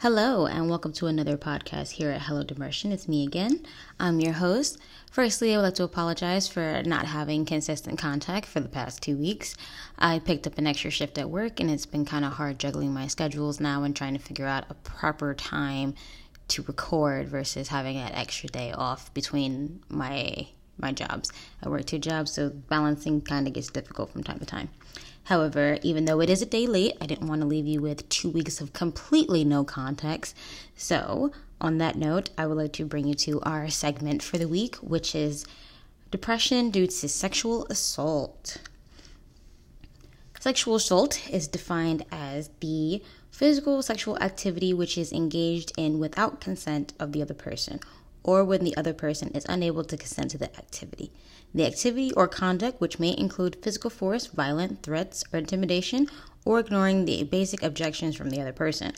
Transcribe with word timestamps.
Hello, 0.00 0.46
and 0.46 0.70
welcome 0.70 0.92
to 0.92 1.08
another 1.08 1.36
podcast 1.36 1.90
here 1.90 2.12
at 2.12 2.22
Hello 2.22 2.44
Depression. 2.44 2.92
It's 2.92 3.08
me 3.08 3.24
again. 3.26 3.66
I'm 3.98 4.20
your 4.20 4.34
host. 4.34 4.78
Firstly, 5.10 5.52
I 5.52 5.56
would 5.56 5.64
like 5.64 5.74
to 5.74 5.82
apologize 5.82 6.46
for 6.46 6.84
not 6.86 7.06
having 7.06 7.44
consistent 7.44 7.98
contact 7.98 8.46
for 8.46 8.60
the 8.60 8.68
past 8.68 9.02
two 9.02 9.16
weeks. 9.16 9.56
I 9.98 10.20
picked 10.20 10.46
up 10.46 10.56
an 10.56 10.68
extra 10.68 10.92
shift 10.92 11.18
at 11.18 11.28
work, 11.28 11.58
and 11.58 11.68
it's 11.68 11.84
been 11.84 12.04
kind 12.04 12.24
of 12.24 12.34
hard 12.34 12.60
juggling 12.60 12.94
my 12.94 13.08
schedules 13.08 13.58
now 13.58 13.82
and 13.82 13.96
trying 13.96 14.12
to 14.16 14.20
figure 14.20 14.46
out 14.46 14.70
a 14.70 14.74
proper 14.74 15.34
time 15.34 15.96
to 16.46 16.62
record 16.62 17.26
versus 17.26 17.66
having 17.66 17.96
that 17.96 18.14
extra 18.14 18.48
day 18.48 18.70
off 18.70 19.12
between 19.14 19.80
my 19.88 20.46
my 20.80 20.92
jobs. 20.92 21.32
I 21.60 21.68
work 21.68 21.86
two 21.86 21.98
jobs, 21.98 22.30
so 22.30 22.50
balancing 22.50 23.20
kind 23.20 23.48
of 23.48 23.52
gets 23.52 23.68
difficult 23.68 24.10
from 24.12 24.22
time 24.22 24.38
to 24.38 24.46
time. 24.46 24.68
However, 25.28 25.78
even 25.82 26.06
though 26.06 26.20
it 26.20 26.30
is 26.30 26.40
a 26.40 26.46
day 26.46 26.66
late, 26.66 26.96
I 27.02 27.06
didn't 27.06 27.28
want 27.28 27.42
to 27.42 27.46
leave 27.46 27.66
you 27.66 27.82
with 27.82 28.08
two 28.08 28.30
weeks 28.30 28.62
of 28.62 28.72
completely 28.72 29.44
no 29.44 29.62
context. 29.62 30.34
So, 30.74 31.32
on 31.60 31.76
that 31.76 31.96
note, 31.96 32.30
I 32.38 32.46
would 32.46 32.56
like 32.56 32.72
to 32.74 32.86
bring 32.86 33.06
you 33.06 33.12
to 33.14 33.38
our 33.42 33.68
segment 33.68 34.22
for 34.22 34.38
the 34.38 34.48
week, 34.48 34.76
which 34.76 35.14
is 35.14 35.44
depression 36.10 36.70
due 36.70 36.86
to 36.86 37.08
sexual 37.10 37.66
assault. 37.66 38.56
Sexual 40.40 40.76
assault 40.76 41.28
is 41.28 41.46
defined 41.46 42.06
as 42.10 42.48
the 42.60 43.02
physical 43.30 43.82
sexual 43.82 44.16
activity 44.22 44.72
which 44.72 44.96
is 44.96 45.12
engaged 45.12 45.72
in 45.76 45.98
without 45.98 46.40
consent 46.40 46.94
of 46.98 47.12
the 47.12 47.20
other 47.20 47.34
person 47.34 47.80
or 48.22 48.42
when 48.44 48.64
the 48.64 48.76
other 48.78 48.94
person 48.94 49.28
is 49.34 49.44
unable 49.46 49.84
to 49.84 49.98
consent 49.98 50.30
to 50.30 50.38
the 50.38 50.56
activity. 50.56 51.12
The 51.54 51.66
activity 51.66 52.12
or 52.12 52.28
conduct, 52.28 52.80
which 52.80 52.98
may 52.98 53.16
include 53.16 53.62
physical 53.62 53.90
force, 53.90 54.26
violent 54.26 54.82
threats, 54.82 55.24
or 55.32 55.38
intimidation, 55.38 56.08
or 56.44 56.60
ignoring 56.60 57.04
the 57.04 57.24
basic 57.24 57.62
objections 57.62 58.16
from 58.16 58.30
the 58.30 58.40
other 58.40 58.52
person, 58.52 58.92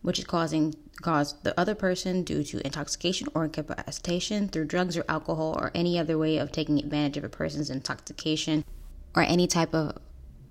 which 0.00 0.18
is 0.18 0.24
causing 0.24 0.74
cause 1.00 1.34
the 1.42 1.58
other 1.58 1.74
person 1.74 2.22
due 2.22 2.42
to 2.44 2.64
intoxication 2.64 3.28
or 3.34 3.44
incapacitation 3.44 4.48
through 4.48 4.66
drugs 4.66 4.96
or 4.96 5.04
alcohol 5.08 5.56
or 5.58 5.70
any 5.74 5.98
other 5.98 6.16
way 6.16 6.38
of 6.38 6.52
taking 6.52 6.78
advantage 6.78 7.16
of 7.16 7.24
a 7.24 7.28
person's 7.28 7.70
intoxication 7.70 8.64
or 9.14 9.22
any 9.22 9.46
type 9.46 9.74
of 9.74 9.98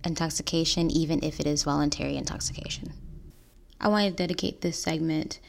intoxication, 0.03 0.92
even 0.92 1.23
if 1.23 1.39
it 1.39 1.47
is 1.47 1.64
voluntary 1.64 2.17
intoxication. 2.17 2.94
I 3.80 3.88
want 3.88 4.06
to 4.08 4.16
dedicate 4.16 4.62
this 4.62 4.81
segment 4.81 5.39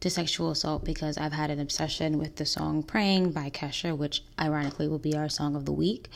to 0.00 0.08
sexual 0.08 0.50
assault 0.50 0.84
because 0.84 1.18
I've 1.18 1.32
had 1.32 1.50
an 1.50 1.60
obsession 1.60 2.18
with 2.18 2.36
the 2.36 2.46
song 2.46 2.82
Praying 2.82 3.32
by 3.32 3.50
Kesha, 3.50 3.96
which 3.96 4.22
ironically 4.38 4.88
will 4.88 4.98
be 4.98 5.14
our 5.14 5.28
song 5.28 5.54
of 5.54 5.66
the 5.66 5.72
week. 5.72 6.08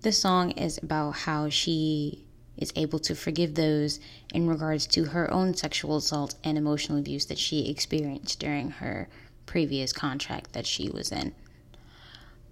This 0.00 0.18
song 0.18 0.50
is 0.52 0.78
about 0.82 1.12
how 1.12 1.48
she 1.48 2.24
is 2.56 2.72
able 2.74 2.98
to 2.98 3.14
forgive 3.14 3.54
those 3.54 4.00
in 4.34 4.48
regards 4.48 4.86
to 4.88 5.04
her 5.04 5.32
own 5.32 5.54
sexual 5.54 5.96
assault 5.96 6.34
and 6.42 6.58
emotional 6.58 6.98
abuse 6.98 7.26
that 7.26 7.38
she 7.38 7.70
experienced 7.70 8.40
during 8.40 8.70
her 8.70 9.08
previous 9.46 9.92
contract 9.92 10.52
that 10.52 10.66
she 10.66 10.90
was 10.90 11.12
in. 11.12 11.32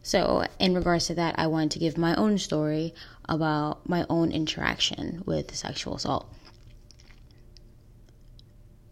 So, 0.02 0.46
in 0.58 0.74
regards 0.74 1.08
to 1.08 1.14
that, 1.16 1.34
I 1.38 1.48
wanted 1.48 1.72
to 1.72 1.78
give 1.80 1.98
my 1.98 2.14
own 2.14 2.38
story 2.38 2.94
about 3.28 3.86
my 3.88 4.06
own 4.08 4.32
interaction 4.32 5.22
with 5.26 5.54
sexual 5.54 5.96
assault. 5.96 6.32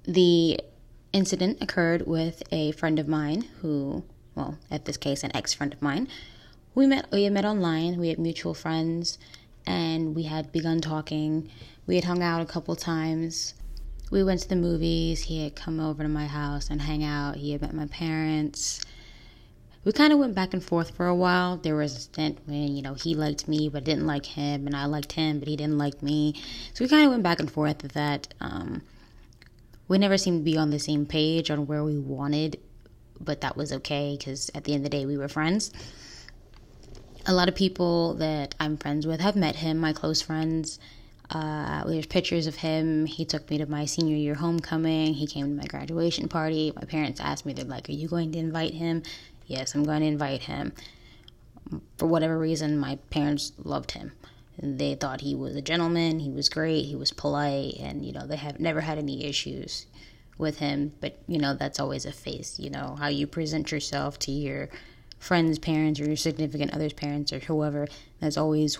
The 0.05 0.61
incident 1.13 1.59
occurred 1.61 2.07
with 2.07 2.43
a 2.53 2.73
friend 2.73 2.99
of 2.99 3.09
mine 3.09 3.43
who, 3.61 4.05
well, 4.35 4.59
at 4.71 4.85
this 4.85 4.97
case, 4.97 5.25
an 5.25 5.35
ex 5.35 5.55
friend 5.55 5.73
of 5.73 5.83
mine. 5.83 6.09
We 6.75 6.87
met. 6.87 7.11
We 7.11 7.25
had 7.25 7.33
met 7.33 7.45
online. 7.45 7.99
We 7.99 8.09
had 8.09 8.19
mutual 8.19 8.55
friends, 8.55 9.19
and 9.67 10.15
we 10.15 10.25
had 10.25 10.53
begun 10.53 10.81
talking. 10.81 11.51
We 11.87 11.97
had 11.97 12.05
hung 12.05 12.23
out 12.23 12.43
a 12.43 12.47
couple 12.47 12.77
times. 12.77 13.55
We 14.11 14.23
went 14.23 14.41
to 14.41 14.49
the 14.49 14.57
movies. 14.57 15.23
He 15.25 15.43
had 15.43 15.55
come 15.55 15.81
over 15.81 16.03
to 16.03 16.09
my 16.09 16.27
house 16.27 16.71
and 16.71 16.81
hang 16.81 17.05
out. 17.05 17.37
He 17.37 17.53
had 17.53 17.63
met 17.63 17.75
my 17.75 17.87
parents. 17.87 18.81
We 19.85 19.93
kind 19.93 20.13
of 20.13 20.19
went 20.19 20.35
back 20.35 20.53
and 20.53 20.63
forth 20.63 20.91
for 20.97 21.07
a 21.07 21.15
while. 21.15 21.57
There 21.57 21.77
was 21.77 21.97
a 21.97 22.01
stint 22.01 22.39
when, 22.47 22.77
you 22.77 22.83
know, 22.83 22.95
he 22.95 23.15
liked 23.15 23.49
me 23.49 23.69
but 23.69 23.85
didn't 23.85 24.07
like 24.07 24.27
him, 24.27 24.67
and 24.67 24.77
I 24.77 24.85
liked 24.85 25.13
him 25.13 25.39
but 25.39 25.49
he 25.49 25.57
didn't 25.57 25.79
like 25.79 26.03
me. 26.03 26.35
So 26.75 26.85
we 26.85 26.89
kind 26.89 27.05
of 27.05 27.11
went 27.11 27.23
back 27.23 27.41
and 27.41 27.51
forth 27.51 27.83
with 27.83 27.93
that. 27.93 28.35
Um, 28.41 28.83
we 29.89 29.99
never 29.99 30.19
seemed 30.19 30.41
to 30.41 30.45
be 30.45 30.57
on 30.57 30.71
the 30.71 30.79
same 30.79 31.07
page 31.07 31.51
on 31.51 31.67
where 31.67 31.83
we 31.83 31.99
wanted, 31.99 32.61
but 33.19 33.41
that 33.41 33.57
was 33.57 33.73
okay 33.73 34.17
because 34.17 34.51
at 34.55 34.65
the 34.65 34.75
end 34.75 34.85
of 34.85 34.91
the 34.91 34.97
day, 34.97 35.07
we 35.07 35.17
were 35.17 35.29
friends. 35.29 35.73
A 37.27 37.33
lot 37.33 37.49
of 37.49 37.55
people 37.55 38.15
that 38.15 38.55
I'm 38.61 38.77
friends 38.77 39.07
with 39.07 39.21
have 39.21 39.35
met 39.35 39.57
him, 39.57 39.79
my 39.79 39.93
close 39.93 40.21
friends. 40.23 40.79
Uh, 41.31 41.85
there's 41.85 42.07
pictures 42.07 42.47
of 42.47 42.57
him. 42.57 43.05
He 43.07 43.25
took 43.25 43.51
me 43.51 43.59
to 43.59 43.67
my 43.67 43.85
senior 43.85 44.17
year 44.17 44.35
homecoming. 44.35 45.15
He 45.15 45.27
came 45.27 45.47
to 45.47 45.63
my 45.63 45.67
graduation 45.67 46.29
party. 46.29 46.73
My 46.75 46.85
parents 46.85 47.21
asked 47.21 47.45
me, 47.45 47.53
they're 47.53 47.65
like, 47.65 47.89
Are 47.89 47.93
you 47.93 48.09
going 48.09 48.33
to 48.33 48.39
invite 48.39 48.75
him? 48.75 49.03
Yes, 49.47 49.75
I'm 49.75 49.85
going 49.85 50.01
to 50.01 50.07
invite 50.07 50.43
him. 50.43 50.73
For 51.99 52.07
whatever 52.07 52.39
reason, 52.39 52.79
my 52.79 52.97
parents 53.11 53.53
loved 53.59 53.91
him 53.91 54.13
they 54.61 54.95
thought 54.95 55.21
he 55.21 55.35
was 55.35 55.55
a 55.55 55.63
gentleman 55.63 56.19
he 56.19 56.31
was 56.31 56.49
great 56.49 56.83
he 56.85 56.97
was 56.97 57.13
polite 57.13 57.75
and 57.79 58.05
you 58.05 58.13
know 58.13 58.27
they 58.27 58.37
have 58.37 58.59
never 58.59 58.81
had 58.81 58.99
any 58.99 59.25
issues 59.25 59.87
with 60.39 60.59
him. 60.59 60.93
But 61.01 61.19
you 61.27 61.39
know 61.39 61.55
that's 61.55 61.81
always 61.81 62.07
a 62.07 62.13
face 62.13 62.59
you 62.59 62.71
know 62.71 62.97
how 62.99 63.09
you 63.09 63.27
present 63.27 63.71
yourself 63.71 64.19
to 64.21 64.31
your 64.31 64.69
friends 65.19 65.59
parents 65.59 66.01
or 66.01 66.07
your 66.07 66.17
significant 66.17 66.73
other's 66.73 66.93
parents 66.93 67.33
or 67.33 67.41
whoever. 67.41 67.89
That's 68.21 68.37
always 68.37 68.79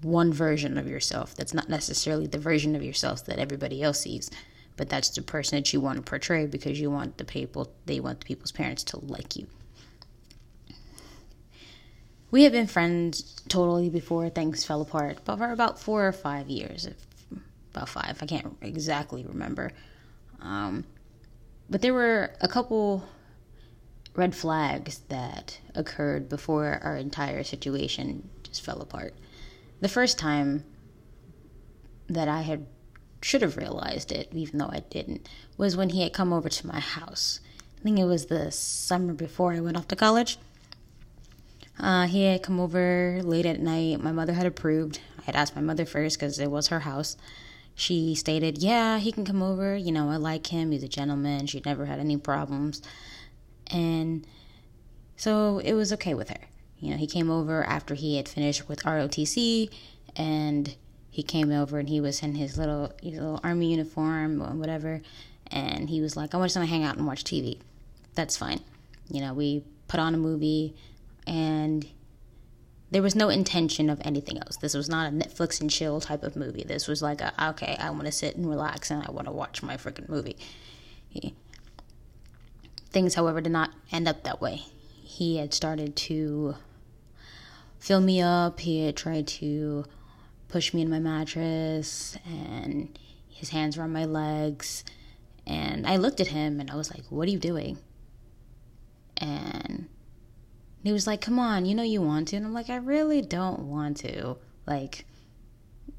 one 0.00 0.32
version 0.32 0.78
of 0.78 0.88
yourself. 0.88 1.34
That's 1.34 1.52
not 1.52 1.68
necessarily 1.68 2.26
the 2.26 2.38
version 2.38 2.74
of 2.74 2.82
yourself 2.82 3.24
that 3.26 3.38
everybody 3.38 3.82
else 3.82 4.00
sees. 4.00 4.30
But 4.76 4.88
that's 4.88 5.10
the 5.10 5.22
person 5.22 5.58
that 5.58 5.72
you 5.72 5.80
want 5.80 5.96
to 5.96 6.02
portray 6.02 6.46
because 6.46 6.80
you 6.80 6.90
want 6.90 7.18
the 7.18 7.24
people 7.24 7.70
they 7.86 8.00
want 8.00 8.20
the 8.20 8.26
people's 8.26 8.52
parents 8.52 8.82
to 8.84 8.98
like 9.04 9.36
you 9.36 9.46
we 12.30 12.42
had 12.42 12.52
been 12.52 12.66
friends 12.66 13.40
totally 13.48 13.88
before 13.88 14.28
things 14.28 14.64
fell 14.64 14.82
apart, 14.82 15.18
but 15.24 15.36
for 15.36 15.50
about 15.50 15.78
four 15.78 16.06
or 16.06 16.12
five 16.12 16.48
years. 16.48 16.88
About 17.72 17.88
five, 17.88 18.18
I 18.22 18.26
can't 18.26 18.56
exactly 18.60 19.24
remember. 19.24 19.72
Um, 20.40 20.84
but 21.70 21.82
there 21.82 21.94
were 21.94 22.34
a 22.40 22.48
couple 22.48 23.04
red 24.14 24.34
flags 24.34 24.98
that 25.08 25.60
occurred 25.74 26.28
before 26.28 26.80
our 26.82 26.96
entire 26.96 27.44
situation 27.44 28.28
just 28.42 28.64
fell 28.64 28.80
apart. 28.80 29.14
The 29.80 29.88
first 29.88 30.18
time 30.18 30.64
that 32.08 32.28
I 32.28 32.42
had 32.42 32.66
should 33.22 33.42
have 33.42 33.56
realized 33.56 34.12
it, 34.12 34.28
even 34.32 34.58
though 34.58 34.70
I 34.72 34.80
didn't, 34.90 35.28
was 35.56 35.76
when 35.76 35.90
he 35.90 36.02
had 36.02 36.12
come 36.12 36.32
over 36.32 36.48
to 36.48 36.66
my 36.66 36.80
house. 36.80 37.40
I 37.78 37.82
think 37.82 37.98
it 37.98 38.04
was 38.04 38.26
the 38.26 38.50
summer 38.50 39.12
before 39.12 39.52
I 39.52 39.60
went 39.60 39.76
off 39.76 39.88
to 39.88 39.96
college. 39.96 40.38
Uh, 41.80 42.06
he 42.06 42.24
had 42.24 42.42
come 42.42 42.58
over 42.58 43.20
late 43.22 43.46
at 43.46 43.60
night. 43.60 44.02
My 44.02 44.12
mother 44.12 44.32
had 44.32 44.46
approved. 44.46 45.00
I 45.18 45.22
had 45.22 45.36
asked 45.36 45.54
my 45.54 45.62
mother 45.62 45.84
first 45.84 46.18
because 46.18 46.38
it 46.38 46.50
was 46.50 46.68
her 46.68 46.80
house. 46.80 47.16
She 47.74 48.16
stated, 48.16 48.58
Yeah, 48.58 48.98
he 48.98 49.12
can 49.12 49.24
come 49.24 49.42
over. 49.42 49.76
You 49.76 49.92
know, 49.92 50.10
I 50.10 50.16
like 50.16 50.48
him. 50.48 50.72
He's 50.72 50.82
a 50.82 50.88
gentleman. 50.88 51.46
She 51.46 51.62
never 51.64 51.86
had 51.86 52.00
any 52.00 52.16
problems. 52.16 52.82
And 53.68 54.26
so 55.16 55.58
it 55.58 55.74
was 55.74 55.92
okay 55.92 56.14
with 56.14 56.30
her. 56.30 56.40
You 56.80 56.90
know, 56.90 56.96
he 56.96 57.06
came 57.06 57.30
over 57.30 57.64
after 57.64 57.94
he 57.94 58.16
had 58.16 58.28
finished 58.28 58.68
with 58.68 58.82
ROTC 58.82 59.70
and 60.16 60.76
he 61.10 61.22
came 61.22 61.52
over 61.52 61.78
and 61.78 61.88
he 61.88 62.00
was 62.00 62.22
in 62.22 62.34
his 62.34 62.58
little, 62.58 62.92
his 63.02 63.14
little 63.14 63.40
army 63.44 63.70
uniform 63.70 64.42
or 64.42 64.54
whatever. 64.54 65.00
And 65.48 65.88
he 65.88 66.00
was 66.00 66.16
like, 66.16 66.34
I 66.34 66.42
just 66.44 66.56
want 66.56 66.68
to 66.68 66.72
hang 66.74 66.84
out 66.84 66.96
and 66.96 67.06
watch 67.06 67.24
TV. 67.24 67.58
That's 68.14 68.36
fine. 68.36 68.60
You 69.08 69.20
know, 69.20 69.34
we 69.34 69.64
put 69.86 70.00
on 70.00 70.14
a 70.14 70.18
movie 70.18 70.74
and 71.28 71.86
there 72.90 73.02
was 73.02 73.14
no 73.14 73.28
intention 73.28 73.90
of 73.90 74.00
anything 74.02 74.38
else. 74.38 74.56
This 74.56 74.74
was 74.74 74.88
not 74.88 75.12
a 75.12 75.14
Netflix 75.14 75.60
and 75.60 75.70
chill 75.70 76.00
type 76.00 76.22
of 76.22 76.36
movie. 76.36 76.64
This 76.66 76.88
was 76.88 77.02
like, 77.02 77.20
a, 77.20 77.32
okay, 77.50 77.76
I 77.78 77.90
want 77.90 78.06
to 78.06 78.12
sit 78.12 78.36
and 78.36 78.48
relax 78.48 78.90
and 78.90 79.04
I 79.06 79.10
want 79.10 79.26
to 79.26 79.32
watch 79.32 79.62
my 79.62 79.76
freaking 79.76 80.08
movie. 80.08 80.36
He, 81.10 81.34
things, 82.90 83.14
however, 83.14 83.42
did 83.42 83.52
not 83.52 83.72
end 83.92 84.08
up 84.08 84.22
that 84.22 84.40
way. 84.40 84.62
He 85.02 85.36
had 85.36 85.52
started 85.52 85.96
to 85.96 86.56
fill 87.78 88.00
me 88.00 88.22
up. 88.22 88.60
He 88.60 88.86
had 88.86 88.96
tried 88.96 89.26
to 89.26 89.84
push 90.48 90.72
me 90.72 90.80
in 90.80 90.88
my 90.88 90.98
mattress, 90.98 92.16
and 92.26 92.98
his 93.28 93.50
hands 93.50 93.76
were 93.76 93.84
on 93.84 93.92
my 93.92 94.06
legs. 94.06 94.82
And 95.46 95.86
I 95.86 95.96
looked 95.96 96.20
at 96.20 96.28
him 96.28 96.60
and 96.60 96.70
I 96.70 96.76
was 96.76 96.90
like, 96.90 97.04
"What 97.08 97.26
are 97.28 97.30
you 97.30 97.38
doing?" 97.38 97.78
And 99.16 99.88
he 100.84 100.92
was 100.92 101.06
like, 101.06 101.20
Come 101.20 101.38
on, 101.38 101.66
you 101.66 101.74
know 101.74 101.82
you 101.82 102.02
want 102.02 102.28
to. 102.28 102.36
And 102.36 102.46
I'm 102.46 102.54
like, 102.54 102.70
I 102.70 102.76
really 102.76 103.22
don't 103.22 103.60
want 103.60 103.98
to. 103.98 104.36
Like, 104.66 105.06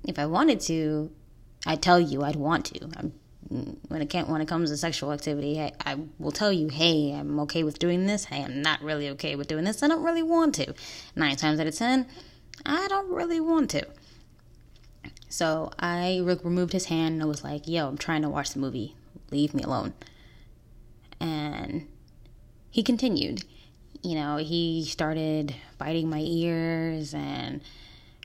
if 0.07 0.19
I 0.19 0.25
wanted 0.25 0.59
to, 0.61 1.11
I'd 1.65 1.81
tell 1.81 1.99
you 1.99 2.23
I'd 2.23 2.35
want 2.35 2.65
to. 2.65 2.89
I'm, 2.97 3.13
when 3.49 4.01
it 4.01 4.09
can't 4.09 4.29
when 4.29 4.41
it 4.41 4.47
comes 4.47 4.69
to 4.69 4.77
sexual 4.77 5.11
activity, 5.11 5.59
I, 5.59 5.71
I 5.83 5.97
will 6.19 6.31
tell 6.31 6.51
you, 6.51 6.67
hey, 6.67 7.13
I'm 7.13 7.39
okay 7.41 7.63
with 7.63 7.79
doing 7.79 8.05
this. 8.05 8.25
Hey, 8.25 8.43
I'm 8.43 8.61
not 8.61 8.81
really 8.81 9.09
okay 9.09 9.35
with 9.35 9.47
doing 9.47 9.63
this. 9.63 9.81
I 9.81 9.87
don't 9.87 10.03
really 10.03 10.23
want 10.23 10.55
to. 10.55 10.73
Nine 11.15 11.35
times 11.35 11.59
out 11.59 11.65
of 11.65 11.75
ten, 11.75 12.07
I 12.65 12.87
don't 12.87 13.09
really 13.09 13.39
want 13.39 13.71
to. 13.71 13.87
So 15.29 15.71
I 15.79 16.21
re- 16.23 16.39
removed 16.43 16.73
his 16.73 16.85
hand 16.85 17.13
and 17.13 17.23
I 17.23 17.25
was 17.25 17.43
like, 17.43 17.67
yo, 17.67 17.87
I'm 17.87 17.97
trying 17.97 18.21
to 18.21 18.29
watch 18.29 18.51
the 18.51 18.59
movie. 18.59 18.95
leave 19.31 19.53
me 19.53 19.63
alone. 19.63 19.93
And 21.19 21.87
he 22.71 22.83
continued. 22.83 23.43
You 24.01 24.15
know, 24.15 24.37
he 24.37 24.85
started 24.85 25.55
biting 25.77 26.09
my 26.09 26.21
ears 26.21 27.13
and 27.13 27.61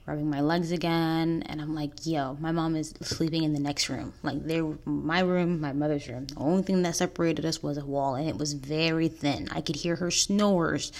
rubbing 0.06 0.28
my 0.28 0.40
legs 0.40 0.72
again. 0.72 1.42
And 1.46 1.60
i'm 1.60 1.74
like 1.74 2.06
yo 2.06 2.36
my 2.40 2.52
mom 2.52 2.76
is 2.76 2.94
sleeping 3.02 3.44
in 3.44 3.52
the 3.52 3.60
next 3.60 3.88
room. 3.88 4.12
Like 4.22 4.44
there 4.44 4.64
my 4.84 5.20
room 5.20 5.60
my 5.60 5.72
mother's 5.72 6.08
room. 6.08 6.26
The 6.26 6.38
only 6.38 6.62
thing 6.62 6.82
that 6.82 6.96
separated 6.96 7.44
us 7.44 7.62
was 7.62 7.78
a 7.78 7.86
wall 7.86 8.14
and 8.14 8.28
it 8.28 8.36
was 8.36 8.52
very 8.52 9.08
thin. 9.08 9.48
I 9.50 9.60
could 9.60 9.76
hear 9.76 9.96
her 9.96 10.10
snores 10.10 10.92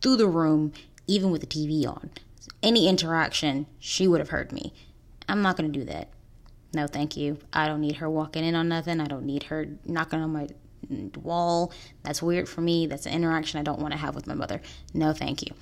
through 0.00 0.16
the 0.16 0.28
room 0.28 0.72
even 1.06 1.30
with 1.30 1.40
the 1.40 1.46
tv 1.46 1.86
on. 1.86 2.10
Any 2.62 2.88
interaction 2.88 3.66
she 3.78 4.06
would 4.06 4.20
have 4.20 4.30
heard 4.30 4.52
me. 4.52 4.72
I'm 5.28 5.42
not 5.42 5.56
going 5.56 5.70
to 5.70 5.78
do 5.78 5.84
that. 5.86 6.08
No 6.72 6.86
thank 6.86 7.16
you. 7.16 7.38
I 7.52 7.66
don't 7.66 7.80
need 7.80 7.96
her 7.96 8.08
walking 8.08 8.44
in 8.44 8.54
on 8.54 8.68
nothing. 8.68 9.00
I 9.00 9.06
don't 9.06 9.26
need 9.26 9.44
her 9.44 9.66
knocking 9.84 10.20
on 10.20 10.32
my 10.32 10.48
wall 11.22 11.72
that's 12.02 12.22
weird 12.22 12.48
for 12.48 12.62
me 12.62 12.86
that's 12.86 13.06
an 13.06 13.12
interaction 13.12 13.60
i 13.60 13.62
don't 13.62 13.80
want 13.80 13.92
to 13.92 13.98
have 13.98 14.14
with 14.14 14.26
my 14.26 14.34
mother 14.34 14.60
no 14.94 15.12
thank 15.12 15.42
you 15.42 15.54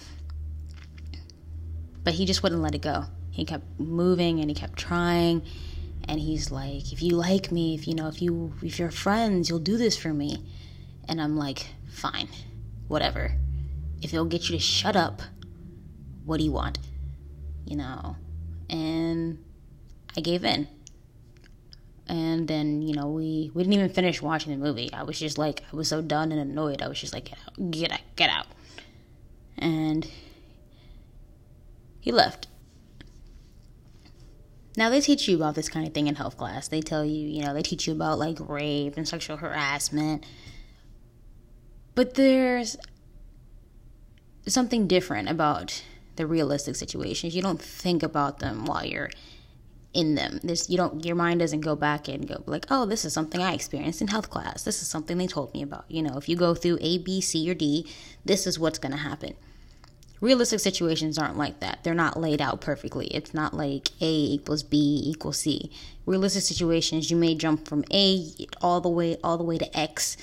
but 2.08 2.14
he 2.14 2.24
just 2.24 2.42
wouldn't 2.42 2.62
let 2.62 2.74
it 2.74 2.80
go. 2.80 3.04
He 3.30 3.44
kept 3.44 3.78
moving 3.78 4.40
and 4.40 4.48
he 4.48 4.54
kept 4.54 4.78
trying. 4.78 5.42
And 6.08 6.18
he's 6.18 6.50
like, 6.50 6.90
if 6.90 7.02
you 7.02 7.16
like 7.16 7.52
me, 7.52 7.74
if 7.74 7.86
you 7.86 7.94
know, 7.94 8.08
if 8.08 8.22
you 8.22 8.54
if 8.62 8.78
you're 8.78 8.90
friends, 8.90 9.50
you'll 9.50 9.58
do 9.58 9.76
this 9.76 9.94
for 9.94 10.14
me. 10.14 10.42
And 11.06 11.20
I'm 11.20 11.36
like, 11.36 11.66
fine, 11.90 12.28
whatever. 12.86 13.34
If 14.00 14.14
it'll 14.14 14.24
get 14.24 14.48
you 14.48 14.56
to 14.56 14.58
shut 14.58 14.96
up, 14.96 15.20
what 16.24 16.38
do 16.38 16.44
you 16.44 16.52
want? 16.52 16.78
You 17.66 17.76
know? 17.76 18.16
And 18.70 19.44
I 20.16 20.22
gave 20.22 20.44
in. 20.44 20.66
And 22.08 22.48
then, 22.48 22.80
you 22.82 22.94
know, 22.94 23.08
we, 23.08 23.50
we 23.52 23.62
didn't 23.62 23.74
even 23.74 23.90
finish 23.90 24.22
watching 24.22 24.52
the 24.52 24.64
movie. 24.64 24.90
I 24.92 25.02
was 25.02 25.18
just 25.18 25.36
like, 25.36 25.62
I 25.72 25.76
was 25.76 25.88
so 25.88 26.00
done 26.00 26.32
and 26.32 26.40
annoyed. 26.40 26.80
I 26.80 26.88
was 26.88 26.98
just 26.98 27.12
like, 27.12 27.26
get 27.26 27.38
out, 27.46 27.70
get 27.70 27.92
out, 27.92 28.00
get 28.16 28.30
out. 28.30 28.46
And 29.58 30.10
he 32.00 32.10
left. 32.10 32.46
Now 34.76 34.88
they 34.90 35.00
teach 35.00 35.28
you 35.28 35.36
about 35.36 35.56
this 35.56 35.68
kind 35.68 35.86
of 35.86 35.92
thing 35.92 36.06
in 36.06 36.14
health 36.14 36.38
class. 36.38 36.68
They 36.68 36.80
tell 36.80 37.04
you, 37.04 37.26
you 37.26 37.42
know, 37.42 37.52
they 37.52 37.62
teach 37.62 37.86
you 37.86 37.92
about 37.92 38.18
like 38.18 38.38
rape 38.40 38.96
and 38.96 39.06
sexual 39.06 39.36
harassment. 39.36 40.24
But 41.94 42.14
there's 42.14 42.76
something 44.46 44.86
different 44.86 45.28
about 45.28 45.82
the 46.16 46.26
realistic 46.26 46.76
situations. 46.76 47.34
You 47.34 47.42
don't 47.42 47.60
think 47.60 48.02
about 48.02 48.38
them 48.38 48.64
while 48.66 48.84
you're 48.84 49.10
in 49.98 50.14
them. 50.14 50.38
This 50.44 50.70
you 50.70 50.76
don't 50.76 51.04
your 51.04 51.16
mind 51.16 51.40
doesn't 51.40 51.60
go 51.60 51.74
back 51.74 52.08
and 52.08 52.28
go 52.28 52.42
like, 52.46 52.66
"Oh, 52.70 52.86
this 52.86 53.04
is 53.04 53.12
something 53.12 53.42
I 53.42 53.52
experienced 53.52 54.00
in 54.00 54.08
health 54.08 54.30
class. 54.30 54.62
This 54.62 54.80
is 54.80 54.88
something 54.88 55.18
they 55.18 55.26
told 55.26 55.52
me 55.52 55.62
about." 55.62 55.84
You 55.88 56.02
know, 56.02 56.16
if 56.16 56.28
you 56.28 56.36
go 56.36 56.54
through 56.54 56.78
A, 56.80 56.98
B, 56.98 57.20
C, 57.20 57.50
or 57.50 57.54
D, 57.54 57.86
this 58.24 58.46
is 58.46 58.58
what's 58.58 58.78
to 58.78 58.96
happen 58.96 59.34
realistic 60.20 60.60
situations 60.60 61.18
aren't 61.18 61.36
like 61.36 61.60
that. 61.60 61.78
They're 61.82 61.94
not 61.94 62.18
laid 62.18 62.40
out 62.40 62.60
perfectly. 62.60 63.06
It's 63.08 63.34
not 63.34 63.54
like 63.54 63.90
A 64.00 64.10
equals 64.10 64.62
B 64.62 65.02
equals 65.04 65.38
C. 65.38 65.70
Realistic 66.06 66.42
situations, 66.42 67.10
you 67.10 67.16
may 67.16 67.34
jump 67.34 67.68
from 67.68 67.84
A 67.92 68.28
all 68.60 68.80
the 68.80 68.88
way 68.88 69.16
all 69.22 69.38
the 69.38 69.44
way 69.44 69.58
to 69.58 69.78
X 69.78 70.16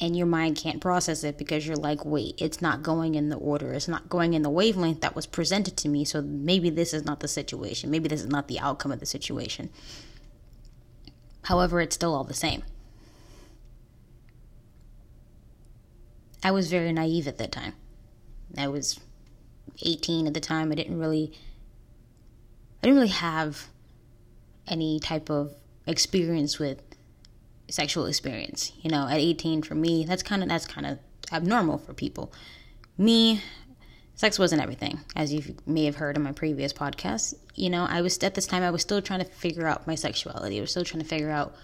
and 0.00 0.16
your 0.16 0.26
mind 0.26 0.56
can't 0.56 0.80
process 0.80 1.24
it 1.24 1.38
because 1.38 1.66
you're 1.66 1.76
like, 1.76 2.04
wait, 2.04 2.34
it's 2.38 2.60
not 2.60 2.82
going 2.82 3.14
in 3.14 3.30
the 3.30 3.36
order. 3.36 3.72
It's 3.72 3.88
not 3.88 4.08
going 4.08 4.34
in 4.34 4.42
the 4.42 4.50
wavelength 4.50 5.00
that 5.00 5.16
was 5.16 5.26
presented 5.26 5.76
to 5.78 5.88
me. 5.88 6.04
So 6.04 6.20
maybe 6.20 6.68
this 6.68 6.92
is 6.92 7.04
not 7.04 7.20
the 7.20 7.28
situation. 7.28 7.90
Maybe 7.90 8.08
this 8.08 8.20
is 8.20 8.26
not 8.26 8.48
the 8.48 8.58
outcome 8.58 8.92
of 8.92 9.00
the 9.00 9.06
situation. 9.06 9.70
However, 11.44 11.80
it's 11.80 11.94
still 11.94 12.14
all 12.14 12.24
the 12.24 12.34
same. 12.34 12.62
I 16.42 16.50
was 16.50 16.70
very 16.70 16.92
naive 16.92 17.26
at 17.26 17.38
that 17.38 17.52
time. 17.52 17.72
I 18.56 18.68
was 18.68 19.00
18 19.82 20.26
at 20.26 20.34
the 20.34 20.40
time. 20.40 20.70
I 20.72 20.74
didn't 20.74 20.98
really 20.98 21.32
I 22.82 22.86
didn't 22.86 22.96
really 22.96 23.08
have 23.08 23.68
any 24.68 25.00
type 25.00 25.30
of 25.30 25.54
experience 25.86 26.58
with 26.58 26.82
sexual 27.68 28.06
experience. 28.06 28.72
You 28.80 28.90
know, 28.90 29.06
at 29.08 29.18
18 29.18 29.62
for 29.62 29.74
me, 29.74 30.04
that's 30.04 30.22
kind 30.22 30.42
of 30.42 30.48
that's 30.48 30.66
kind 30.66 30.86
of 30.86 30.98
abnormal 31.32 31.78
for 31.78 31.94
people. 31.94 32.32
Me, 32.98 33.42
sex 34.14 34.38
wasn't 34.38 34.62
everything, 34.62 35.00
as 35.14 35.32
you 35.32 35.54
may 35.66 35.84
have 35.84 35.96
heard 35.96 36.16
in 36.16 36.22
my 36.22 36.32
previous 36.32 36.72
podcast. 36.72 37.34
You 37.54 37.70
know, 37.70 37.86
I 37.88 38.00
was 38.00 38.18
at 38.22 38.34
this 38.34 38.46
time 38.46 38.62
I 38.62 38.70
was 38.70 38.82
still 38.82 39.02
trying 39.02 39.20
to 39.20 39.26
figure 39.26 39.66
out 39.66 39.86
my 39.86 39.94
sexuality. 39.94 40.58
I 40.58 40.60
was 40.60 40.70
still 40.70 40.84
trying 40.84 41.02
to 41.02 41.08
figure 41.08 41.30
out 41.30 41.54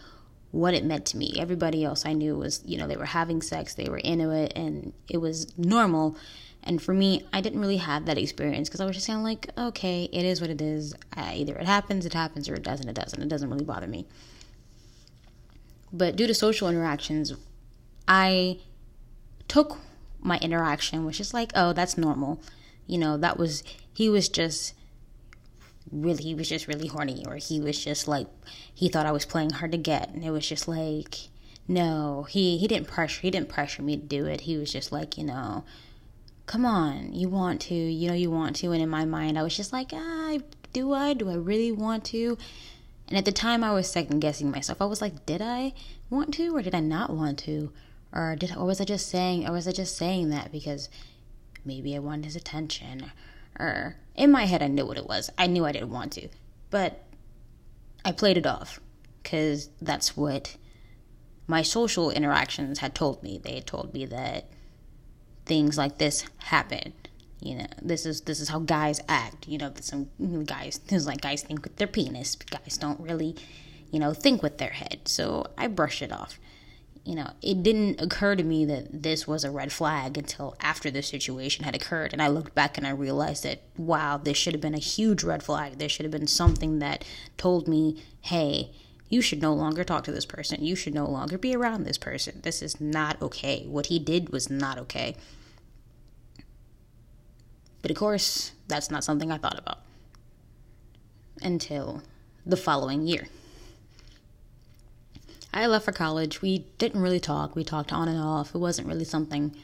what 0.50 0.74
it 0.74 0.84
meant 0.84 1.06
to 1.06 1.16
me. 1.16 1.34
Everybody 1.38 1.82
else 1.82 2.04
I 2.04 2.12
knew 2.12 2.36
was, 2.36 2.62
you 2.64 2.76
know, 2.76 2.86
they 2.86 2.96
were 2.96 3.06
having 3.06 3.40
sex, 3.40 3.74
they 3.74 3.88
were 3.88 3.98
into 3.98 4.30
it, 4.30 4.52
and 4.54 4.92
it 5.08 5.16
was 5.16 5.56
normal. 5.58 6.16
And 6.62 6.80
for 6.80 6.94
me, 6.94 7.26
I 7.32 7.40
didn't 7.40 7.60
really 7.60 7.78
have 7.78 8.06
that 8.06 8.18
experience 8.18 8.68
because 8.68 8.80
I 8.80 8.84
was 8.84 8.94
just 8.94 9.08
kind 9.08 9.18
of 9.18 9.24
like, 9.24 9.48
okay, 9.58 10.08
it 10.12 10.24
is 10.24 10.40
what 10.40 10.50
it 10.50 10.60
is. 10.60 10.94
Uh, 11.16 11.32
either 11.34 11.56
it 11.56 11.66
happens, 11.66 12.06
it 12.06 12.12
happens, 12.12 12.48
or 12.48 12.54
it 12.54 12.62
doesn't, 12.62 12.88
it 12.88 12.94
doesn't. 12.94 13.20
It 13.20 13.28
doesn't 13.28 13.50
really 13.50 13.64
bother 13.64 13.88
me. 13.88 14.06
But 15.92 16.16
due 16.16 16.26
to 16.26 16.34
social 16.34 16.68
interactions, 16.68 17.34
I 18.08 18.60
took 19.48 19.78
my 20.20 20.38
interaction, 20.38 21.04
which 21.04 21.20
is 21.20 21.34
like, 21.34 21.52
oh, 21.54 21.72
that's 21.72 21.98
normal. 21.98 22.40
You 22.86 22.98
know, 22.98 23.16
that 23.18 23.38
was, 23.38 23.62
he 23.92 24.08
was 24.08 24.28
just 24.28 24.74
really, 25.90 26.22
he 26.22 26.34
was 26.34 26.48
just 26.48 26.66
really 26.66 26.86
horny, 26.86 27.24
or 27.26 27.36
he 27.36 27.60
was 27.60 27.82
just 27.82 28.08
like, 28.08 28.26
he 28.72 28.88
thought 28.88 29.06
I 29.06 29.12
was 29.12 29.26
playing 29.26 29.50
hard 29.50 29.72
to 29.72 29.78
get. 29.78 30.08
And 30.10 30.24
it 30.24 30.30
was 30.30 30.48
just 30.48 30.66
like, 30.66 31.28
no, 31.68 32.26
he, 32.28 32.58
he 32.58 32.66
didn't 32.66 32.88
pressure, 32.88 33.20
he 33.20 33.30
didn't 33.30 33.48
pressure 33.48 33.82
me 33.82 33.96
to 33.96 34.02
do 34.02 34.26
it. 34.26 34.42
He 34.42 34.56
was 34.56 34.72
just 34.72 34.92
like, 34.92 35.18
you 35.18 35.24
know, 35.24 35.64
come 36.46 36.64
on, 36.64 37.12
you 37.12 37.28
want 37.28 37.60
to, 37.62 37.74
you 37.74 38.08
know, 38.08 38.14
you 38.14 38.30
want 38.30 38.56
to. 38.56 38.72
And 38.72 38.82
in 38.82 38.88
my 38.88 39.04
mind, 39.04 39.38
I 39.38 39.42
was 39.42 39.56
just 39.56 39.72
like, 39.72 39.90
ah, 39.92 40.38
do 40.72 40.92
I? 40.92 41.14
Do 41.14 41.30
I 41.30 41.34
really 41.34 41.72
want 41.72 42.04
to? 42.06 42.38
And 43.08 43.18
at 43.18 43.24
the 43.24 43.32
time, 43.32 43.62
I 43.62 43.72
was 43.72 43.90
second 43.90 44.20
guessing 44.20 44.50
myself. 44.50 44.80
I 44.80 44.86
was 44.86 45.00
like, 45.00 45.26
did 45.26 45.42
I 45.42 45.74
want 46.08 46.32
to, 46.34 46.56
or 46.56 46.62
did 46.62 46.74
I 46.74 46.80
not 46.80 47.10
want 47.10 47.38
to, 47.40 47.72
or 48.12 48.36
did, 48.36 48.56
or 48.56 48.64
was 48.64 48.80
I 48.80 48.84
just 48.84 49.08
saying, 49.08 49.46
or 49.46 49.52
was 49.52 49.68
I 49.68 49.72
just 49.72 49.96
saying 49.96 50.30
that 50.30 50.50
because 50.52 50.88
maybe 51.64 51.94
I 51.94 51.98
wanted 51.98 52.24
his 52.26 52.36
attention, 52.36 53.12
or 53.58 53.96
in 54.14 54.30
my 54.30 54.46
head, 54.46 54.62
I 54.62 54.68
knew 54.68 54.86
what 54.86 54.96
it 54.96 55.06
was. 55.06 55.30
I 55.36 55.46
knew 55.46 55.64
I 55.64 55.72
didn't 55.72 55.90
want 55.90 56.12
to, 56.12 56.28
but 56.70 57.04
I 58.04 58.12
played 58.12 58.38
it 58.38 58.46
off 58.46 58.80
because 59.22 59.68
that's 59.80 60.16
what 60.16 60.56
my 61.46 61.62
social 61.62 62.10
interactions 62.10 62.78
had 62.78 62.94
told 62.94 63.22
me. 63.22 63.38
They 63.38 63.56
had 63.56 63.66
told 63.66 63.92
me 63.92 64.06
that 64.06 64.46
things 65.44 65.76
like 65.76 65.98
this 65.98 66.24
happen. 66.38 66.92
You 67.42 67.56
know, 67.56 67.66
this 67.82 68.06
is 68.06 68.20
this 68.22 68.40
is 68.40 68.48
how 68.48 68.60
guys 68.60 69.00
act. 69.08 69.48
You 69.48 69.58
know, 69.58 69.72
some 69.80 70.08
guys 70.44 70.78
things 70.78 71.06
like 71.06 71.20
guys 71.20 71.42
think 71.42 71.64
with 71.64 71.76
their 71.76 71.88
penis, 71.88 72.36
guys 72.36 72.78
don't 72.78 73.00
really, 73.00 73.36
you 73.90 73.98
know, 73.98 74.12
think 74.14 74.42
with 74.42 74.58
their 74.58 74.70
head. 74.70 75.00
So 75.06 75.46
I 75.58 75.66
brush 75.66 76.02
it 76.02 76.12
off. 76.12 76.38
You 77.04 77.16
know, 77.16 77.30
it 77.42 77.64
didn't 77.64 78.00
occur 78.00 78.36
to 78.36 78.44
me 78.44 78.64
that 78.66 79.02
this 79.02 79.26
was 79.26 79.42
a 79.42 79.50
red 79.50 79.72
flag 79.72 80.16
until 80.16 80.54
after 80.60 80.88
the 80.88 81.02
situation 81.02 81.64
had 81.64 81.74
occurred. 81.74 82.12
And 82.12 82.22
I 82.22 82.28
looked 82.28 82.54
back 82.54 82.78
and 82.78 82.86
I 82.86 82.90
realized 82.90 83.42
that, 83.42 83.62
wow, 83.76 84.18
this 84.18 84.36
should 84.36 84.54
have 84.54 84.60
been 84.60 84.74
a 84.74 84.78
huge 84.78 85.24
red 85.24 85.42
flag. 85.42 85.78
There 85.78 85.88
should 85.88 86.04
have 86.04 86.12
been 86.12 86.28
something 86.28 86.78
that 86.78 87.04
told 87.36 87.66
me, 87.66 88.00
hey, 88.20 88.70
you 89.08 89.20
should 89.20 89.42
no 89.42 89.52
longer 89.52 89.82
talk 89.82 90.04
to 90.04 90.12
this 90.12 90.24
person. 90.24 90.64
You 90.64 90.76
should 90.76 90.94
no 90.94 91.06
longer 91.06 91.36
be 91.36 91.56
around 91.56 91.82
this 91.82 91.98
person. 91.98 92.40
This 92.44 92.62
is 92.62 92.80
not 92.80 93.20
okay. 93.20 93.66
What 93.66 93.86
he 93.86 93.98
did 93.98 94.30
was 94.30 94.48
not 94.48 94.78
okay. 94.78 95.16
But 97.82 97.90
of 97.90 97.96
course, 97.96 98.52
that's 98.68 98.90
not 98.90 99.04
something 99.04 99.30
I 99.30 99.38
thought 99.38 99.58
about 99.58 99.78
until 101.42 102.02
the 102.46 102.56
following 102.56 103.06
year. 103.06 103.26
I 105.52 105.66
left 105.66 105.84
for 105.84 105.92
college. 105.92 106.40
We 106.40 106.64
didn't 106.78 107.02
really 107.02 107.20
talk. 107.20 107.54
We 107.54 107.64
talked 107.64 107.92
on 107.92 108.08
and 108.08 108.18
off. 108.18 108.54
It 108.54 108.58
wasn't 108.58 108.88
really 108.88 109.04
something 109.04 109.54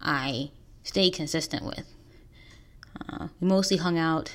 I 0.00 0.50
stayed 0.82 1.12
consistent 1.14 1.64
with. 1.64 1.84
Uh, 3.08 3.28
we 3.40 3.48
mostly 3.48 3.76
hung 3.76 3.98
out 3.98 4.34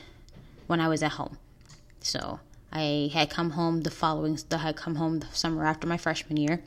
when 0.68 0.80
I 0.80 0.88
was 0.88 1.02
at 1.02 1.14
home. 1.14 1.38
So 2.02 2.40
I 2.72 3.10
had 3.14 3.30
come 3.30 3.52
home 3.52 3.82
the 3.82 3.90
following, 3.90 4.38
I 4.52 4.58
had 4.58 4.76
come 4.76 4.96
home 4.96 5.20
the 5.20 5.28
summer 5.34 5.66
after 5.66 5.88
my 5.88 5.98
freshman 5.98 6.38
year. 6.38 6.62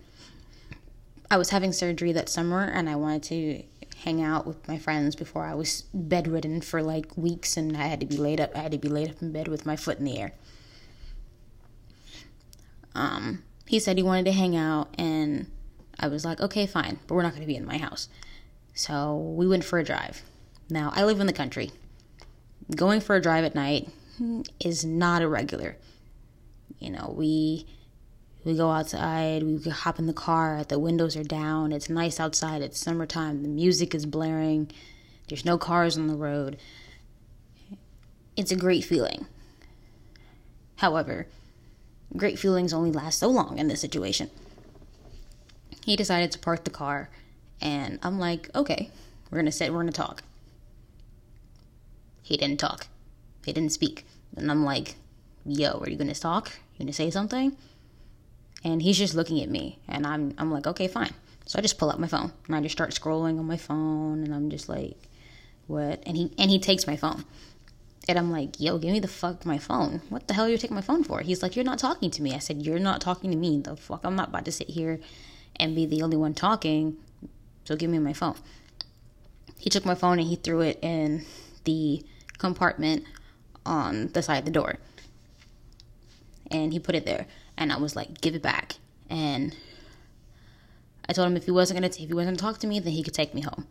I 1.31 1.37
was 1.37 1.51
having 1.51 1.73
surgery 1.73 2.13
that 2.13 2.29
summer 2.29 2.65
and 2.65 2.89
I 2.89 2.97
wanted 2.97 3.23
to 3.25 3.63
hang 4.05 4.23
out 4.23 4.47
with 4.47 4.69
my 4.69 4.79
friends 4.79 5.17
before 5.17 5.47
I 5.47 5.55
was 5.55 5.85
bedridden 5.95 6.61
for 6.61 6.83
like 6.83 7.17
weeks 7.17 7.57
and 7.57 7.75
I 7.77 7.87
had 7.87 8.01
to 8.01 8.07
be 8.07 8.19
laid 8.19 8.39
up 8.41 8.55
I 8.55 8.59
had 8.59 8.73
to 8.73 8.79
be 8.79 8.89
laid 8.89 9.11
up 9.11 9.23
in 9.23 9.33
bed 9.33 9.49
with 9.49 9.65
my 9.65 9.77
foot 9.77 9.99
in 9.99 10.05
the 10.05 10.19
air. 10.19 10.33
Um, 12.95 13.43
he 13.67 13.79
said 13.79 13.97
he 13.97 14.03
wanted 14.03 14.27
to 14.27 14.33
hang 14.33 14.55
out 14.55 14.95
and 14.99 15.51
I 15.99 16.09
was 16.09 16.25
like, 16.25 16.41
okay, 16.41 16.67
fine, 16.67 16.99
but 17.07 17.15
we're 17.15 17.23
not 17.23 17.33
going 17.33 17.43
to 17.43 17.47
be 17.47 17.57
in 17.57 17.65
my 17.65 17.79
house. 17.79 18.09
So 18.75 19.17
we 19.17 19.47
went 19.47 19.65
for 19.65 19.79
a 19.79 19.85
drive. 19.85 20.23
Now, 20.69 20.93
I 20.95 21.05
live 21.05 21.21
in 21.21 21.27
the 21.27 21.33
country. 21.33 21.71
Going 22.75 23.01
for 23.01 23.17
a 23.17 23.23
drive 23.23 23.45
at 23.45 23.55
night 23.55 23.89
is 24.61 24.85
not 24.85 25.23
a 25.23 25.29
regular. 25.29 25.77
You 26.79 26.91
know, 26.91 27.15
we 27.17 27.67
We 28.45 28.55
go 28.55 28.71
outside, 28.71 29.43
we 29.43 29.59
hop 29.71 29.99
in 29.99 30.07
the 30.07 30.13
car, 30.13 30.65
the 30.65 30.79
windows 30.79 31.17
are 31.17 31.25
down, 31.25 31.73
it's 31.73 31.89
nice 31.89 32.21
outside, 32.21 32.61
it's 32.61 32.79
summertime, 32.79 33.43
the 33.43 33.49
music 33.49 33.95
is 33.95 34.05
blaring, 34.05 34.71
there's 35.29 35.47
no 35.47 35.57
cars 35.57 35.97
on 35.97 36.09
the 36.09 36.15
road. 36.15 36.59
It's 38.37 38.53
a 38.53 38.57
great 38.57 38.85
feeling. 38.85 39.27
However, 40.77 41.27
great 42.17 42.39
feelings 42.39 42.75
only 42.75 42.93
last 42.93 43.19
so 43.19 43.29
long 43.29 43.59
in 43.59 43.69
this 43.69 43.81
situation. 43.81 44.29
He 45.85 45.97
decided 45.97 46.31
to 46.33 46.39
park 46.39 46.65
the 46.65 46.71
car, 46.71 47.09
and 47.63 47.99
I'm 48.03 48.19
like, 48.19 48.51
okay, 48.55 48.91
we're 49.31 49.39
gonna 49.39 49.53
sit, 49.53 49.73
we're 49.73 49.81
gonna 49.81 49.93
talk. 49.93 50.23
He 52.23 52.37
didn't 52.37 52.61
talk. 52.61 52.89
He 53.45 53.53
didn't 53.53 53.73
speak. 53.73 54.05
And 54.37 54.51
I'm 54.51 54.65
like, 54.65 54.97
yo, 55.45 55.79
are 55.79 55.89
you 55.89 55.97
gonna 55.97 56.15
talk? 56.15 56.53
You 56.75 56.85
gonna 56.85 56.93
say 56.93 57.11
something? 57.11 57.57
And 58.65 58.81
he's 58.81 58.97
just 58.97 59.15
looking 59.15 59.43
at 59.43 59.51
me, 59.51 59.79
and 59.87 60.07
I'm 60.07 60.35
I'm 60.39 60.51
like, 60.51 60.67
okay, 60.67 60.89
fine. 60.89 61.13
So 61.45 61.59
I 61.59 61.63
just 61.63 61.77
pull 61.77 61.91
out 61.91 62.01
my 62.01 62.07
phone 62.07 62.33
and 62.47 62.57
I 62.57 62.63
just 62.63 62.73
start 62.73 62.93
scrolling 62.93 63.39
on 63.39 63.47
my 63.47 63.59
phone, 63.59 64.25
and 64.25 64.35
I'm 64.35 64.49
just 64.49 64.69
like, 64.69 64.97
what? 65.67 66.03
And 66.07 66.17
he 66.17 66.33
and 66.39 66.51
he 66.51 66.59
takes 66.59 66.87
my 66.87 66.97
phone, 66.97 67.27
and 68.09 68.19
I'm 68.19 68.33
like, 68.33 68.59
yo, 68.59 68.79
give 68.79 68.93
me 68.93 69.01
the 69.01 69.09
fuck 69.09 69.45
my 69.45 69.59
phone. 69.59 70.01
What 70.09 70.29
the 70.29 70.35
hell 70.35 70.47
are 70.47 70.49
you 70.49 70.57
taking 70.57 70.75
my 70.75 70.81
phone 70.81 71.05
for? 71.05 71.21
He's 71.21 71.43
like, 71.43 71.57
you're 71.57 71.65
not 71.65 71.79
talking 71.79 72.11
to 72.11 72.23
me. 72.23 72.33
I 72.33 72.39
said, 72.39 72.63
you're 72.63 72.79
not 72.79 73.03
talking 73.03 73.31
to 73.31 73.37
me. 73.37 73.61
The 73.61 73.77
fuck, 73.77 74.01
I'm 74.05 74.17
not 74.17 74.29
about 74.29 74.47
to 74.47 74.53
sit 74.53 74.71
here 74.71 74.99
and 75.57 75.75
be 75.75 75.85
the 75.85 76.01
only 76.01 76.17
one 76.17 76.33
talking. 76.33 76.97
So 77.65 77.77
give 77.77 77.91
me 77.91 77.99
my 77.99 78.15
phone. 78.15 78.37
He 79.59 79.71
took 79.71 79.85
my 79.85 79.95
phone 79.95 80.19
and 80.19 80.29
he 80.29 80.37
threw 80.37 80.61
it 80.63 80.79
in 80.83 81.25
the 81.65 82.03
compartment 82.39 83.05
on 83.65 84.09
the 84.09 84.23
side 84.23 84.39
of 84.39 84.45
the 84.45 84.51
door. 84.51 84.77
And 86.51 86.73
he 86.73 86.79
put 86.79 86.95
it 86.95 87.07
there. 87.07 87.27
And 87.57 87.73
I 87.73 87.79
was 87.79 87.95
like, 87.95 88.21
give 88.21 88.35
it 88.35 88.43
back. 88.43 88.77
And 89.09 89.55
I 91.09 91.13
told 91.13 91.29
him 91.29 91.37
if 91.37 91.45
he 91.45 91.51
wasn't 91.51 91.79
gonna 91.79 91.89
if 91.89 91.97
he 91.97 92.07
wasn't 92.07 92.39
gonna 92.39 92.53
talk 92.53 92.61
to 92.61 92.67
me, 92.67 92.81
then 92.81 92.93
he 92.93 93.03
could 93.03 93.15
take 93.15 93.35
me 93.35 93.43
home. 93.43 93.67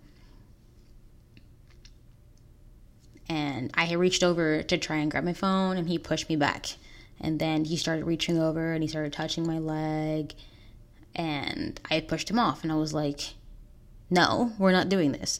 And 3.29 3.71
I 3.73 3.85
had 3.85 3.97
reached 3.97 4.23
over 4.23 4.63
to 4.63 4.77
try 4.77 4.97
and 4.97 5.09
grab 5.09 5.23
my 5.23 5.33
phone 5.33 5.77
and 5.77 5.87
he 5.87 5.97
pushed 5.97 6.29
me 6.29 6.35
back. 6.35 6.67
And 7.19 7.39
then 7.39 7.65
he 7.65 7.77
started 7.77 8.05
reaching 8.05 8.37
over 8.37 8.73
and 8.73 8.83
he 8.83 8.89
started 8.89 9.13
touching 9.13 9.47
my 9.47 9.59
leg 9.59 10.33
and 11.15 11.79
I 11.89 12.01
pushed 12.01 12.29
him 12.29 12.39
off 12.39 12.63
and 12.63 12.71
I 12.71 12.75
was 12.75 12.93
like, 12.93 13.33
No, 14.09 14.53
we're 14.57 14.71
not 14.71 14.89
doing 14.89 15.13
this 15.13 15.39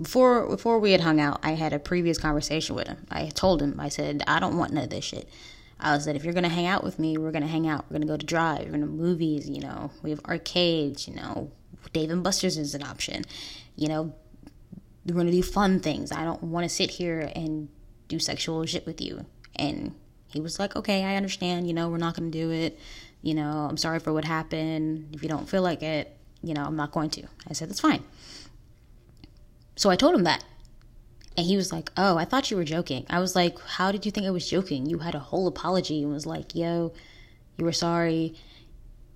before 0.00 0.48
before 0.48 0.78
we 0.78 0.92
had 0.92 1.00
hung 1.00 1.20
out, 1.20 1.40
I 1.42 1.52
had 1.52 1.72
a 1.72 1.78
previous 1.78 2.18
conversation 2.18 2.74
with 2.74 2.88
him. 2.88 3.06
I 3.10 3.26
told 3.28 3.60
him, 3.60 3.78
I 3.78 3.88
said, 3.88 4.22
I 4.26 4.40
don't 4.40 4.56
want 4.56 4.72
none 4.72 4.84
of 4.84 4.90
this 4.90 5.04
shit. 5.04 5.28
I 5.82 5.98
said, 5.98 6.14
if 6.16 6.24
you're 6.24 6.32
gonna 6.32 6.48
hang 6.48 6.66
out 6.66 6.84
with 6.84 6.98
me, 6.98 7.18
we're 7.18 7.32
gonna 7.32 7.46
hang 7.46 7.66
out. 7.66 7.84
We're 7.88 7.94
gonna 7.94 8.06
go 8.06 8.16
to 8.16 8.26
drive, 8.26 8.66
we're 8.66 8.72
gonna 8.72 8.86
movies. 8.86 9.48
You 9.48 9.60
know, 9.60 9.90
we 10.02 10.10
have 10.10 10.20
arcades. 10.24 11.08
You 11.08 11.14
know, 11.14 11.50
Dave 11.92 12.10
and 12.10 12.22
Buster's 12.22 12.56
is 12.56 12.74
an 12.74 12.84
option. 12.84 13.24
You 13.76 13.88
know, 13.88 14.14
we're 15.04 15.16
gonna 15.16 15.32
do 15.32 15.42
fun 15.42 15.80
things. 15.80 16.12
I 16.12 16.24
don't 16.24 16.42
want 16.42 16.64
to 16.64 16.68
sit 16.68 16.90
here 16.90 17.30
and 17.34 17.68
do 18.08 18.18
sexual 18.18 18.64
shit 18.64 18.86
with 18.86 19.00
you. 19.00 19.26
And 19.56 19.94
he 20.26 20.40
was 20.40 20.58
like, 20.58 20.76
okay, 20.76 21.04
I 21.04 21.16
understand. 21.16 21.66
You 21.66 21.74
know, 21.74 21.88
we're 21.88 21.98
not 21.98 22.16
gonna 22.16 22.30
do 22.30 22.50
it. 22.50 22.78
You 23.22 23.34
know, 23.34 23.66
I'm 23.68 23.76
sorry 23.76 23.98
for 23.98 24.12
what 24.12 24.24
happened. 24.24 25.14
If 25.14 25.22
you 25.22 25.28
don't 25.28 25.48
feel 25.48 25.62
like 25.62 25.82
it, 25.82 26.16
you 26.42 26.54
know, 26.54 26.64
I'm 26.64 26.76
not 26.76 26.92
going 26.92 27.10
to. 27.10 27.22
I 27.48 27.52
said, 27.52 27.68
that's 27.68 27.80
fine. 27.80 28.02
So 29.76 29.90
I 29.90 29.96
told 29.96 30.14
him 30.14 30.24
that. 30.24 30.44
And 31.36 31.46
he 31.46 31.56
was 31.56 31.72
like, 31.72 31.90
Oh, 31.96 32.18
I 32.18 32.24
thought 32.24 32.50
you 32.50 32.56
were 32.56 32.64
joking. 32.64 33.06
I 33.08 33.18
was 33.18 33.34
like, 33.34 33.58
How 33.60 33.92
did 33.92 34.04
you 34.04 34.12
think 34.12 34.26
I 34.26 34.30
was 34.30 34.48
joking? 34.48 34.86
You 34.86 34.98
had 34.98 35.14
a 35.14 35.20
whole 35.20 35.46
apology 35.46 36.02
and 36.02 36.12
was 36.12 36.26
like, 36.26 36.54
Yo, 36.54 36.92
you 37.56 37.64
were 37.64 37.72
sorry. 37.72 38.34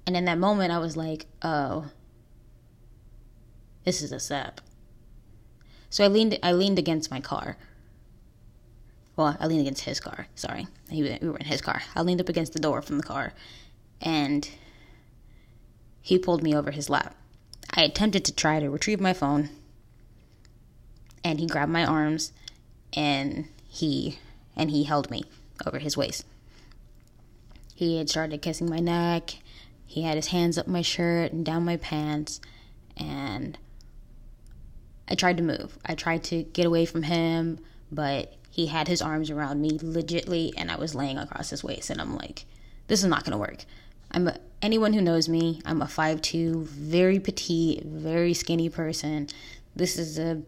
And 0.06 0.16
in 0.16 0.24
that 0.26 0.38
moment, 0.38 0.72
I 0.72 0.78
was 0.78 0.96
like, 0.96 1.26
Oh, 1.42 1.86
this 3.84 4.02
is 4.02 4.12
a 4.12 4.20
sap. 4.20 4.60
So 5.90 6.04
I 6.04 6.08
leaned, 6.08 6.38
I 6.42 6.52
leaned 6.52 6.78
against 6.78 7.10
my 7.10 7.20
car. 7.20 7.56
Well, 9.16 9.36
I 9.40 9.46
leaned 9.46 9.62
against 9.62 9.84
his 9.84 9.98
car. 9.98 10.26
Sorry, 10.34 10.66
he, 10.90 11.02
we 11.02 11.28
were 11.28 11.38
in 11.38 11.46
his 11.46 11.62
car. 11.62 11.82
I 11.94 12.02
leaned 12.02 12.20
up 12.20 12.28
against 12.28 12.52
the 12.52 12.58
door 12.58 12.82
from 12.82 12.98
the 12.98 13.02
car, 13.02 13.32
and 14.00 14.48
he 16.02 16.18
pulled 16.18 16.42
me 16.42 16.54
over 16.54 16.70
his 16.70 16.90
lap. 16.90 17.16
I 17.72 17.82
attempted 17.82 18.24
to 18.26 18.34
try 18.34 18.60
to 18.60 18.68
retrieve 18.68 19.00
my 19.00 19.14
phone, 19.14 19.48
and 21.24 21.38
he 21.40 21.46
grabbed 21.46 21.72
my 21.72 21.84
arms 21.84 22.32
and 22.94 23.48
he 23.68 24.18
and 24.56 24.70
he 24.70 24.84
held 24.84 25.10
me 25.10 25.24
over 25.66 25.78
his 25.78 25.96
waist. 25.96 26.24
He 27.74 27.98
had 27.98 28.08
started 28.08 28.40
kissing 28.40 28.70
my 28.70 28.78
neck. 28.78 29.36
He 29.84 30.02
had 30.02 30.16
his 30.16 30.28
hands 30.28 30.56
up 30.56 30.66
my 30.66 30.82
shirt 30.82 31.32
and 31.32 31.44
down 31.44 31.64
my 31.64 31.76
pants 31.76 32.40
and 32.96 33.58
I 35.08 35.14
tried 35.14 35.36
to 35.36 35.42
move. 35.42 35.78
I 35.84 35.94
tried 35.94 36.24
to 36.24 36.42
get 36.42 36.66
away 36.66 36.86
from 36.86 37.02
him, 37.02 37.60
but 37.92 38.34
he 38.50 38.66
had 38.66 38.88
his 38.88 39.02
arms 39.02 39.30
around 39.30 39.60
me 39.60 39.78
legitly 39.78 40.52
and 40.56 40.70
I 40.70 40.76
was 40.76 40.94
laying 40.94 41.18
across 41.18 41.50
his 41.50 41.62
waist 41.62 41.90
and 41.90 42.00
I'm 42.00 42.16
like, 42.16 42.46
this 42.88 43.00
is 43.00 43.08
not 43.08 43.24
going 43.24 43.32
to 43.32 43.38
work. 43.38 43.64
I'm 44.10 44.28
a, 44.28 44.38
anyone 44.62 44.92
who 44.92 45.02
knows 45.02 45.28
me, 45.28 45.60
I'm 45.64 45.82
a 45.82 45.86
5'2, 45.86 46.64
very 46.64 47.20
petite, 47.20 47.84
very 47.84 48.32
skinny 48.32 48.68
person. 48.68 49.28
This 49.74 49.98
is 49.98 50.18
a 50.18 50.42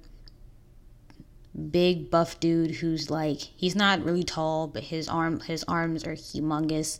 big 1.58 2.10
buff 2.10 2.38
dude 2.40 2.76
who's 2.76 3.10
like 3.10 3.40
he's 3.40 3.74
not 3.74 4.04
really 4.04 4.22
tall, 4.22 4.66
but 4.66 4.84
his 4.84 5.08
arm 5.08 5.40
his 5.40 5.64
arms 5.64 6.04
are 6.04 6.14
humongous 6.14 6.98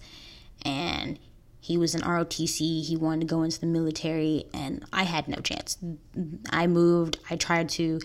and 0.62 1.19
he 1.61 1.77
was 1.77 1.95
in 1.95 2.00
ROTC, 2.00 2.85
he 2.85 2.97
wanted 2.97 3.21
to 3.21 3.27
go 3.27 3.43
into 3.43 3.61
the 3.61 3.67
military 3.67 4.47
and 4.55 4.85
I 4.93 5.03
had 5.03 5.29
no 5.29 5.37
chance. 5.37 5.77
I 6.50 6.67
moved, 6.67 7.19
I 7.29 7.37
tried 7.37 7.69
to 7.71 8.00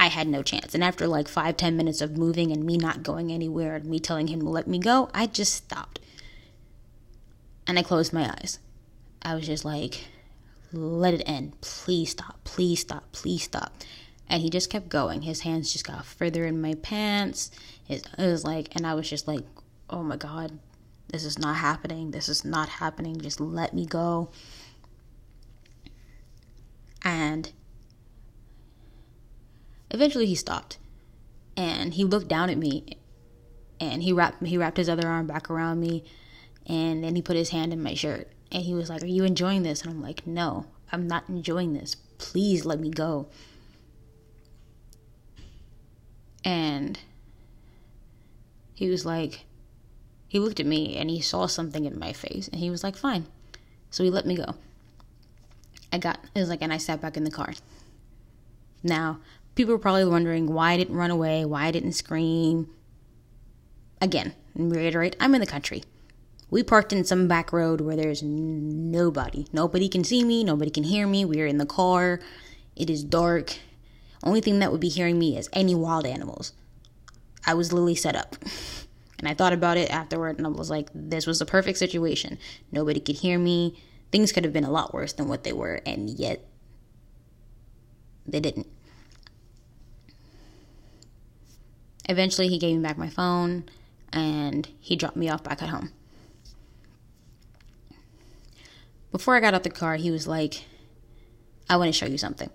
I 0.00 0.06
had 0.08 0.28
no 0.28 0.42
chance. 0.42 0.74
And 0.74 0.84
after 0.84 1.06
like 1.08 1.26
five, 1.26 1.56
ten 1.56 1.76
minutes 1.76 2.00
of 2.00 2.16
moving 2.16 2.52
and 2.52 2.64
me 2.64 2.76
not 2.76 3.02
going 3.02 3.32
anywhere 3.32 3.76
and 3.76 3.86
me 3.86 3.98
telling 3.98 4.28
him 4.28 4.40
to 4.40 4.48
let 4.48 4.68
me 4.68 4.78
go, 4.78 5.10
I 5.12 5.26
just 5.26 5.54
stopped. 5.54 6.00
And 7.66 7.78
I 7.78 7.82
closed 7.82 8.12
my 8.12 8.30
eyes. 8.30 8.60
I 9.22 9.34
was 9.34 9.46
just 9.46 9.64
like, 9.64 10.04
let 10.72 11.14
it 11.14 11.22
end. 11.26 11.60
Please 11.60 12.10
stop. 12.10 12.44
Please 12.44 12.80
stop. 12.80 13.10
Please 13.12 13.42
stop 13.42 13.72
and 14.28 14.42
he 14.42 14.50
just 14.50 14.70
kept 14.70 14.88
going. 14.88 15.22
His 15.22 15.40
hands 15.40 15.72
just 15.72 15.86
got 15.86 16.04
further 16.04 16.44
in 16.44 16.60
my 16.60 16.74
pants. 16.74 17.50
It, 17.88 18.06
was 18.18 18.44
like, 18.44 18.74
and 18.76 18.86
I 18.86 18.94
was 18.94 19.08
just 19.08 19.26
like, 19.26 19.44
oh 19.88 20.02
my 20.02 20.16
God, 20.16 20.58
this 21.08 21.24
is 21.24 21.38
not 21.38 21.56
happening. 21.56 22.10
This 22.10 22.28
is 22.28 22.44
not 22.44 22.68
happening. 22.68 23.20
Just 23.20 23.40
let 23.40 23.72
me 23.72 23.86
go. 23.86 24.30
And 27.02 27.50
eventually 29.90 30.26
he 30.26 30.34
stopped 30.34 30.78
and 31.56 31.94
he 31.94 32.04
looked 32.04 32.28
down 32.28 32.50
at 32.50 32.58
me 32.58 32.98
and 33.80 34.02
he 34.02 34.12
wrapped 34.12 34.44
he 34.44 34.58
wrapped 34.58 34.76
his 34.76 34.88
other 34.88 35.08
arm 35.08 35.26
back 35.26 35.48
around 35.48 35.80
me 35.80 36.04
and 36.66 37.02
then 37.02 37.16
he 37.16 37.22
put 37.22 37.36
his 37.36 37.50
hand 37.50 37.72
in 37.72 37.82
my 37.82 37.94
shirt 37.94 38.30
and 38.52 38.64
he 38.64 38.74
was 38.74 38.90
like, 38.90 39.02
"Are 39.02 39.06
you 39.06 39.24
enjoying 39.24 39.62
this?" 39.62 39.82
And 39.82 39.90
I'm 39.90 40.02
like, 40.02 40.26
"No, 40.26 40.66
I'm 40.92 41.06
not 41.06 41.28
enjoying 41.28 41.72
this. 41.72 41.94
Please 42.18 42.66
let 42.66 42.80
me 42.80 42.90
go." 42.90 43.28
And 46.44 46.98
he 48.74 48.88
was 48.88 49.04
like, 49.04 49.44
he 50.28 50.38
looked 50.38 50.60
at 50.60 50.66
me 50.66 50.96
and 50.96 51.10
he 51.10 51.20
saw 51.20 51.46
something 51.46 51.84
in 51.84 51.98
my 51.98 52.12
face 52.12 52.48
and 52.48 52.60
he 52.60 52.70
was 52.70 52.84
like, 52.84 52.96
fine. 52.96 53.26
So 53.90 54.04
he 54.04 54.10
let 54.10 54.26
me 54.26 54.36
go. 54.36 54.54
I 55.92 55.98
got, 55.98 56.20
it 56.34 56.40
was 56.40 56.48
like, 56.48 56.62
and 56.62 56.72
I 56.72 56.76
sat 56.76 57.00
back 57.00 57.16
in 57.16 57.24
the 57.24 57.30
car. 57.30 57.54
Now, 58.82 59.20
people 59.54 59.74
are 59.74 59.78
probably 59.78 60.04
wondering 60.04 60.52
why 60.52 60.72
I 60.72 60.76
didn't 60.76 60.96
run 60.96 61.10
away, 61.10 61.44
why 61.44 61.64
I 61.64 61.70
didn't 61.70 61.92
scream. 61.92 62.68
Again, 64.00 64.34
reiterate, 64.54 65.16
I'm 65.18 65.34
in 65.34 65.40
the 65.40 65.46
country. 65.46 65.82
We 66.50 66.62
parked 66.62 66.92
in 66.92 67.04
some 67.04 67.28
back 67.28 67.52
road 67.52 67.80
where 67.80 67.96
there's 67.96 68.22
nobody. 68.22 69.46
Nobody 69.52 69.88
can 69.88 70.04
see 70.04 70.24
me, 70.24 70.44
nobody 70.44 70.70
can 70.70 70.84
hear 70.84 71.06
me. 71.06 71.24
We're 71.24 71.46
in 71.46 71.58
the 71.58 71.66
car. 71.66 72.20
It 72.76 72.88
is 72.88 73.02
dark. 73.02 73.56
Only 74.22 74.40
thing 74.40 74.58
that 74.58 74.72
would 74.72 74.80
be 74.80 74.88
hearing 74.88 75.18
me 75.18 75.36
is 75.36 75.48
any 75.52 75.74
wild 75.74 76.06
animals. 76.06 76.52
I 77.46 77.54
was 77.54 77.72
literally 77.72 77.94
set 77.94 78.16
up. 78.16 78.36
And 79.18 79.28
I 79.28 79.34
thought 79.34 79.52
about 79.52 79.76
it 79.76 79.90
afterward 79.90 80.38
and 80.38 80.46
I 80.46 80.50
was 80.50 80.70
like, 80.70 80.90
this 80.94 81.26
was 81.26 81.38
the 81.38 81.46
perfect 81.46 81.78
situation. 81.78 82.38
Nobody 82.70 83.00
could 83.00 83.16
hear 83.16 83.38
me. 83.38 83.82
Things 84.12 84.32
could 84.32 84.44
have 84.44 84.52
been 84.52 84.64
a 84.64 84.70
lot 84.70 84.94
worse 84.94 85.12
than 85.12 85.28
what 85.28 85.44
they 85.44 85.52
were, 85.52 85.82
and 85.84 86.08
yet 86.08 86.48
they 88.26 88.40
didn't. 88.40 88.66
Eventually, 92.08 92.48
he 92.48 92.58
gave 92.58 92.76
me 92.76 92.82
back 92.82 92.96
my 92.96 93.10
phone 93.10 93.64
and 94.12 94.66
he 94.80 94.96
dropped 94.96 95.16
me 95.16 95.28
off 95.28 95.44
back 95.44 95.62
at 95.62 95.68
home. 95.68 95.92
Before 99.12 99.36
I 99.36 99.40
got 99.40 99.52
out 99.52 99.62
the 99.62 99.70
car, 99.70 99.96
he 99.96 100.10
was 100.10 100.26
like, 100.26 100.64
I 101.68 101.76
want 101.76 101.88
to 101.88 101.92
show 101.92 102.06
you 102.06 102.18
something. 102.18 102.50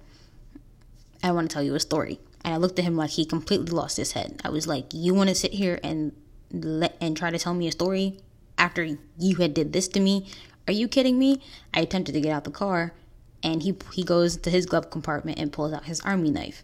I 1.23 1.31
want 1.31 1.49
to 1.49 1.53
tell 1.53 1.63
you 1.63 1.73
a 1.73 1.79
story. 1.79 2.19
And 2.43 2.53
I 2.53 2.57
looked 2.57 2.77
at 2.77 2.85
him 2.85 2.97
like 2.97 3.11
he 3.11 3.25
completely 3.25 3.71
lost 3.71 3.95
his 3.97 4.11
head. 4.11 4.41
I 4.43 4.49
was 4.49 4.67
like, 4.67 4.93
you 4.93 5.13
want 5.13 5.29
to 5.29 5.35
sit 5.35 5.53
here 5.53 5.79
and 5.81 6.11
let 6.51 6.97
and 6.99 7.15
try 7.15 7.31
to 7.31 7.39
tell 7.39 7.53
me 7.53 7.67
a 7.67 7.71
story 7.71 8.19
after 8.57 8.97
you 9.17 9.35
had 9.37 9.53
did 9.53 9.73
this 9.73 9.87
to 9.89 9.99
me? 9.99 10.27
Are 10.67 10.73
you 10.73 10.87
kidding 10.87 11.17
me? 11.17 11.41
I 11.73 11.81
attempted 11.81 12.13
to 12.13 12.21
get 12.21 12.31
out 12.31 12.43
the 12.43 12.51
car, 12.51 12.93
and 13.41 13.63
he 13.63 13.75
he 13.93 14.03
goes 14.03 14.37
to 14.37 14.49
his 14.49 14.65
glove 14.65 14.89
compartment 14.89 15.39
and 15.39 15.51
pulls 15.51 15.73
out 15.73 15.85
his 15.85 15.99
army 16.01 16.31
knife. 16.31 16.63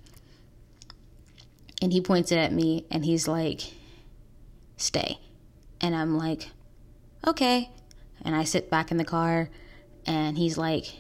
And 1.82 1.92
he 1.92 2.02
points 2.02 2.32
it 2.32 2.38
at 2.38 2.54
me, 2.54 2.86
and 2.92 3.06
he's 3.06 3.28
like, 3.28 3.74
"Stay." 4.78 5.20
And 5.82 5.96
I'm 5.96 6.18
like, 6.18 6.50
"Okay." 7.26 7.72
And 8.22 8.36
I 8.36 8.44
sit 8.44 8.70
back 8.70 8.92
in 8.92 8.98
the 8.98 9.06
car, 9.06 9.50
and 10.06 10.38
he's 10.38 10.58
like, 10.58 10.94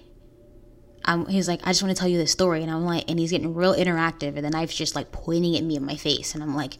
He's 1.27 1.47
like, 1.47 1.61
I 1.63 1.71
just 1.71 1.81
want 1.81 1.95
to 1.95 1.99
tell 1.99 2.09
you 2.09 2.17
this 2.17 2.31
story. 2.31 2.61
And 2.61 2.71
I'm 2.71 2.85
like, 2.85 3.09
and 3.09 3.19
he's 3.19 3.31
getting 3.31 3.53
real 3.53 3.73
interactive. 3.73 4.35
And 4.35 4.45
the 4.45 4.49
knife's 4.49 4.75
just 4.75 4.95
like 4.95 5.11
pointing 5.11 5.55
at 5.55 5.63
me 5.63 5.75
in 5.75 5.85
my 5.85 5.95
face. 5.95 6.33
And 6.33 6.43
I'm 6.43 6.55
like, 6.55 6.77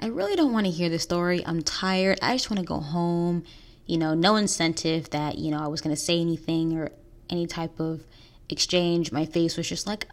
I 0.00 0.06
really 0.06 0.36
don't 0.36 0.52
want 0.52 0.66
to 0.66 0.72
hear 0.72 0.88
the 0.88 0.98
story. 0.98 1.44
I'm 1.44 1.62
tired. 1.62 2.18
I 2.22 2.34
just 2.34 2.50
want 2.50 2.60
to 2.60 2.66
go 2.66 2.78
home. 2.78 3.44
You 3.86 3.98
know, 3.98 4.14
no 4.14 4.36
incentive 4.36 5.10
that, 5.10 5.38
you 5.38 5.50
know, 5.50 5.62
I 5.62 5.66
was 5.66 5.80
going 5.80 5.94
to 5.94 6.00
say 6.00 6.20
anything 6.20 6.78
or 6.78 6.90
any 7.30 7.46
type 7.46 7.80
of 7.80 8.04
exchange. 8.48 9.12
My 9.12 9.24
face 9.24 9.56
was 9.56 9.68
just 9.68 9.86
like 9.86 10.06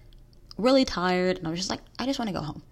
really 0.57 0.85
tired. 0.85 1.37
And 1.37 1.47
I 1.47 1.49
was 1.49 1.59
just 1.59 1.69
like, 1.69 1.81
I 1.99 2.05
just 2.05 2.19
want 2.19 2.29
to 2.29 2.33
go 2.33 2.41
home. 2.41 2.63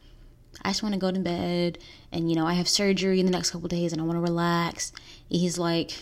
I 0.63 0.69
just 0.69 0.83
want 0.83 0.93
to 0.93 0.99
go 0.99 1.11
to 1.11 1.19
bed. 1.19 1.77
And, 2.11 2.29
you 2.29 2.35
know, 2.35 2.45
I 2.45 2.53
have 2.53 2.67
surgery 2.67 3.19
in 3.19 3.25
the 3.25 3.31
next 3.31 3.51
couple 3.51 3.67
days 3.67 3.91
and 3.91 4.01
I 4.01 4.05
want 4.05 4.17
to 4.17 4.21
relax. 4.21 4.91
He's 5.29 5.57
like, 5.57 5.93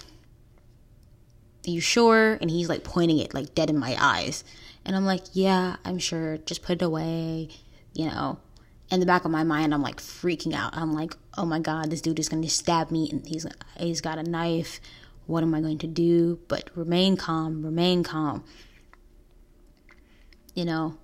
you 1.63 1.81
sure? 1.81 2.33
And 2.41 2.49
he's 2.49 2.69
like 2.69 2.83
pointing 2.83 3.19
it 3.19 3.33
like 3.33 3.55
dead 3.55 3.69
in 3.69 3.77
my 3.77 3.95
eyes. 3.99 4.43
And 4.85 4.95
I'm 4.95 5.05
like, 5.05 5.23
Yeah, 5.33 5.77
I'm 5.85 5.99
sure. 5.99 6.37
Just 6.37 6.63
put 6.63 6.81
it 6.81 6.85
away. 6.85 7.49
You 7.93 8.05
know, 8.05 8.39
in 8.91 8.99
the 8.99 9.05
back 9.05 9.25
of 9.25 9.31
my 9.31 9.43
mind, 9.43 9.73
I'm 9.73 9.81
like 9.81 9.97
freaking 9.97 10.53
out. 10.53 10.75
I'm 10.75 10.93
like, 10.93 11.15
oh 11.37 11.45
my 11.45 11.59
god, 11.59 11.89
this 11.89 12.01
dude 12.01 12.19
is 12.19 12.27
to 12.27 12.49
stab 12.49 12.91
me, 12.91 13.09
and 13.09 13.25
he's 13.25 13.47
he's 13.77 14.01
got 14.01 14.17
a 14.17 14.23
knife. 14.23 14.81
What 15.27 15.43
am 15.43 15.55
I 15.55 15.61
going 15.61 15.77
to 15.79 15.87
do? 15.87 16.39
But 16.47 16.69
remain 16.75 17.15
calm, 17.15 17.63
remain 17.63 18.03
calm. 18.03 18.43
You 20.53 20.65
know. 20.65 20.97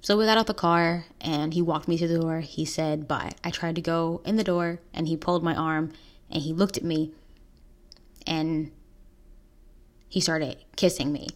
So 0.00 0.16
we 0.16 0.24
got 0.24 0.38
out 0.38 0.46
the 0.46 0.54
car, 0.54 1.04
and 1.20 1.54
he 1.54 1.62
walked 1.62 1.86
me 1.86 1.96
to 1.98 2.08
the 2.08 2.18
door. 2.18 2.40
He 2.40 2.64
said 2.64 3.06
bye. 3.06 3.32
I 3.44 3.50
tried 3.50 3.76
to 3.76 3.82
go 3.82 4.22
in 4.24 4.36
the 4.36 4.44
door, 4.44 4.80
and 4.94 5.06
he 5.06 5.16
pulled 5.16 5.44
my 5.44 5.54
arm, 5.54 5.92
and 6.30 6.42
he 6.42 6.52
looked 6.52 6.76
at 6.76 6.84
me, 6.84 7.12
and 8.26 8.72
he 10.12 10.20
started 10.20 10.58
kissing 10.76 11.10
me, 11.10 11.28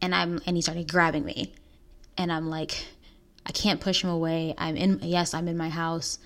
and 0.00 0.14
I'm 0.14 0.40
and 0.46 0.56
he 0.56 0.62
started 0.62 0.88
grabbing 0.88 1.24
me, 1.24 1.52
and 2.16 2.30
I'm 2.30 2.48
like 2.48 2.86
I 3.44 3.50
can't 3.50 3.80
push 3.80 4.04
him 4.04 4.10
away. 4.10 4.54
I'm 4.56 4.76
in 4.76 5.00
yes, 5.02 5.34
I'm 5.34 5.48
in 5.48 5.56
my 5.56 5.70
house, 5.70 6.20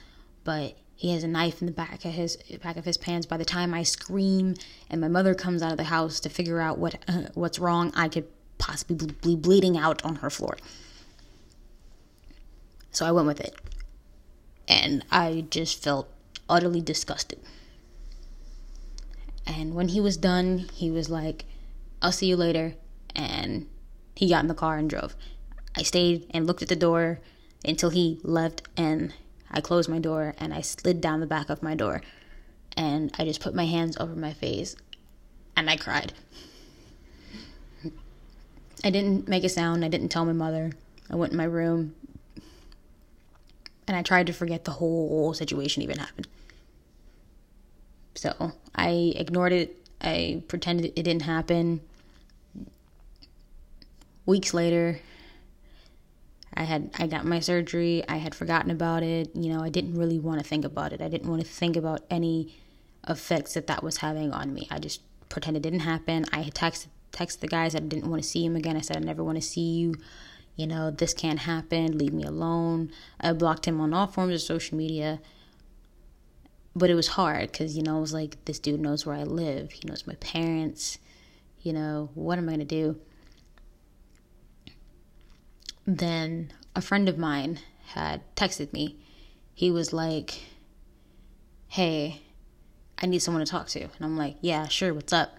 but 0.44 0.76
he 0.94 1.14
has 1.14 1.25
a 1.25 1.28
knife 1.28 1.62
in 1.62 1.66
the 1.66 1.72
back 1.72 2.04
of 2.04 2.12
his 2.12 2.37
back 2.62 2.76
of 2.76 2.84
his 2.84 2.99
pants. 2.99 3.26
By 3.26 3.38
the 3.38 3.46
time 3.46 3.72
I 3.72 3.82
scream 3.82 4.56
and 4.90 5.00
my 5.00 5.08
mother 5.08 5.34
comes 5.34 5.62
out 5.62 5.72
of 5.72 5.78
the 5.78 5.84
house 5.84 6.20
to 6.20 6.28
figure 6.28 6.60
out 6.60 6.76
what 6.76 6.96
uh, 7.08 7.28
what's 7.32 7.58
wrong, 7.58 7.92
I 7.96 8.10
could 8.10 8.26
possibly 8.58 9.08
be 9.22 9.34
bleeding 9.34 9.78
out 9.78 10.04
on 10.04 10.16
her 10.16 10.28
floor. 10.28 10.58
So 12.90 13.06
I 13.06 13.12
went 13.12 13.26
with 13.26 13.40
it. 13.40 13.56
And 14.68 15.02
I 15.10 15.46
just 15.49 15.82
felt 15.82 16.12
utterly 16.46 16.82
disgusted. 16.82 17.40
And 19.46 19.75
when 19.75 19.88
he 19.88 19.99
was 19.99 20.18
done, 20.18 20.68
he 20.75 20.90
was 20.90 21.08
like, 21.08 21.46
I'll 22.02 22.12
see 22.12 22.26
you 22.26 22.37
later. 22.37 22.75
And 23.14 23.69
he 24.14 24.28
got 24.28 24.42
in 24.42 24.49
the 24.49 24.54
car 24.54 24.76
and 24.76 24.88
drove. 24.88 25.16
I 25.76 25.83
stayed 25.83 26.26
and 26.30 26.47
looked 26.47 26.62
at 26.62 26.69
the 26.69 26.76
door 26.76 27.21
until 27.64 27.90
he 27.90 28.19
left, 28.23 28.62
and 28.76 29.12
I 29.50 29.61
closed 29.61 29.88
my 29.88 29.99
door 29.99 30.35
and 30.38 30.54
I 30.54 30.61
slid 30.61 31.00
down 31.00 31.21
the 31.21 31.26
back 31.26 31.50
of 31.50 31.62
my 31.62 31.75
door. 31.75 32.02
And 32.76 33.12
I 33.19 33.25
just 33.25 33.40
put 33.40 33.54
my 33.54 33.66
hands 33.66 33.97
over 33.99 34.14
my 34.14 34.33
face 34.33 34.76
and 35.57 35.69
I 35.69 35.76
cried. 35.76 36.12
I 38.83 38.90
didn't 38.90 39.28
make 39.28 39.45
a 39.45 39.49
sound, 39.49 39.85
I 39.85 39.88
didn't 39.88 40.09
tell 40.09 40.25
my 40.25 40.33
mother. 40.33 40.73
I 41.11 41.16
went 41.16 41.33
in 41.33 41.37
my 41.37 41.45
room 41.45 41.95
and 43.87 43.96
I 43.96 44.03
tried 44.03 44.29
to 44.29 44.33
forget 44.33 44.64
the 44.64 44.70
whole 44.70 45.35
situation 45.35 45.83
even 45.83 45.98
happened. 45.98 46.29
So 48.14 48.53
I 48.74 49.12
ignored 49.16 49.53
it. 49.53 49.77
I 50.01 50.42
pretended 50.48 50.92
it 50.96 51.03
didn't 51.03 51.22
happen. 51.22 51.81
Weeks 54.26 54.54
later, 54.54 55.00
I 56.54 56.64
had 56.64 56.90
I 56.98 57.06
got 57.06 57.24
my 57.24 57.40
surgery. 57.40 58.04
I 58.09 58.16
had 58.16 58.35
forgotten 58.35 58.70
about 58.70 59.02
it. 59.02 59.35
You 59.35 59.52
know, 59.52 59.62
I 59.62 59.68
didn't 59.68 59.94
really 59.94 60.18
want 60.18 60.40
to 60.40 60.46
think 60.46 60.64
about 60.64 60.92
it. 60.92 61.00
I 61.00 61.09
didn't 61.09 61.28
want 61.30 61.42
to 61.42 61.48
think 61.48 61.76
about 61.76 62.02
any 62.11 62.54
effects 63.09 63.54
that 63.54 63.66
that 63.68 63.83
was 63.83 63.98
having 63.98 64.33
on 64.33 64.52
me. 64.52 64.68
I 64.70 64.78
just 64.78 65.00
pretended 65.28 65.64
it 65.64 65.70
didn't 65.70 65.85
happen. 65.85 66.26
I 66.33 66.42
had 66.42 66.54
texted 66.54 66.88
texted 67.12 67.40
the 67.40 67.48
guys. 67.48 67.74
I 67.74 67.80
didn't 67.80 68.11
want 68.11 68.22
to 68.22 68.28
see 68.28 68.44
him 68.44 68.56
again. 68.56 68.76
I 68.76 68.80
said 68.80 68.96
I 68.96 69.00
never 69.00 69.24
want 69.24 69.37
to 69.37 69.42
see 69.42 69.78
you. 69.78 69.94
You 70.56 70.66
know, 70.66 70.90
this 70.90 71.14
can't 71.14 71.40
happen. 71.40 71.96
Leave 71.96 72.12
me 72.12 72.24
alone. 72.24 72.90
I 73.20 73.33
blocked 73.33 73.66
him 73.66 73.80
on 73.80 73.94
all 73.94 74.06
forms 74.06 74.35
of 74.35 74.40
social 74.42 74.76
media. 74.76 75.20
But 76.74 76.90
it 76.90 76.94
was 76.94 77.09
hard 77.09 77.50
because 77.50 77.76
you 77.76 77.83
know 77.83 77.98
it 77.98 78.02
was 78.02 78.12
like 78.12 78.44
this 78.44 78.59
dude 78.59 78.80
knows 78.80 79.06
where 79.06 79.16
I 79.16 79.22
live. 79.22 79.72
He 79.72 79.88
knows 79.88 80.06
my 80.06 80.14
parents. 80.16 80.98
You 81.62 81.72
know 81.72 82.11
what 82.14 82.38
am 82.38 82.48
I 82.48 82.52
gonna 82.52 82.64
do? 82.64 83.00
Then 85.98 86.53
a 86.74 86.81
friend 86.81 87.09
of 87.09 87.18
mine 87.18 87.61
had 87.88 88.22
texted 88.37 88.72
me. 88.72 88.96
He 89.55 89.70
was 89.70 89.92
like, 89.92 90.40
Hey, 91.68 92.22
I 92.98 93.07
need 93.07 93.20
someone 93.20 93.44
to 93.44 93.50
talk 93.50 93.68
to. 93.68 93.83
And 93.83 94.00
I'm 94.00 94.16
like, 94.16 94.37
Yeah, 94.40 94.68
sure, 94.68 94.94
what's 94.94 95.12
up? 95.12 95.37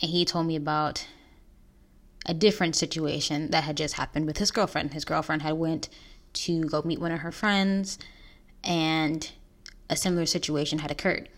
And 0.00 0.10
he 0.10 0.24
told 0.24 0.46
me 0.46 0.56
about 0.56 1.06
a 2.26 2.34
different 2.34 2.76
situation 2.76 3.50
that 3.50 3.64
had 3.64 3.76
just 3.76 3.94
happened 3.94 4.26
with 4.26 4.38
his 4.38 4.50
girlfriend. 4.50 4.94
His 4.94 5.04
girlfriend 5.04 5.42
had 5.42 5.54
went 5.54 5.88
to 6.34 6.64
go 6.64 6.82
meet 6.82 7.00
one 7.00 7.12
of 7.12 7.20
her 7.20 7.32
friends 7.32 7.98
and 8.64 9.30
a 9.90 9.96
similar 9.96 10.26
situation 10.26 10.78
had 10.78 10.90
occurred. 10.90 11.28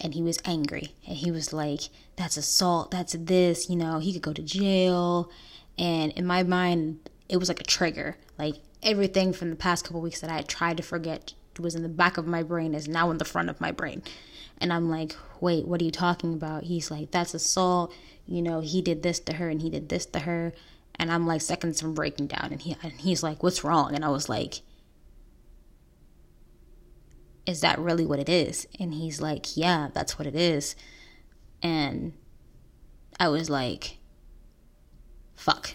And 0.00 0.14
he 0.14 0.22
was 0.22 0.38
angry. 0.44 0.94
And 1.06 1.16
he 1.16 1.30
was 1.30 1.52
like, 1.52 1.82
That's 2.16 2.36
assault, 2.36 2.90
that's 2.90 3.14
this, 3.18 3.68
you 3.68 3.76
know, 3.76 3.98
he 3.98 4.12
could 4.12 4.22
go 4.22 4.32
to 4.32 4.42
jail. 4.42 5.30
And 5.76 6.12
in 6.12 6.24
my 6.24 6.44
mind, 6.44 7.10
it 7.28 7.36
was 7.38 7.48
like 7.48 7.60
a 7.60 7.64
trigger. 7.64 8.16
Like 8.38 8.56
everything 8.82 9.32
from 9.32 9.50
the 9.50 9.56
past 9.56 9.84
couple 9.84 10.00
weeks 10.00 10.20
that 10.20 10.30
I 10.30 10.36
had 10.36 10.48
tried 10.48 10.76
to 10.76 10.82
forget 10.82 11.34
was 11.58 11.74
in 11.74 11.82
the 11.82 11.88
back 11.88 12.16
of 12.16 12.26
my 12.26 12.42
brain 12.42 12.74
is 12.74 12.88
now 12.88 13.10
in 13.10 13.18
the 13.18 13.24
front 13.24 13.48
of 13.48 13.60
my 13.60 13.70
brain. 13.70 14.02
And 14.58 14.72
I'm 14.72 14.88
like, 14.88 15.14
wait, 15.40 15.66
what 15.66 15.80
are 15.80 15.84
you 15.84 15.90
talking 15.90 16.34
about? 16.34 16.64
He's 16.64 16.90
like, 16.90 17.10
that's 17.10 17.34
assault. 17.34 17.92
You 18.26 18.42
know, 18.42 18.60
he 18.60 18.82
did 18.82 19.02
this 19.02 19.20
to 19.20 19.34
her 19.34 19.48
and 19.48 19.60
he 19.60 19.70
did 19.70 19.88
this 19.88 20.06
to 20.06 20.20
her. 20.20 20.52
And 20.96 21.12
I'm 21.12 21.26
like 21.26 21.42
seconds 21.42 21.80
from 21.80 21.94
breaking 21.94 22.28
down. 22.28 22.48
And 22.52 22.60
he 22.60 22.76
and 22.82 22.92
he's 22.92 23.22
like, 23.22 23.42
what's 23.42 23.64
wrong? 23.64 23.94
And 23.94 24.04
I 24.04 24.08
was 24.08 24.28
like, 24.28 24.60
is 27.46 27.60
that 27.60 27.78
really 27.78 28.06
what 28.06 28.20
it 28.20 28.28
is? 28.28 28.66
And 28.78 28.94
he's 28.94 29.20
like, 29.20 29.56
yeah, 29.56 29.88
that's 29.92 30.18
what 30.18 30.26
it 30.26 30.36
is. 30.36 30.76
And 31.62 32.14
I 33.18 33.28
was 33.28 33.50
like, 33.50 33.98
fuck 35.34 35.74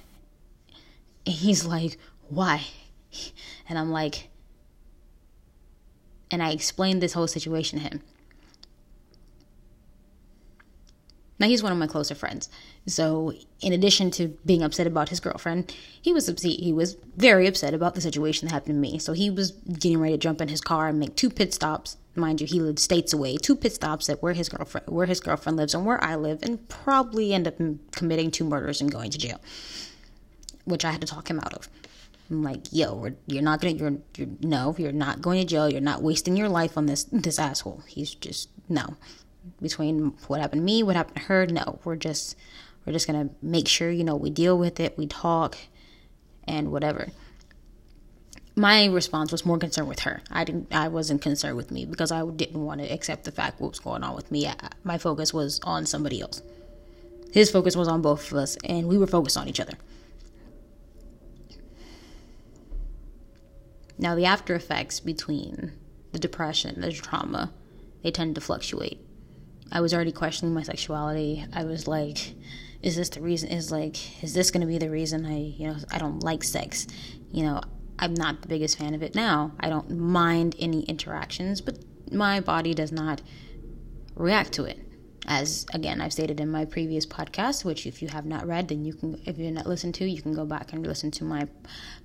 he's 1.31 1.65
like, 1.65 1.97
why? 2.29 2.63
And 3.67 3.77
I'm 3.77 3.91
like, 3.91 4.29
and 6.31 6.43
I 6.43 6.51
explained 6.51 7.01
this 7.01 7.13
whole 7.13 7.27
situation 7.27 7.79
to 7.79 7.85
him. 7.87 8.01
Now 11.39 11.47
he's 11.47 11.63
one 11.63 11.71
of 11.71 11.77
my 11.77 11.87
closer 11.87 12.15
friends. 12.15 12.49
So, 12.85 13.33
in 13.61 13.71
addition 13.71 14.11
to 14.11 14.37
being 14.45 14.61
upset 14.61 14.87
about 14.87 15.09
his 15.09 15.21
girlfriend, 15.21 15.73
he 16.01 16.11
was 16.11 16.27
he 16.43 16.73
was 16.73 16.97
very 17.15 17.47
upset 17.47 17.73
about 17.73 17.95
the 17.95 18.01
situation 18.01 18.47
that 18.47 18.53
happened 18.53 18.75
to 18.75 18.79
me. 18.79 18.99
So 18.99 19.13
he 19.13 19.29
was 19.29 19.51
getting 19.51 19.99
ready 19.99 20.15
to 20.15 20.17
jump 20.17 20.41
in 20.41 20.49
his 20.49 20.59
car 20.59 20.89
and 20.89 20.99
make 20.99 21.15
two 21.15 21.29
pit 21.29 21.53
stops. 21.53 21.95
Mind 22.15 22.41
you, 22.41 22.47
he 22.47 22.59
lived 22.59 22.79
states 22.79 23.13
away. 23.13 23.37
Two 23.37 23.55
pit 23.55 23.73
stops 23.73 24.09
at 24.09 24.21
where 24.21 24.33
his 24.33 24.49
girlfriend 24.49 24.87
where 24.87 25.05
his 25.05 25.21
girlfriend 25.21 25.57
lives 25.57 25.73
and 25.73 25.85
where 25.85 26.03
I 26.03 26.15
live, 26.15 26.39
and 26.41 26.67
probably 26.67 27.33
end 27.33 27.47
up 27.47 27.55
committing 27.91 28.31
two 28.31 28.43
murders 28.43 28.81
and 28.81 28.91
going 28.91 29.11
to 29.11 29.17
jail 29.17 29.39
which 30.69 30.85
I 30.85 30.91
had 30.91 31.01
to 31.01 31.07
talk 31.07 31.29
him 31.29 31.39
out 31.39 31.53
of. 31.53 31.67
I'm 32.29 32.43
like, 32.43 32.71
yo, 32.71 33.11
you're 33.27 33.41
not 33.41 33.59
gonna, 33.59 33.73
you're, 33.73 33.97
you're, 34.15 34.27
no, 34.41 34.75
you're 34.77 34.91
not 34.91 35.21
going 35.21 35.41
to 35.41 35.47
jail. 35.47 35.69
You're 35.69 35.81
not 35.81 36.03
wasting 36.03 36.37
your 36.37 36.49
life 36.49 36.77
on 36.77 36.85
this, 36.85 37.05
this 37.05 37.39
asshole. 37.39 37.83
He's 37.87 38.13
just, 38.13 38.49
no. 38.69 38.95
Between 39.61 40.13
what 40.27 40.39
happened 40.39 40.61
to 40.61 40.65
me, 40.65 40.83
what 40.83 40.95
happened 40.95 41.17
to 41.17 41.23
her, 41.23 41.45
no. 41.47 41.79
We're 41.83 41.95
just, 41.95 42.35
we're 42.85 42.93
just 42.93 43.07
gonna 43.07 43.29
make 43.41 43.67
sure, 43.67 43.89
you 43.89 44.03
know, 44.03 44.15
we 44.15 44.29
deal 44.29 44.57
with 44.57 44.79
it, 44.79 44.97
we 44.97 45.07
talk, 45.07 45.57
and 46.47 46.71
whatever. 46.71 47.09
My 48.55 48.85
response 48.85 49.31
was 49.31 49.45
more 49.45 49.57
concerned 49.57 49.87
with 49.87 50.01
her. 50.01 50.21
I 50.29 50.43
didn't, 50.43 50.73
I 50.73 50.87
wasn't 50.89 51.21
concerned 51.21 51.55
with 51.55 51.71
me 51.71 51.85
because 51.85 52.11
I 52.11 52.25
didn't 52.25 52.63
want 52.63 52.81
to 52.81 52.91
accept 52.91 53.23
the 53.23 53.31
fact 53.31 53.61
what 53.61 53.69
was 53.69 53.79
going 53.79 54.03
on 54.03 54.15
with 54.15 54.31
me. 54.31 54.47
I, 54.47 54.55
my 54.83 54.97
focus 54.97 55.33
was 55.33 55.59
on 55.63 55.85
somebody 55.85 56.21
else. 56.21 56.41
His 57.31 57.49
focus 57.49 57.75
was 57.75 57.87
on 57.87 58.01
both 58.01 58.31
of 58.31 58.37
us, 58.37 58.57
and 58.65 58.87
we 58.87 58.97
were 58.97 59.07
focused 59.07 59.37
on 59.37 59.47
each 59.47 59.59
other. 59.59 59.73
Now, 63.99 64.15
the 64.15 64.25
after 64.25 64.55
effects 64.55 65.01
between 65.01 65.73
the 66.13 66.19
depression, 66.19 66.79
the 66.79 66.91
trauma, 66.91 67.53
they 68.01 68.11
tend 68.11 68.35
to 68.35 68.41
fluctuate. 68.41 68.99
I 69.71 69.81
was 69.81 69.93
already 69.93 70.13
questioning 70.13 70.53
my 70.53 70.63
sexuality. 70.63 71.45
I 71.53 71.65
was 71.65 71.85
like, 71.85 72.33
is 72.81 72.95
this 72.95 73.09
the 73.09 73.21
reason? 73.21 73.49
Is 73.49 73.71
like, 73.71 74.23
is 74.23 74.33
this 74.33 74.51
going 74.51 74.61
to 74.61 74.67
be 74.67 74.77
the 74.77 74.89
reason 74.89 75.25
I, 75.25 75.37
you 75.37 75.67
know, 75.67 75.75
I 75.91 75.97
don't 75.97 76.23
like 76.23 76.45
sex? 76.45 76.87
You 77.31 77.43
know, 77.43 77.61
I'm 77.99 78.13
not 78.13 78.41
the 78.41 78.47
biggest 78.47 78.77
fan 78.77 78.93
of 78.93 79.03
it 79.03 79.15
now. 79.15 79.51
I 79.59 79.67
don't 79.67 79.91
mind 79.91 80.55
any 80.57 80.83
interactions, 80.83 81.59
but 81.59 81.77
my 82.09 82.39
body 82.39 82.73
does 82.73 82.93
not 82.93 83.21
react 84.15 84.53
to 84.53 84.63
it. 84.63 84.79
As 85.31 85.67
again, 85.75 86.01
I've 86.01 86.11
stated 86.11 86.39
in 86.39 86.49
my 86.49 86.65
previous 86.65 87.05
podcast, 87.05 87.63
which 87.63 87.85
if 87.85 88.01
you 88.01 88.07
have 88.07 88.25
not 88.25 88.47
read, 88.47 88.67
then 88.69 88.83
you 88.83 88.93
can, 88.93 89.21
if 89.27 89.37
you're 89.37 89.51
not 89.51 89.67
listened 89.67 89.93
to, 89.95 90.09
you 90.09 90.23
can 90.23 90.33
go 90.33 90.43
back 90.43 90.73
and 90.73 90.85
listen 90.85 91.11
to 91.11 91.23
my 91.23 91.47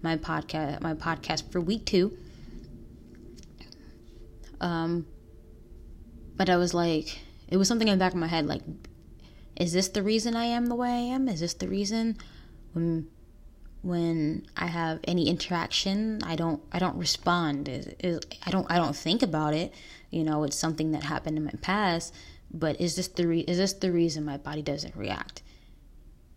my 0.02 0.18
podcast 0.18 0.82
my 0.82 0.92
podcast 0.92 1.50
for 1.50 1.58
week 1.58 1.87
two. 1.87 2.14
Um, 4.60 5.06
but 6.37 6.50
I 6.50 6.58
was 6.58 6.74
like, 6.74 7.18
it 7.48 7.56
was 7.56 7.66
something 7.66 7.88
in 7.88 7.98
the 7.98 8.04
back 8.04 8.12
of 8.12 8.18
my 8.18 8.26
head, 8.26 8.46
like, 8.46 8.62
is 9.56 9.72
this 9.72 9.88
the 9.88 10.02
reason 10.02 10.37
I 10.37 10.44
am 10.44 10.66
the 10.66 10.74
way 10.74 10.90
I 10.90 11.14
am? 11.14 11.26
Is 11.26 11.40
this 11.40 11.54
the 11.54 11.68
reason 11.68 12.18
when 12.74 13.08
when 13.80 14.46
I 14.56 14.66
have 14.66 15.00
any 15.04 15.28
interaction, 15.28 16.20
I 16.24 16.37
don't 16.37 16.62
I 16.72 16.78
don't 16.78 16.96
respond. 16.96 17.70
Is, 17.70 17.87
is, 18.00 18.20
I 18.44 18.50
don't 18.50 18.70
I 18.70 18.76
don't 18.76 18.94
think 18.94 19.22
about 19.22 19.54
it. 19.54 19.72
You 20.10 20.24
know, 20.24 20.44
it's 20.44 20.56
something 20.56 20.90
that 20.92 21.04
happened 21.04 21.38
in 21.38 21.44
my 21.44 21.54
past. 21.62 22.14
But 22.54 22.80
is 22.80 22.94
this 22.94 23.08
the 23.08 23.26
re- 23.26 23.40
is 23.40 23.58
this 23.58 23.72
the 23.72 23.90
reason 23.90 24.24
my 24.24 24.36
body 24.36 24.62
doesn't 24.62 24.94
react? 24.94 25.42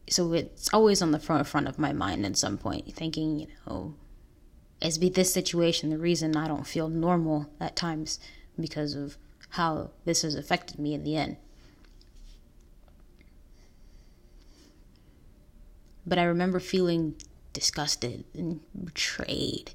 So 0.10 0.34
it's 0.34 0.74
always 0.74 1.02
on 1.02 1.12
the 1.12 1.20
front 1.20 1.46
front 1.46 1.68
of 1.68 1.78
my 1.78 1.94
mind 1.94 2.26
at 2.26 2.38
some 2.38 2.58
point, 2.58 2.92
thinking, 2.92 3.42
you 3.42 3.48
know, 3.68 3.94
is 4.82 4.98
be 4.98 5.10
this 5.10 5.32
situation 5.32 5.92
the 5.92 5.98
reason 6.00 6.36
I 6.36 6.48
don't 6.48 6.66
feel 6.66 6.90
normal 6.90 7.52
at 7.60 7.76
times 7.76 8.20
because 8.60 8.96
of 8.96 9.18
how 9.50 9.92
this 10.06 10.24
has 10.24 10.34
affected 10.34 10.80
me 10.80 10.96
in 10.96 11.04
the 11.04 11.16
end. 11.16 11.38
But 16.06 16.18
I 16.18 16.24
remember 16.24 16.60
feeling 16.60 17.16
disgusted 17.54 18.24
and 18.34 18.62
betrayed 18.86 19.72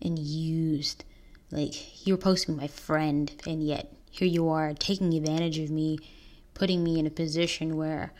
and 0.00 0.18
used. 0.18 1.04
Like, 1.50 2.06
you 2.06 2.14
were 2.14 2.20
supposed 2.20 2.46
to 2.46 2.52
be 2.52 2.58
my 2.58 2.68
friend, 2.68 3.30
and 3.46 3.62
yet 3.62 3.92
here 4.12 4.28
you 4.28 4.46
are 4.50 4.74
taking 4.74 5.14
advantage 5.14 5.58
of 5.58 5.70
me, 5.70 5.98
putting 6.52 6.84
me 6.84 6.98
in 6.98 7.06
a 7.06 7.10
position 7.10 7.78
where 7.78 8.12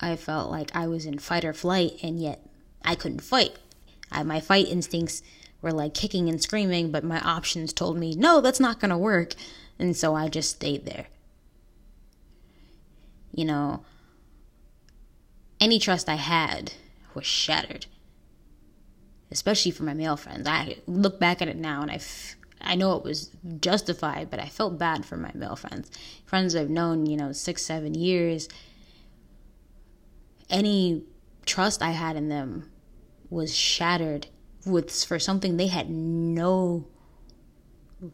I 0.00 0.14
felt 0.14 0.52
like 0.52 0.74
I 0.74 0.86
was 0.86 1.04
in 1.04 1.18
fight 1.18 1.44
or 1.44 1.52
flight, 1.52 1.98
and 2.00 2.20
yet 2.20 2.46
I 2.84 2.94
couldn't 2.94 3.22
fight. 3.22 3.56
I, 4.12 4.22
my 4.22 4.38
fight 4.38 4.68
instincts 4.68 5.20
were 5.60 5.72
like 5.72 5.94
kicking 5.94 6.28
and 6.28 6.40
screaming, 6.40 6.92
but 6.92 7.02
my 7.02 7.20
options 7.20 7.72
told 7.72 7.98
me, 7.98 8.14
no, 8.14 8.40
that's 8.40 8.60
not 8.60 8.78
going 8.78 8.92
to 8.92 8.96
work. 8.96 9.34
And 9.80 9.96
so 9.96 10.14
I 10.14 10.28
just 10.28 10.50
stayed 10.50 10.86
there. 10.86 11.06
You 13.32 13.44
know, 13.44 13.84
any 15.58 15.80
trust 15.80 16.08
I 16.08 16.14
had 16.14 16.74
was 17.14 17.26
shattered, 17.26 17.86
especially 19.32 19.72
for 19.72 19.82
my 19.82 19.94
male 19.94 20.16
friends. 20.16 20.46
I 20.46 20.76
look 20.86 21.18
back 21.18 21.42
at 21.42 21.48
it 21.48 21.56
now 21.56 21.82
and 21.82 21.90
I, 21.90 21.94
f- 21.94 22.36
I 22.62 22.74
know 22.74 22.96
it 22.96 23.04
was 23.04 23.30
justified, 23.60 24.30
but 24.30 24.40
I 24.40 24.46
felt 24.46 24.78
bad 24.78 25.04
for 25.04 25.16
my 25.16 25.30
male 25.34 25.56
friends. 25.56 25.90
Friends 26.24 26.54
I've 26.54 26.70
known, 26.70 27.06
you 27.06 27.16
know, 27.16 27.32
six, 27.32 27.62
seven 27.62 27.94
years. 27.94 28.48
Any 30.48 31.04
trust 31.44 31.82
I 31.82 31.90
had 31.90 32.16
in 32.16 32.28
them 32.28 32.70
was 33.30 33.54
shattered 33.54 34.28
with 34.64 34.92
for 35.04 35.18
something 35.18 35.56
they 35.56 35.66
had 35.66 35.90
no 35.90 36.86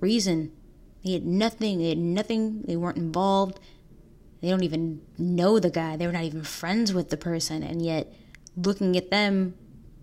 reason. 0.01 0.53
They 1.05 1.13
had 1.13 1.27
nothing. 1.27 1.79
They 1.79 1.91
had 1.91 1.99
nothing. 1.99 2.63
They 2.63 2.77
weren't 2.77 2.97
involved. 2.97 3.61
They 4.41 4.49
don't 4.49 4.65
even 4.65 5.03
know 5.19 5.59
the 5.59 5.71
guy. 5.71 5.97
They 5.97 6.07
were 6.07 6.13
not 6.13 6.25
even 6.25 6.45
friends 6.45 6.93
with 6.93 7.11
the 7.11 7.17
person. 7.17 7.63
And 7.63 7.83
yet, 7.83 8.13
looking 8.57 8.97
at 8.97 9.11
them, 9.11 9.55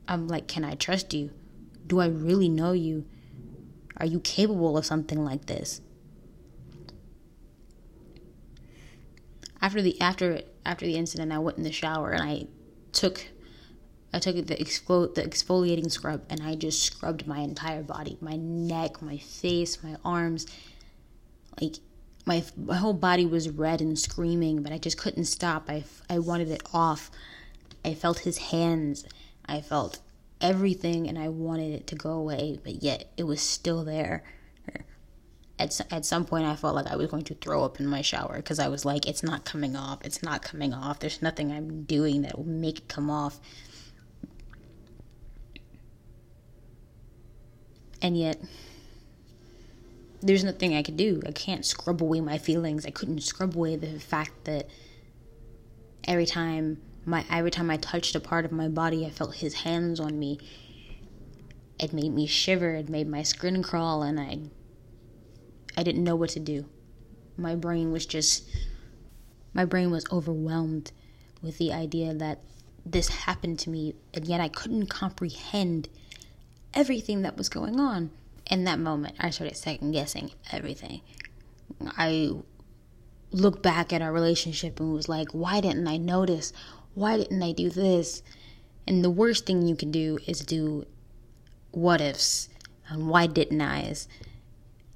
I'm 0.08 0.28
like, 0.28 0.48
can 0.48 0.64
I 0.64 0.76
trust 0.76 1.14
you? 1.14 1.32
Do 1.88 2.00
I 2.00 2.08
really 2.08 2.50
know 2.50 2.74
you? 2.74 3.06
Are 3.98 4.06
you 4.06 4.20
capable 4.20 4.78
of 4.78 4.86
something 4.86 5.24
like 5.24 5.46
this? 5.46 5.82
After 9.62 9.82
the 9.82 10.00
after 10.02 10.42
after 10.66 10.86
the 10.86 10.96
incident, 10.96 11.32
I 11.32 11.40
went 11.40 11.58
in 11.58 11.64
the 11.64 11.72
shower 11.72 12.12
and 12.12 12.22
I 12.22 12.48
took 12.92 13.28
I 14.14 14.20
took 14.20 14.36
the 14.36 14.56
exfol- 14.56 15.14
the 15.14 15.24
exfoliating 15.24 15.92
scrub 15.92 16.24
and 16.30 16.42
I 16.42 16.56
just 16.56 16.84
scrubbed 16.84 17.28
my 17.28 17.40
entire 17.40 17.84
body, 17.84 18.18
my 18.22 18.36
neck, 18.36 19.02
my 19.02 19.18
face, 19.18 19.84
my 19.84 19.98
arms. 20.06 20.46
Like 21.60 21.76
my 22.26 22.44
my 22.58 22.76
whole 22.76 22.94
body 22.94 23.26
was 23.26 23.50
red 23.50 23.82
and 23.82 23.98
screaming, 23.98 24.62
but 24.62 24.72
I 24.72 24.78
just 24.78 24.98
couldn't 24.98 25.26
stop. 25.26 25.70
I 25.70 25.84
I 26.10 26.20
wanted 26.20 26.50
it 26.50 26.64
off. 26.74 27.12
I 27.84 27.94
felt 27.94 28.20
his 28.20 28.38
hands. 28.38 29.06
I 29.46 29.62
felt 29.62 30.00
everything 30.42 31.08
and 31.08 31.18
I 31.18 31.30
wanted 31.30 31.74
it 31.74 31.88
to 31.88 31.96
go 31.96 32.12
away, 32.12 32.60
but 32.64 32.84
yet 32.84 33.12
it 33.18 33.24
was 33.24 33.42
still 33.42 33.84
there. 33.84 34.24
At, 35.58 35.80
at 35.90 36.04
some 36.04 36.26
point, 36.26 36.46
I 36.46 36.58
felt 36.58 36.76
like 36.76 36.88
I 36.88 36.98
was 36.98 37.08
going 37.08 37.24
to 37.24 37.34
throw 37.36 37.64
up 37.64 37.80
in 37.80 37.88
my 37.88 38.02
shower 38.02 38.36
because 38.36 38.60
I 38.60 38.68
was 38.68 38.84
like, 38.84 39.08
it's 39.08 39.24
not 39.24 39.46
coming 39.46 39.78
off. 39.78 40.04
It's 40.04 40.22
not 40.22 40.42
coming 40.42 40.74
off. 40.74 41.00
There's 41.00 41.22
nothing 41.22 41.50
I'm 41.52 41.84
doing 41.84 42.24
that 42.24 42.38
will 42.38 42.46
make 42.46 42.80
it 42.80 42.88
come 42.90 43.10
off. 43.10 43.40
And 48.02 48.18
yet, 48.18 48.38
there's 50.22 50.44
nothing 50.44 50.76
I 50.76 50.84
could 50.84 50.98
do. 50.98 51.22
I 51.26 51.32
can't 51.32 51.66
scrub 51.66 52.02
away 52.02 52.20
my 52.20 52.38
feelings. 52.38 52.86
I 52.86 52.90
couldn't 52.90 53.22
scrub 53.22 53.56
away 53.56 53.78
the 53.78 53.98
fact 54.00 54.44
that 54.44 54.68
every 56.04 56.26
time 56.26 56.82
my 57.06 57.26
every 57.30 57.52
time 57.52 57.70
I 57.70 57.78
touched 57.78 58.16
a 58.16 58.20
part 58.20 58.46
of 58.46 58.52
my 58.52 58.68
body, 58.68 59.06
I 59.06 59.10
felt 59.10 59.36
his 59.36 59.54
hands 59.54 60.00
on 60.00 60.18
me. 60.18 60.40
It 61.80 61.94
made 61.94 62.14
me 62.14 62.26
shiver. 62.26 62.74
It 62.76 62.90
made 62.90 63.08
my 63.08 63.24
skin 63.24 63.62
crawl, 63.62 64.04
and 64.04 64.20
I 64.20 64.40
I 65.78 65.84
didn't 65.84 66.04
know 66.04 66.16
what 66.16 66.32
to 66.32 66.40
do. 66.40 66.66
My 67.38 67.56
brain 67.56 67.92
was 67.92 68.06
just 68.06 68.50
my 69.54 69.66
brain 69.66 69.92
was 69.92 70.06
overwhelmed 70.12 70.92
with 71.42 71.58
the 71.58 71.72
idea 71.72 72.14
that 72.14 72.42
this 72.86 73.08
happened 73.08 73.60
to 73.60 73.70
me, 73.70 73.96
and 74.14 74.26
yet 74.26 74.42
I 74.42 74.48
couldn't 74.48 74.88
comprehend 74.88 75.90
everything 76.74 77.22
that 77.22 77.38
was 77.38 77.50
going 77.50 77.80
on. 77.80 78.12
In 78.50 78.64
that 78.66 78.80
moment, 78.80 79.16
I 79.20 79.32
started 79.32 79.58
second 79.58 79.92
guessing 79.92 80.32
everything. 80.52 81.02
I 81.98 82.32
looked 83.32 83.64
back 83.64 83.92
at 83.92 84.02
our 84.02 84.14
relationship 84.14 84.80
and 84.80 84.94
was 84.94 85.10
like, 85.10 85.30
why 85.32 85.62
didn't 85.62 85.88
I 85.88 85.98
notice? 85.98 86.54
Why 86.96 87.18
didn't 87.18 87.44
I 87.44 87.52
do 87.52 87.70
this? 87.70 88.24
And 88.88 89.04
the 89.04 89.10
worst 89.10 89.46
thing 89.46 89.68
you 89.68 89.76
can 89.76 89.92
do 89.92 90.18
is 90.26 90.40
do 90.40 90.86
what 91.72 92.02
ifs 92.02 92.50
and 92.88 93.08
why 93.10 93.28
didn't 93.28 93.62
I's. 93.62 94.08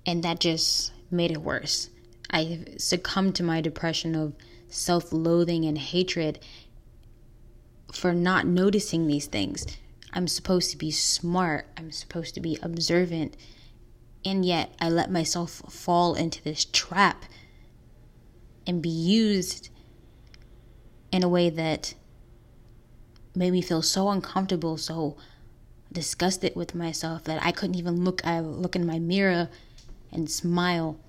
And 0.05 0.23
that 0.23 0.39
just 0.39 0.93
made 1.11 1.31
it 1.31 1.41
worse. 1.41 1.89
I 2.31 2.63
succumbed 2.77 3.35
to 3.35 3.43
my 3.43 3.59
depression 3.59 4.15
of 4.15 4.33
self 4.69 5.11
loathing 5.11 5.65
and 5.65 5.77
hatred 5.77 6.39
for 7.91 8.13
not 8.13 8.47
noticing 8.47 9.07
these 9.07 9.25
things. 9.25 9.65
I'm 10.13 10.27
supposed 10.27 10.71
to 10.71 10.77
be 10.77 10.91
smart, 10.91 11.67
I'm 11.77 11.91
supposed 11.91 12.33
to 12.35 12.39
be 12.39 12.57
observant, 12.61 13.35
and 14.23 14.45
yet 14.45 14.73
I 14.79 14.89
let 14.89 15.11
myself 15.11 15.61
fall 15.69 16.15
into 16.15 16.41
this 16.43 16.65
trap 16.65 17.25
and 18.65 18.81
be 18.81 18.89
used 18.89 19.69
in 21.11 21.23
a 21.23 21.29
way 21.29 21.49
that 21.49 21.93
made 23.35 23.51
me 23.51 23.61
feel 23.61 23.81
so 23.81 24.09
uncomfortable, 24.09 24.77
so 24.77 25.17
disgusted 25.91 26.55
with 26.55 26.75
myself 26.75 27.23
that 27.23 27.43
I 27.43 27.51
couldn't 27.51 27.75
even 27.75 28.03
look 28.03 28.25
I 28.25 28.39
look 28.39 28.75
in 28.75 28.85
my 28.85 28.99
mirror 28.99 29.49
and 30.11 30.29
smile. 30.29 30.99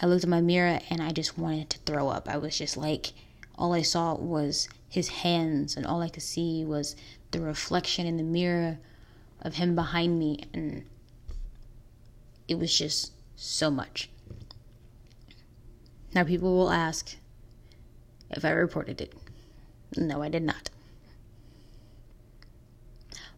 I 0.00 0.06
looked 0.06 0.24
in 0.24 0.30
my 0.30 0.40
mirror 0.40 0.80
and 0.90 1.00
I 1.00 1.12
just 1.12 1.38
wanted 1.38 1.70
to 1.70 1.78
throw 1.78 2.08
up. 2.08 2.28
I 2.28 2.36
was 2.36 2.58
just 2.58 2.76
like 2.76 3.12
all 3.56 3.72
I 3.72 3.82
saw 3.82 4.14
was 4.14 4.68
his 4.88 5.08
hands 5.08 5.76
and 5.76 5.86
all 5.86 6.02
I 6.02 6.08
could 6.08 6.22
see 6.22 6.64
was 6.64 6.96
the 7.30 7.40
reflection 7.40 8.06
in 8.06 8.16
the 8.16 8.22
mirror 8.22 8.78
of 9.42 9.54
him 9.54 9.74
behind 9.74 10.18
me, 10.18 10.40
and 10.54 10.84
it 12.48 12.58
was 12.58 12.76
just 12.76 13.12
so 13.36 13.70
much. 13.70 14.08
Now, 16.14 16.24
people 16.24 16.56
will 16.56 16.70
ask 16.70 17.16
if 18.36 18.44
I 18.44 18.50
reported 18.50 19.00
it. 19.00 19.12
No, 19.96 20.22
I 20.22 20.28
did 20.28 20.42
not. 20.42 20.70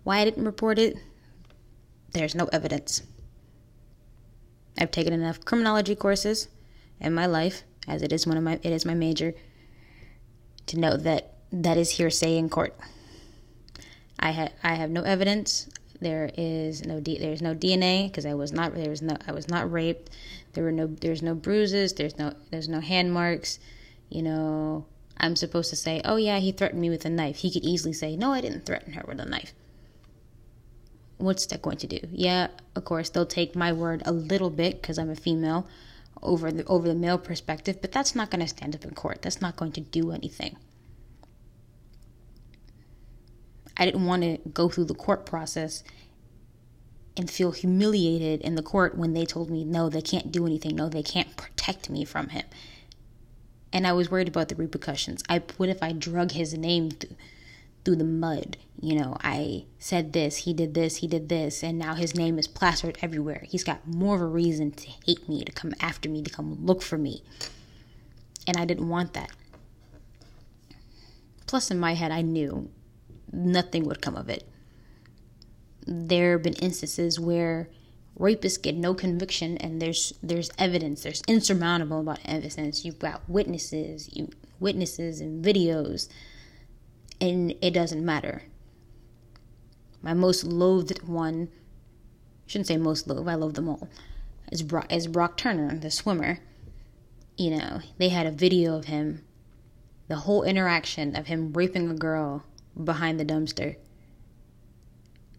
Why 0.05 0.21
I 0.21 0.25
didn't 0.25 0.45
report 0.45 0.79
it? 0.79 0.97
There's 2.13 2.35
no 2.35 2.47
evidence. 2.47 3.03
I've 4.79 4.91
taken 4.91 5.13
enough 5.13 5.45
criminology 5.45 5.95
courses 5.95 6.49
in 7.01 7.15
my 7.15 7.27
life, 7.27 7.65
as 7.89 8.03
it 8.03 8.13
is 8.13 8.27
one 8.27 8.37
of 8.37 8.43
my 8.43 8.55
it 8.63 8.73
is 8.73 8.85
my 8.87 8.95
major, 8.95 9.35
to 10.67 10.79
know 10.79 10.97
that 10.97 11.35
that 11.53 11.77
is 11.77 11.91
hearsay 11.91 12.37
in 12.37 12.49
court. 12.49 12.77
I 14.19 14.33
ha- 14.33 14.53
I 14.63 14.75
have 14.75 14.91
no 14.91 15.03
evidence 15.03 15.69
There 16.01 16.31
is 16.37 16.85
no 16.85 17.01
D, 17.01 17.19
there's 17.19 17.41
no 17.43 17.55
DNA 17.55 18.09
because 18.09 18.27
I 18.27 18.35
was 18.35 18.53
not 18.53 18.75
there 18.75 18.91
was 18.91 19.03
no 19.03 19.17
I 19.27 19.33
was 19.33 19.49
not 19.49 19.71
raped. 19.71 20.11
There 20.53 20.65
were 20.65 20.73
no 20.73 20.87
there's 20.87 21.23
no 21.23 21.35
bruises. 21.35 21.95
There's 21.95 22.19
no 22.19 22.35
there's 22.51 22.69
no 22.69 22.81
hand 22.81 23.13
marks. 23.13 23.59
You 24.09 24.23
know, 24.23 24.87
I'm 25.19 25.37
supposed 25.37 25.71
to 25.71 25.77
say, 25.77 26.01
oh 26.05 26.17
yeah, 26.17 26.39
he 26.39 26.53
threatened 26.53 26.81
me 26.81 26.91
with 26.91 27.05
a 27.05 27.11
knife. 27.11 27.37
He 27.37 27.51
could 27.51 27.65
easily 27.65 27.93
say, 27.93 28.17
no, 28.17 28.33
I 28.33 28.41
didn't 28.41 28.67
threaten 28.67 28.93
her 28.93 29.05
with 29.07 29.21
a 29.21 29.25
knife. 29.25 29.53
What's 31.19 31.47
that 31.47 31.63
going 31.63 31.79
to 31.79 31.87
do? 31.87 31.99
Yeah, 32.11 32.49
of 32.75 32.85
course 32.85 33.09
they'll 33.09 33.27
take 33.27 33.57
my 33.57 33.73
word 33.73 34.03
a 34.05 34.13
little 34.13 34.51
bit 34.51 34.81
because 34.81 34.99
I'm 34.99 35.11
a 35.11 35.17
female 35.17 35.67
over 36.23 36.51
the 36.53 36.65
over 36.67 36.87
the 36.89 36.95
male 36.95 37.19
perspective, 37.19 37.79
but 37.81 37.93
that's 37.93 38.15
not 38.15 38.31
going 38.31 38.43
to 38.43 38.49
stand 38.49 38.75
up 38.75 38.85
in 38.85 38.93
court. 38.95 39.23
That's 39.23 39.41
not 39.41 39.57
going 39.57 39.73
to 39.73 39.81
do 39.81 40.13
anything. 40.13 40.57
I 43.77 43.85
didn't 43.85 44.07
want 44.07 44.23
to 44.23 44.39
go 44.49 44.69
through 44.69 44.87
the 44.87 44.95
court 44.95 45.27
process 45.27 45.83
and 47.17 47.31
feel 47.31 47.53
humiliated 47.53 48.41
in 48.43 48.55
the 48.55 48.63
court 48.63 48.97
when 48.97 49.15
they 49.15 49.25
told 49.25 49.51
me 49.51 49.65
no, 49.65 49.89
they 49.89 50.03
can't 50.03 50.31
do 50.31 50.47
anything. 50.47 50.77
No, 50.77 50.89
they 50.89 51.03
can't 51.03 51.37
protect 51.37 51.89
me 51.89 52.05
from 52.05 52.29
him. 52.29 52.45
And 53.73 53.87
I 53.87 53.93
was 53.93 54.11
worried 54.11 54.29
about 54.29 54.49
the 54.49 54.55
repercussions. 54.55 55.23
I 55.29 55.43
what 55.57 55.69
if 55.69 55.83
I 55.83 55.93
drug 55.93 56.33
his 56.33 56.55
name 56.55 56.91
th- 56.91 57.13
through 57.85 57.97
the 57.97 58.05
mud? 58.05 58.57
You 58.81 58.99
know, 58.99 59.17
I 59.23 59.65
said 59.79 60.13
this, 60.13 60.39
he 60.39 60.53
did 60.53 60.75
this, 60.75 60.97
he 60.97 61.07
did 61.07 61.29
this, 61.29 61.63
and 61.63 61.79
now 61.79 61.95
his 61.95 62.15
name 62.15 62.39
is 62.39 62.47
plastered 62.47 62.99
everywhere. 63.01 63.43
He's 63.49 63.65
got 63.65 63.87
more 63.87 64.17
of 64.17 64.21
a 64.21 64.27
reason 64.27 64.71
to 64.73 64.91
hate 65.07 65.29
me, 65.29 65.45
to 65.45 65.53
come 65.53 65.73
after 65.81 66.09
me, 66.09 66.23
to 66.23 66.31
come 66.31 66.65
look 66.65 66.83
for 66.83 66.99
me. 66.99 67.23
And 68.47 68.57
I 68.57 68.65
didn't 68.65 68.89
want 68.89 69.15
that. 69.15 69.31
Plus, 71.47 71.71
in 71.71 71.79
my 71.79 71.95
head, 71.95 72.11
I 72.11 72.23
knew 72.23 72.71
nothing 73.33 73.85
would 73.85 74.03
come 74.03 74.17
of 74.17 74.29
it. 74.29 74.49
There 75.87 76.33
have 76.33 76.43
been 76.43 76.55
instances 76.55 77.21
where 77.21 77.69
rapists 78.19 78.61
get 78.61 78.75
no 78.75 78.95
conviction 78.95 79.57
and 79.59 79.81
there's 79.81 80.15
there's 80.23 80.51
evidence 80.59 81.03
there's 81.03 81.23
insurmountable 81.29 82.01
about 82.01 82.19
evidence. 82.25 82.85
You've 82.85 82.99
got 82.99 83.29
witnesses 83.29 84.09
you 84.13 84.31
witnesses 84.59 85.21
and 85.21 85.45
videos 85.45 86.09
and 87.21 87.55
it 87.61 87.73
doesn't 87.73 88.05
matter. 88.05 88.43
My 90.03 90.15
most 90.15 90.45
loathed 90.45 91.03
one 91.03 91.49
shouldn't 92.47 92.69
say 92.69 92.77
most 92.77 93.07
loathed 93.07 93.29
i 93.29 93.35
love 93.35 93.55
them 93.55 93.69
all 93.69 93.89
is 94.53 94.63
brock, 94.63 94.93
is 94.93 95.07
brock 95.07 95.37
turner 95.37 95.77
the 95.77 95.91
swimmer. 95.91 96.39
You 97.37 97.59
know 97.59 97.81
they 97.99 98.09
had 98.09 98.27
a 98.27 98.31
video 98.31 98.77
of 98.77 98.87
him 98.87 99.23
the 100.09 100.17
whole 100.17 100.43
interaction 100.43 101.17
of 101.17 101.27
him 101.27 101.53
raping 101.53 101.91
a 101.91 101.95
girl 101.95 102.45
behind 102.83 103.19
the 103.19 103.25
dumpster. 103.25 103.77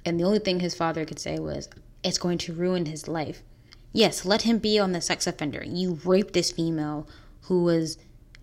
And 0.06 0.20
the 0.20 0.24
only 0.24 0.40
thing 0.40 0.60
his 0.60 0.76
father 0.76 1.06
could 1.06 1.20
say 1.20 1.40
was, 1.40 1.70
it's 2.04 2.18
going 2.18 2.38
to 2.40 2.54
ruin 2.54 2.86
his 2.86 3.08
life. 3.08 3.44
Yes, 3.94 4.26
let 4.26 4.44
him 4.44 4.60
be 4.60 4.78
on 4.80 4.92
the 4.92 5.02
sex 5.02 5.28
offender. 5.28 5.64
You 5.66 6.00
raped 6.04 6.34
this 6.34 6.52
female 6.52 7.08
who 7.44 7.64
was 7.64 7.98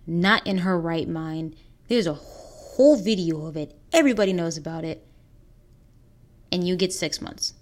not 0.05 0.45
in 0.45 0.59
her 0.59 0.79
right 0.79 1.07
mind. 1.07 1.55
There's 1.87 2.07
a 2.07 2.13
whole 2.13 2.97
video 2.97 3.45
of 3.45 3.55
it. 3.55 3.77
Everybody 3.93 4.33
knows 4.33 4.57
about 4.57 4.83
it. 4.83 5.05
And 6.51 6.67
you 6.67 6.75
get 6.75 6.93
six 6.93 7.21
months. 7.21 7.53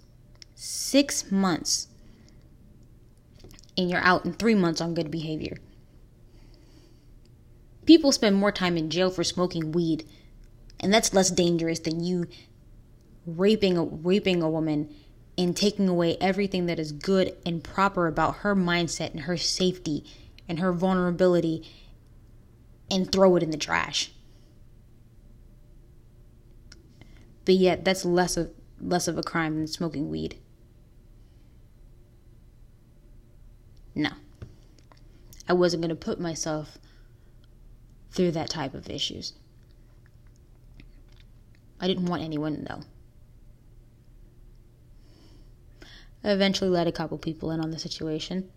Six 0.54 1.30
months. 1.30 1.88
And 3.76 3.90
you're 3.90 4.00
out 4.00 4.24
in 4.24 4.32
three 4.32 4.54
months 4.54 4.80
on 4.80 4.94
good 4.94 5.10
behavior. 5.10 5.58
People 7.86 8.12
spend 8.12 8.36
more 8.36 8.52
time 8.52 8.76
in 8.76 8.90
jail 8.90 9.10
for 9.10 9.24
smoking 9.24 9.72
weed 9.72 10.04
and 10.84 10.92
that's 10.92 11.14
less 11.14 11.30
dangerous 11.30 11.78
than 11.78 12.04
you 12.04 12.26
raping 13.26 13.78
a, 13.78 13.84
raping 13.84 14.42
a 14.42 14.50
woman 14.50 14.94
and 15.36 15.56
taking 15.56 15.88
away 15.88 16.16
everything 16.20 16.66
that 16.66 16.78
is 16.78 16.92
good 16.92 17.36
and 17.44 17.64
proper 17.64 18.06
about 18.06 18.36
her 18.36 18.54
mindset 18.54 19.10
and 19.10 19.20
her 19.20 19.36
safety 19.36 20.04
and 20.48 20.60
her 20.60 20.72
vulnerability 20.72 21.68
and 22.90 23.10
throw 23.10 23.34
it 23.36 23.42
in 23.42 23.50
the 23.50 23.56
trash. 23.56 24.12
But 27.44 27.56
yet 27.56 27.84
that's 27.84 28.04
less 28.04 28.36
of 28.36 28.50
less 28.80 29.08
of 29.08 29.18
a 29.18 29.22
crime 29.22 29.56
than 29.56 29.66
smoking 29.66 30.10
weed. 30.10 30.38
No. 33.94 34.10
I 35.48 35.52
wasn't 35.52 35.82
going 35.82 35.90
to 35.90 35.94
put 35.94 36.20
myself 36.20 36.78
through 38.10 38.32
that 38.32 38.50
type 38.50 38.74
of 38.74 38.88
issues. 38.88 39.34
I 41.80 41.86
didn't 41.86 42.06
want 42.06 42.22
anyone 42.22 42.56
to 42.56 42.62
know. 42.62 42.80
I 45.82 45.86
eventually 46.32 46.70
let 46.70 46.86
a 46.86 46.92
couple 46.92 47.18
people 47.18 47.50
in 47.50 47.60
on 47.60 47.70
the 47.70 47.78
situation. 47.78 48.50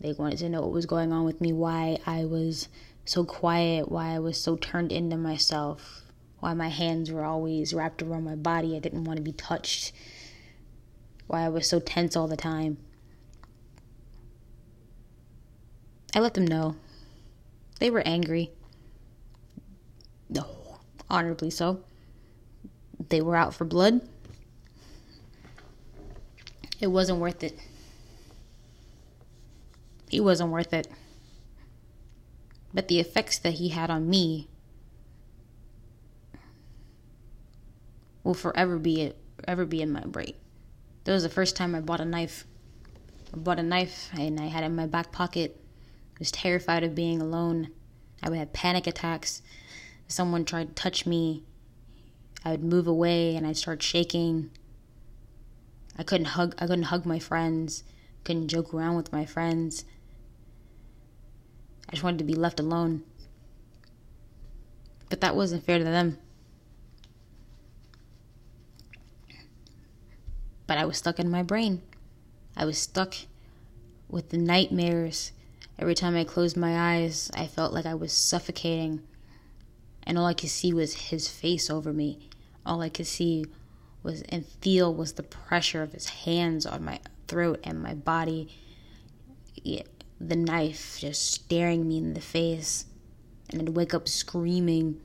They 0.00 0.12
wanted 0.12 0.38
to 0.38 0.48
know 0.48 0.62
what 0.62 0.72
was 0.72 0.86
going 0.86 1.12
on 1.12 1.24
with 1.24 1.40
me, 1.40 1.52
why 1.52 1.98
I 2.06 2.24
was 2.24 2.68
so 3.04 3.24
quiet, 3.24 3.90
why 3.90 4.14
I 4.14 4.18
was 4.18 4.40
so 4.40 4.56
turned 4.56 4.90
into 4.90 5.16
myself, 5.16 6.02
why 6.40 6.54
my 6.54 6.68
hands 6.68 7.10
were 7.10 7.24
always 7.24 7.72
wrapped 7.72 8.02
around 8.02 8.24
my 8.24 8.34
body. 8.34 8.76
I 8.76 8.80
didn't 8.80 9.04
want 9.04 9.18
to 9.18 9.22
be 9.22 9.32
touched, 9.32 9.92
why 11.26 11.44
I 11.44 11.48
was 11.48 11.68
so 11.68 11.78
tense 11.78 12.16
all 12.16 12.28
the 12.28 12.36
time. 12.36 12.78
I 16.14 16.20
let 16.20 16.34
them 16.34 16.46
know. 16.46 16.76
They 17.78 17.90
were 17.90 18.02
angry. 18.06 18.50
No, 20.28 20.46
honorably 21.08 21.50
so 21.50 21.84
they 23.08 23.20
were 23.20 23.36
out 23.36 23.54
for 23.54 23.64
blood, 23.64 24.00
it 26.82 26.88
wasn't 26.88 27.20
worth 27.20 27.44
it. 27.44 27.56
He 30.08 30.20
wasn't 30.20 30.50
worth 30.50 30.74
it. 30.74 30.88
But 32.74 32.88
the 32.88 32.98
effects 32.98 33.38
that 33.38 33.54
he 33.54 33.68
had 33.68 33.88
on 33.88 34.10
me 34.10 34.48
will 38.24 38.34
forever 38.34 38.78
be 38.78 39.12
ever 39.46 39.64
be 39.64 39.80
in 39.80 39.92
my 39.92 40.00
brain. 40.00 40.34
That 41.04 41.12
was 41.12 41.22
the 41.22 41.28
first 41.28 41.56
time 41.56 41.74
I 41.74 41.80
bought 41.80 42.00
a 42.00 42.04
knife. 42.04 42.46
I 43.32 43.38
bought 43.38 43.58
a 43.58 43.62
knife 43.62 44.10
and 44.18 44.38
I 44.40 44.46
had 44.46 44.64
it 44.64 44.66
in 44.66 44.76
my 44.76 44.86
back 44.86 45.12
pocket. 45.12 45.58
I 46.14 46.18
was 46.18 46.32
terrified 46.32 46.82
of 46.82 46.94
being 46.94 47.22
alone. 47.22 47.68
I 48.22 48.28
would 48.28 48.38
have 48.38 48.52
panic 48.52 48.86
attacks. 48.86 49.40
If 50.06 50.12
someone 50.12 50.44
tried 50.44 50.68
to 50.68 50.82
touch 50.82 51.06
me, 51.06 51.44
I 52.44 52.50
would 52.50 52.64
move 52.64 52.88
away 52.88 53.36
and 53.36 53.46
I'd 53.46 53.56
start 53.56 53.82
shaking. 53.82 54.50
I 55.96 56.02
couldn't 56.02 56.26
hug 56.26 56.54
I 56.58 56.66
couldn't 56.66 56.84
hug 56.84 57.06
my 57.06 57.18
friends, 57.18 57.84
couldn't 58.24 58.48
joke 58.48 58.72
around 58.72 58.96
with 58.96 59.12
my 59.12 59.24
friends. 59.24 59.84
I 61.88 61.92
just 61.92 62.02
wanted 62.02 62.18
to 62.18 62.24
be 62.24 62.34
left 62.34 62.58
alone. 62.58 63.02
But 65.10 65.20
that 65.20 65.36
wasn't 65.36 65.64
fair 65.64 65.78
to 65.78 65.84
them. 65.84 66.18
But 70.66 70.78
I 70.78 70.86
was 70.86 70.96
stuck 70.96 71.18
in 71.18 71.30
my 71.30 71.42
brain. 71.42 71.82
I 72.56 72.64
was 72.64 72.78
stuck 72.78 73.14
with 74.08 74.30
the 74.30 74.38
nightmares. 74.38 75.32
Every 75.78 75.94
time 75.94 76.16
I 76.16 76.24
closed 76.24 76.56
my 76.56 76.96
eyes, 76.96 77.30
I 77.34 77.46
felt 77.46 77.74
like 77.74 77.84
I 77.84 77.94
was 77.94 78.12
suffocating. 78.12 79.02
And 80.04 80.16
all 80.16 80.24
I 80.24 80.34
could 80.34 80.48
see 80.48 80.72
was 80.72 80.94
his 80.94 81.28
face 81.28 81.68
over 81.68 81.92
me 81.92 82.30
all 82.64 82.80
I 82.80 82.88
could 82.88 83.06
see 83.06 83.46
was 84.02 84.22
and 84.22 84.46
feel 84.46 84.92
was 84.92 85.12
the 85.14 85.22
pressure 85.22 85.82
of 85.82 85.92
his 85.92 86.08
hands 86.08 86.66
on 86.66 86.84
my 86.84 87.00
throat 87.28 87.60
and 87.64 87.82
my 87.82 87.94
body. 87.94 88.48
the 90.20 90.36
knife 90.36 90.98
just 91.00 91.32
staring 91.32 91.88
me 91.88 91.98
in 91.98 92.14
the 92.14 92.20
face, 92.20 92.86
and 93.50 93.60
I'd 93.60 93.70
wake 93.70 93.94
up 93.94 94.08
screaming. 94.08 95.00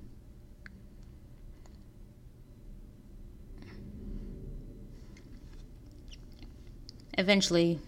Eventually, 7.17 7.79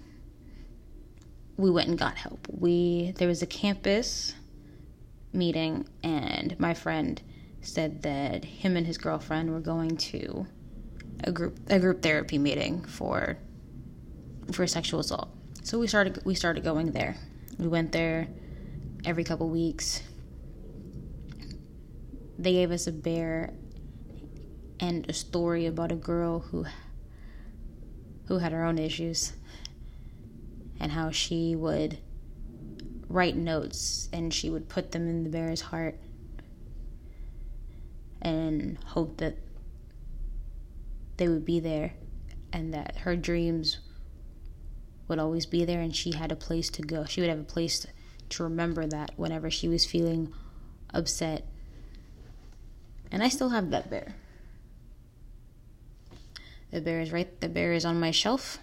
we 1.55 1.69
went 1.69 1.89
and 1.89 1.99
got 1.99 2.15
help. 2.17 2.47
We 2.49 3.13
there 3.17 3.27
was 3.27 3.41
a 3.43 3.47
campus 3.47 4.33
meeting, 5.33 5.87
and 6.03 6.59
my 6.59 6.73
friend 6.73 7.21
said 7.61 8.01
that 8.03 8.43
him 8.45 8.75
and 8.75 8.87
his 8.87 8.97
girlfriend 8.97 9.51
were 9.51 9.59
going 9.59 9.97
to 9.97 10.47
a 11.23 11.31
group 11.31 11.59
a 11.69 11.79
group 11.79 12.01
therapy 12.01 12.37
meeting 12.37 12.83
for 12.85 13.37
for 14.51 14.65
sexual 14.67 14.99
assault. 14.99 15.29
So 15.63 15.79
we 15.79 15.87
started 15.87 16.21
we 16.25 16.35
started 16.35 16.63
going 16.63 16.91
there. 16.91 17.15
We 17.57 17.67
went 17.67 17.91
there 17.91 18.27
every 19.05 19.23
couple 19.23 19.49
weeks. 19.49 20.01
They 22.37 22.53
gave 22.53 22.71
us 22.71 22.87
a 22.87 22.91
bear 22.91 23.53
and 24.79 25.09
a 25.09 25.13
story 25.13 25.65
about 25.65 25.91
a 25.91 25.95
girl 25.95 26.39
who 26.39 26.65
who 28.27 28.37
had 28.37 28.51
her 28.51 28.63
own 28.63 28.77
issues 28.77 29.33
and 30.79 30.91
how 30.91 31.11
she 31.11 31.55
would 31.55 31.97
write 33.09 33.35
notes 33.35 34.07
and 34.13 34.33
she 34.33 34.49
would 34.49 34.69
put 34.69 34.91
them 34.91 35.09
in 35.09 35.23
the 35.23 35.29
bear's 35.29 35.61
heart 35.61 35.99
and 38.21 38.77
hope 38.85 39.17
that 39.17 39.35
they 41.19 41.27
would 41.27 41.45
be 41.45 41.59
there 41.59 41.93
and 42.51 42.73
that 42.73 42.99
her 42.99 43.15
dreams 43.15 43.79
would 45.07 45.19
always 45.19 45.45
be 45.45 45.65
there 45.65 45.81
and 45.81 45.93
she 45.95 46.13
had 46.13 46.31
a 46.31 46.35
place 46.35 46.69
to 46.69 46.81
go. 46.81 47.03
She 47.05 47.19
would 47.19 47.29
have 47.29 47.39
a 47.39 47.43
place 47.43 47.85
to 48.29 48.43
remember 48.43 48.87
that 48.87 49.11
whenever 49.17 49.51
she 49.51 49.67
was 49.67 49.85
feeling 49.85 50.33
upset. 50.93 51.45
And 53.11 53.21
I 53.21 53.27
still 53.27 53.49
have 53.49 53.69
that 53.71 53.89
bear. 53.89 54.15
The 56.71 56.81
bear 56.81 57.01
is 57.01 57.11
right 57.11 57.39
the 57.41 57.49
bear 57.49 57.73
is 57.73 57.83
on 57.83 57.99
my 57.99 58.11
shelf 58.11 58.59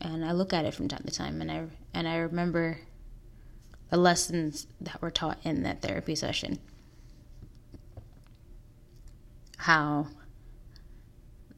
and 0.00 0.24
I 0.24 0.32
look 0.32 0.52
at 0.52 0.66
it 0.66 0.74
from 0.74 0.86
time 0.86 1.02
to 1.04 1.10
time 1.10 1.40
and 1.40 1.50
I 1.50 1.64
and 1.94 2.06
I 2.06 2.16
remember 2.16 2.80
the 3.90 3.96
lessons 3.96 4.66
that 4.80 5.00
were 5.00 5.10
taught 5.10 5.38
in 5.42 5.62
that 5.62 5.82
therapy 5.82 6.14
session. 6.14 6.58
How 9.56 10.08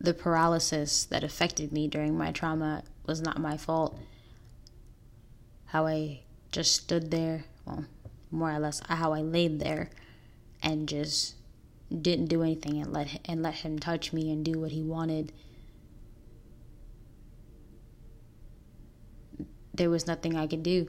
the 0.01 0.15
paralysis 0.15 1.05
that 1.07 1.25
affected 1.25 1.73
me 1.73 1.89
during 1.89 2.17
my 2.17 2.31
trauma 2.31 2.83
was 3.07 3.21
not 3.21 3.41
my 3.41 3.57
fault. 3.57 3.99
How 5.67 5.87
I 5.87 6.21
just 6.53 6.75
stood 6.75 7.11
there, 7.11 7.45
well, 7.65 7.85
more 8.31 8.53
or 8.53 8.59
less 8.59 8.81
how 8.89 9.13
I 9.13 9.21
laid 9.21 9.61
there 9.61 9.91
and 10.63 10.89
just 10.89 11.35
didn't 12.03 12.27
do 12.27 12.43
anything 12.43 12.81
and 12.81 12.93
let 12.93 13.21
and 13.25 13.43
let 13.43 13.55
him 13.57 13.79
touch 13.79 14.13
me 14.13 14.31
and 14.33 14.45
do 14.45 14.59
what 14.59 14.73
he 14.73 14.83
wanted. 14.83 15.33
There 19.75 19.91
was 19.91 20.07
nothing 20.07 20.37
I 20.37 20.47
could 20.47 20.63
do. 20.63 20.89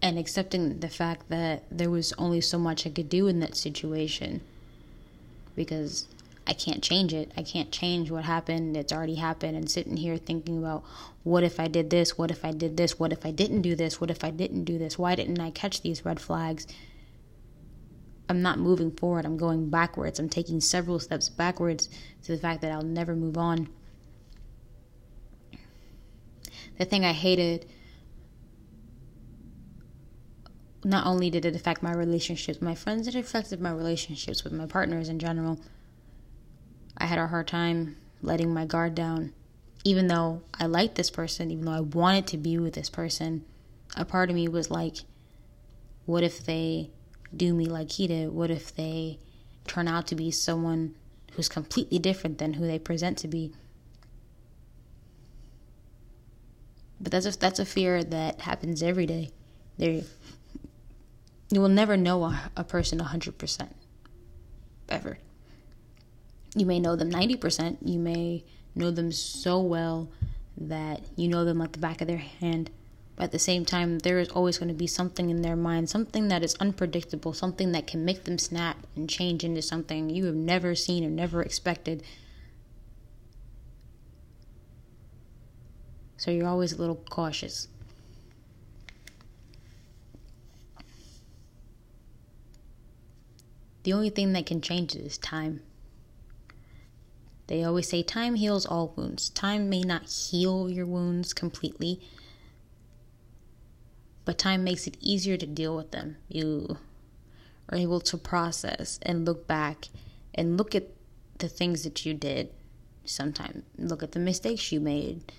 And 0.00 0.18
accepting 0.18 0.80
the 0.80 0.88
fact 0.88 1.28
that 1.28 1.64
there 1.70 1.90
was 1.90 2.12
only 2.16 2.40
so 2.40 2.58
much 2.58 2.86
I 2.86 2.90
could 2.90 3.08
do 3.08 3.26
in 3.26 3.40
that 3.40 3.56
situation 3.56 4.40
because 5.56 6.06
I 6.48 6.54
can't 6.54 6.82
change 6.82 7.12
it. 7.12 7.30
I 7.36 7.42
can't 7.42 7.70
change 7.70 8.10
what 8.10 8.24
happened. 8.24 8.74
It's 8.74 8.92
already 8.92 9.16
happened. 9.16 9.54
And 9.54 9.70
sitting 9.70 9.98
here 9.98 10.16
thinking 10.16 10.56
about 10.56 10.82
what 11.22 11.44
if 11.44 11.60
I 11.60 11.68
did 11.68 11.90
this? 11.90 12.16
What 12.16 12.30
if 12.30 12.42
I 12.42 12.52
did 12.52 12.78
this? 12.78 12.98
What 12.98 13.12
if 13.12 13.26
I 13.26 13.30
didn't 13.30 13.60
do 13.60 13.76
this? 13.76 14.00
What 14.00 14.10
if 14.10 14.24
I 14.24 14.30
didn't 14.30 14.64
do 14.64 14.78
this? 14.78 14.98
Why 14.98 15.14
didn't 15.14 15.40
I 15.40 15.50
catch 15.50 15.82
these 15.82 16.06
red 16.06 16.18
flags? 16.18 16.66
I'm 18.30 18.40
not 18.40 18.58
moving 18.58 18.90
forward. 18.90 19.26
I'm 19.26 19.36
going 19.36 19.68
backwards. 19.68 20.18
I'm 20.18 20.30
taking 20.30 20.60
several 20.62 20.98
steps 20.98 21.28
backwards 21.28 21.90
to 22.22 22.32
the 22.32 22.38
fact 22.38 22.62
that 22.62 22.72
I'll 22.72 22.82
never 22.82 23.14
move 23.14 23.36
on. 23.36 23.68
The 26.78 26.86
thing 26.86 27.04
I 27.04 27.12
hated 27.12 27.66
not 30.82 31.06
only 31.06 31.28
did 31.28 31.44
it 31.44 31.54
affect 31.54 31.82
my 31.82 31.92
relationships 31.92 32.62
my 32.62 32.74
friends, 32.74 33.06
it 33.06 33.14
affected 33.14 33.60
my 33.60 33.70
relationships 33.70 34.44
with 34.44 34.52
my 34.54 34.64
partners 34.64 35.10
in 35.10 35.18
general. 35.18 35.58
I 36.98 37.06
had 37.06 37.18
a 37.18 37.28
hard 37.28 37.46
time 37.46 37.96
letting 38.22 38.52
my 38.52 38.66
guard 38.66 38.94
down. 38.96 39.32
Even 39.84 40.08
though 40.08 40.42
I 40.52 40.66
liked 40.66 40.96
this 40.96 41.10
person, 41.10 41.52
even 41.52 41.64
though 41.64 41.72
I 41.72 41.80
wanted 41.80 42.26
to 42.28 42.36
be 42.36 42.58
with 42.58 42.74
this 42.74 42.90
person, 42.90 43.44
a 43.96 44.04
part 44.04 44.28
of 44.28 44.34
me 44.34 44.48
was 44.48 44.70
like, 44.70 44.96
what 46.04 46.24
if 46.24 46.44
they 46.44 46.90
do 47.34 47.54
me 47.54 47.66
like 47.66 47.92
he 47.92 48.08
did? 48.08 48.32
What 48.32 48.50
if 48.50 48.74
they 48.74 49.18
turn 49.66 49.86
out 49.86 50.08
to 50.08 50.16
be 50.16 50.32
someone 50.32 50.96
who's 51.32 51.48
completely 51.48 52.00
different 52.00 52.38
than 52.38 52.54
who 52.54 52.66
they 52.66 52.80
present 52.80 53.16
to 53.18 53.28
be? 53.28 53.52
But 57.00 57.12
that's 57.12 57.26
a, 57.26 57.38
that's 57.38 57.60
a 57.60 57.64
fear 57.64 58.02
that 58.02 58.40
happens 58.40 58.82
every 58.82 59.06
day. 59.06 59.30
There, 59.78 60.02
you 61.52 61.60
will 61.60 61.68
never 61.68 61.96
know 61.96 62.24
a, 62.24 62.50
a 62.56 62.64
person 62.64 62.98
100%. 62.98 63.68
Ever 64.88 65.18
you 66.58 66.66
may 66.66 66.80
know 66.80 66.96
them 66.96 67.10
90%. 67.10 67.78
You 67.82 67.98
may 67.98 68.44
know 68.74 68.90
them 68.90 69.12
so 69.12 69.60
well 69.60 70.08
that 70.56 71.02
you 71.16 71.28
know 71.28 71.44
them 71.44 71.58
like 71.58 71.72
the 71.72 71.78
back 71.78 72.00
of 72.00 72.06
their 72.06 72.18
hand. 72.18 72.70
But 73.16 73.24
at 73.24 73.32
the 73.32 73.38
same 73.38 73.64
time, 73.64 73.98
there 73.98 74.20
is 74.20 74.28
always 74.28 74.58
going 74.58 74.68
to 74.68 74.74
be 74.74 74.86
something 74.86 75.28
in 75.28 75.42
their 75.42 75.56
mind, 75.56 75.90
something 75.90 76.28
that 76.28 76.44
is 76.44 76.54
unpredictable, 76.60 77.32
something 77.32 77.72
that 77.72 77.86
can 77.86 78.04
make 78.04 78.24
them 78.24 78.38
snap 78.38 78.86
and 78.94 79.10
change 79.10 79.42
into 79.42 79.60
something 79.60 80.08
you 80.08 80.26
have 80.26 80.36
never 80.36 80.74
seen 80.76 81.04
or 81.04 81.10
never 81.10 81.42
expected. 81.42 82.04
So 86.16 86.30
you're 86.30 86.46
always 86.46 86.72
a 86.72 86.78
little 86.78 87.02
cautious. 87.10 87.68
The 93.82 93.92
only 93.92 94.10
thing 94.10 94.32
that 94.34 94.46
can 94.46 94.60
change 94.60 94.94
it 94.94 95.00
is 95.00 95.18
time. 95.18 95.62
They 97.48 97.64
always 97.64 97.88
say 97.88 98.02
time 98.02 98.34
heals 98.34 98.66
all 98.66 98.92
wounds. 98.94 99.30
Time 99.30 99.68
may 99.68 99.80
not 99.80 100.08
heal 100.08 100.70
your 100.70 100.86
wounds 100.86 101.32
completely, 101.32 102.00
but 104.26 104.36
time 104.36 104.62
makes 104.62 104.86
it 104.86 104.98
easier 105.00 105.38
to 105.38 105.46
deal 105.46 105.74
with 105.74 105.90
them. 105.90 106.18
You 106.28 106.76
are 107.70 107.78
able 107.78 108.00
to 108.00 108.18
process 108.18 108.98
and 109.02 109.24
look 109.24 109.46
back 109.46 109.88
and 110.34 110.58
look 110.58 110.74
at 110.74 110.88
the 111.38 111.48
things 111.48 111.84
that 111.84 112.04
you 112.04 112.12
did. 112.12 112.50
Sometimes 113.06 113.64
look 113.78 114.02
at 114.02 114.12
the 114.12 114.18
mistakes 114.18 114.70
you 114.70 114.80
made, 114.80 115.32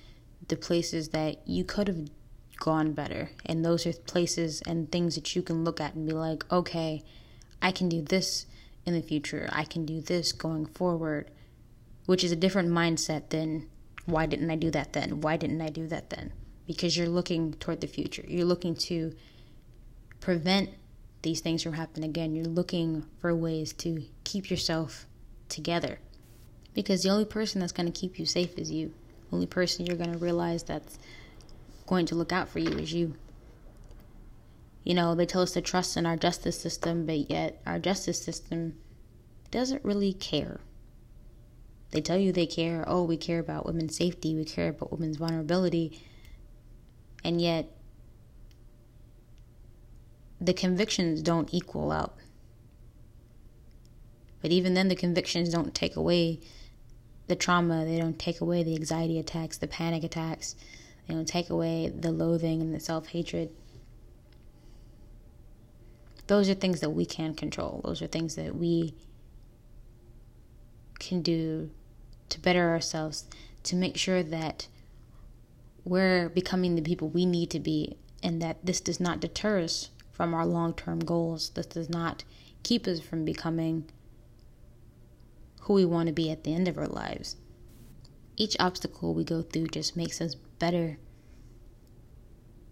the 0.48 0.58
places 0.58 1.10
that 1.10 1.48
you 1.48 1.64
could 1.64 1.88
have 1.88 2.10
gone 2.58 2.94
better. 2.94 3.30
And 3.46 3.64
those 3.64 3.86
are 3.86 3.94
places 3.94 4.64
and 4.66 4.92
things 4.92 5.14
that 5.14 5.36
you 5.36 5.44
can 5.44 5.64
look 5.64 5.80
at 5.80 5.94
and 5.94 6.08
be 6.08 6.14
like, 6.14 6.52
okay, 6.52 7.04
I 7.62 7.72
can 7.72 7.88
do 7.88 8.02
this 8.02 8.48
in 8.84 8.96
the 8.96 9.04
future. 9.04 9.48
I 9.52 9.64
can 9.64 9.86
do 9.86 10.02
this 10.02 10.32
going 10.32 10.66
forward 10.66 11.30
which 12.10 12.24
is 12.24 12.32
a 12.32 12.36
different 12.36 12.70
mindset 12.70 13.30
than 13.30 13.70
why 14.08 14.26
didn't 14.26 14.50
I 14.50 14.56
do 14.56 14.72
that 14.72 14.94
then? 14.94 15.22
Why 15.22 15.38
didn't 15.38 15.62
I 15.62 15.70
do 15.70 15.86
that 15.90 16.10
then? 16.10 16.34
Because 16.66 16.98
you're 16.98 17.08
looking 17.08 17.54
toward 17.54 17.82
the 17.82 17.88
future. 17.88 18.24
You're 18.28 18.48
looking 18.48 18.74
to 18.88 19.14
prevent 20.20 20.72
these 21.22 21.40
things 21.40 21.62
from 21.62 21.74
happening 21.74 22.10
again. 22.10 22.34
You're 22.34 22.46
looking 22.46 23.06
for 23.20 23.36
ways 23.36 23.74
to 23.74 24.02
keep 24.24 24.50
yourself 24.50 25.06
together. 25.50 26.00
Because 26.74 27.04
the 27.04 27.12
only 27.12 27.26
person 27.26 27.62
that's 27.62 27.74
going 27.74 27.92
to 27.92 28.00
keep 28.00 28.18
you 28.18 28.26
safe 28.26 28.58
is 28.58 28.72
you. 28.72 28.92
The 29.30 29.36
only 29.36 29.46
person 29.46 29.86
you're 29.86 29.96
going 29.96 30.12
to 30.12 30.18
realize 30.18 30.64
that's 30.64 30.98
going 31.86 32.08
to 32.08 32.16
look 32.16 32.32
out 32.32 32.50
for 32.50 32.58
you 32.58 32.72
is 32.72 32.92
you. 32.92 33.14
You 34.84 34.96
know, 34.96 35.14
they 35.14 35.28
tell 35.28 35.44
us 35.44 35.52
to 35.52 35.62
trust 35.62 35.96
in 35.96 36.08
our 36.08 36.18
justice 36.18 36.60
system, 36.60 37.06
but 37.06 37.30
yet 37.30 37.62
our 37.68 37.78
justice 37.78 38.20
system 38.20 38.80
doesn't 39.52 39.86
really 39.86 40.14
care. 40.14 40.62
They 41.92 42.02
tell 42.02 42.18
you 42.18 42.32
they 42.32 42.46
care. 42.46 42.84
Oh, 42.88 43.04
we 43.04 43.18
care 43.18 43.40
about 43.40 43.66
women's 43.66 43.96
safety. 43.96 44.36
We 44.36 44.46
care 44.46 44.70
about 44.70 44.92
women's 44.92 45.18
vulnerability. 45.18 46.00
And 47.24 47.42
yet, 47.42 47.70
the 50.40 50.54
convictions 50.54 51.22
don't 51.22 51.54
equal 51.54 51.92
out. 51.92 52.16
But 54.42 54.52
even 54.52 54.74
then, 54.74 54.88
the 54.88 54.96
convictions 54.96 55.50
don't 55.50 55.74
take 55.74 55.96
away 55.96 56.40
the 57.28 57.36
trauma. 57.36 57.86
They 57.86 57.98
don't 57.98 58.20
take 58.20 58.40
away 58.40 58.64
the 58.64 58.76
anxiety 58.76 59.20
attacks, 59.20 59.58
the 59.58 59.68
panic 59.68 60.04
attacks. 60.04 60.56
They 61.08 61.16
don't 61.16 61.28
take 61.28 61.50
away 61.50 61.90
the 61.90 62.12
loathing 62.12 62.62
and 62.62 62.74
the 62.74 62.80
self 62.80 63.08
hatred. 63.08 63.50
Those 66.28 66.48
are 66.48 66.54
things 66.54 66.80
that 66.82 66.92
we 66.92 67.06
can 67.06 67.34
control. 67.34 67.82
Those 67.84 68.04
are 68.04 68.08
things 68.08 68.36
that 68.36 68.56
we 68.56 68.94
can 71.00 71.24
do 71.24 71.72
to 72.30 72.40
better 72.40 72.70
ourselves, 72.70 73.26
to 73.64 73.76
make 73.76 73.98
sure 73.98 74.24
that 74.24 74.68
we're 75.84 76.30
becoming 76.30 76.76
the 76.76 76.82
people 76.82 77.10
we 77.10 77.26
need 77.26 77.50
to 77.52 77.60
be, 77.60 77.98
and 78.22 78.42
that 78.42 78.66
this 78.66 78.80
does 78.82 79.00
not 79.00 79.20
deter 79.20 79.60
us 79.60 79.90
from 80.12 80.34
our 80.34 80.46
long 80.46 80.74
term 80.74 81.00
goals. 81.00 81.50
This 81.52 81.66
does 81.66 81.90
not 81.90 82.24
keep 82.64 82.88
us 82.88 83.00
from 83.00 83.26
becoming 83.26 83.90
who 85.62 85.74
we 85.74 85.86
want 85.86 86.08
to 86.08 86.14
be 86.14 86.30
at 86.30 86.44
the 86.44 86.54
end 86.54 86.68
of 86.68 86.78
our 86.78 86.88
lives. 86.88 87.36
Each 88.36 88.56
obstacle 88.60 89.14
we 89.14 89.24
go 89.24 89.42
through 89.42 89.68
just 89.68 89.98
makes 89.98 90.22
us 90.22 90.36
better. 90.36 90.98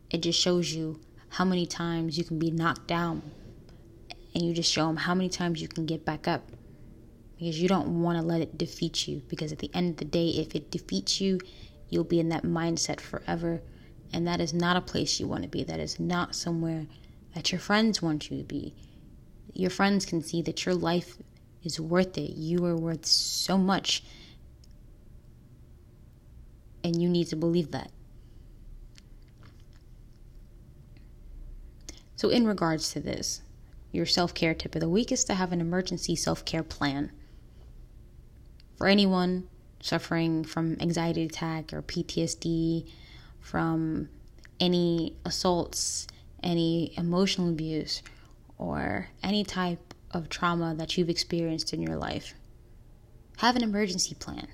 It 0.09 0.21
just 0.21 0.39
shows 0.39 0.73
you 0.73 0.99
how 1.29 1.45
many 1.45 1.65
times 1.65 2.17
you 2.17 2.23
can 2.23 2.39
be 2.39 2.51
knocked 2.51 2.87
down, 2.87 3.21
and 4.33 4.43
you 4.43 4.53
just 4.53 4.71
show 4.71 4.87
them 4.87 4.97
how 4.97 5.13
many 5.13 5.29
times 5.29 5.61
you 5.61 5.67
can 5.67 5.85
get 5.85 6.05
back 6.05 6.27
up 6.27 6.51
because 7.37 7.61
you 7.61 7.67
don't 7.67 8.01
want 8.01 8.17
to 8.19 8.25
let 8.25 8.41
it 8.41 8.57
defeat 8.57 9.07
you. 9.07 9.21
Because 9.27 9.51
at 9.51 9.59
the 9.59 9.69
end 9.73 9.91
of 9.91 9.97
the 9.97 10.05
day, 10.05 10.29
if 10.29 10.55
it 10.55 10.71
defeats 10.71 11.21
you, 11.21 11.39
you'll 11.89 12.03
be 12.03 12.19
in 12.19 12.29
that 12.29 12.43
mindset 12.43 12.99
forever. 12.99 13.61
And 14.11 14.25
that 14.25 14.41
is 14.41 14.53
not 14.53 14.77
a 14.77 14.81
place 14.81 15.19
you 15.19 15.27
want 15.27 15.43
to 15.43 15.49
be. 15.49 15.63
That 15.63 15.79
is 15.79 15.99
not 15.99 16.35
somewhere 16.35 16.87
that 17.35 17.51
your 17.51 17.59
friends 17.59 18.01
want 18.01 18.31
you 18.31 18.37
to 18.37 18.43
be. 18.43 18.73
Your 19.53 19.69
friends 19.69 20.05
can 20.05 20.23
see 20.23 20.41
that 20.43 20.65
your 20.65 20.73
life 20.75 21.17
is 21.63 21.79
worth 21.79 22.17
it. 22.17 22.31
You 22.31 22.65
are 22.65 22.75
worth 22.75 23.05
so 23.05 23.57
much. 23.57 24.03
And 26.83 26.99
you 27.01 27.09
need 27.09 27.27
to 27.27 27.35
believe 27.35 27.71
that. 27.71 27.91
So, 32.15 32.29
in 32.29 32.47
regards 32.47 32.91
to 32.93 32.99
this, 32.99 33.41
your 33.91 34.05
self 34.07 34.33
care 34.33 34.55
tip 34.55 34.73
of 34.73 34.81
the 34.81 34.89
week 34.89 35.11
is 35.11 35.23
to 35.25 35.35
have 35.35 35.51
an 35.51 35.61
emergency 35.61 36.15
self 36.15 36.43
care 36.45 36.63
plan 36.63 37.11
for 38.77 38.87
anyone 38.87 39.47
suffering 39.81 40.43
from 40.43 40.77
anxiety 40.79 41.23
attack 41.23 41.73
or 41.73 41.81
PTSD, 41.81 42.89
from 43.39 44.09
any 44.59 45.15
assaults, 45.25 46.07
any 46.43 46.93
emotional 46.97 47.49
abuse, 47.49 48.01
or 48.57 49.09
any 49.23 49.43
type 49.43 49.93
of 50.11 50.29
trauma 50.29 50.75
that 50.75 50.97
you've 50.97 51.09
experienced 51.09 51.73
in 51.73 51.81
your 51.81 51.95
life, 51.95 52.33
have 53.37 53.55
an 53.55 53.63
emergency 53.63 54.15
plan. 54.15 54.47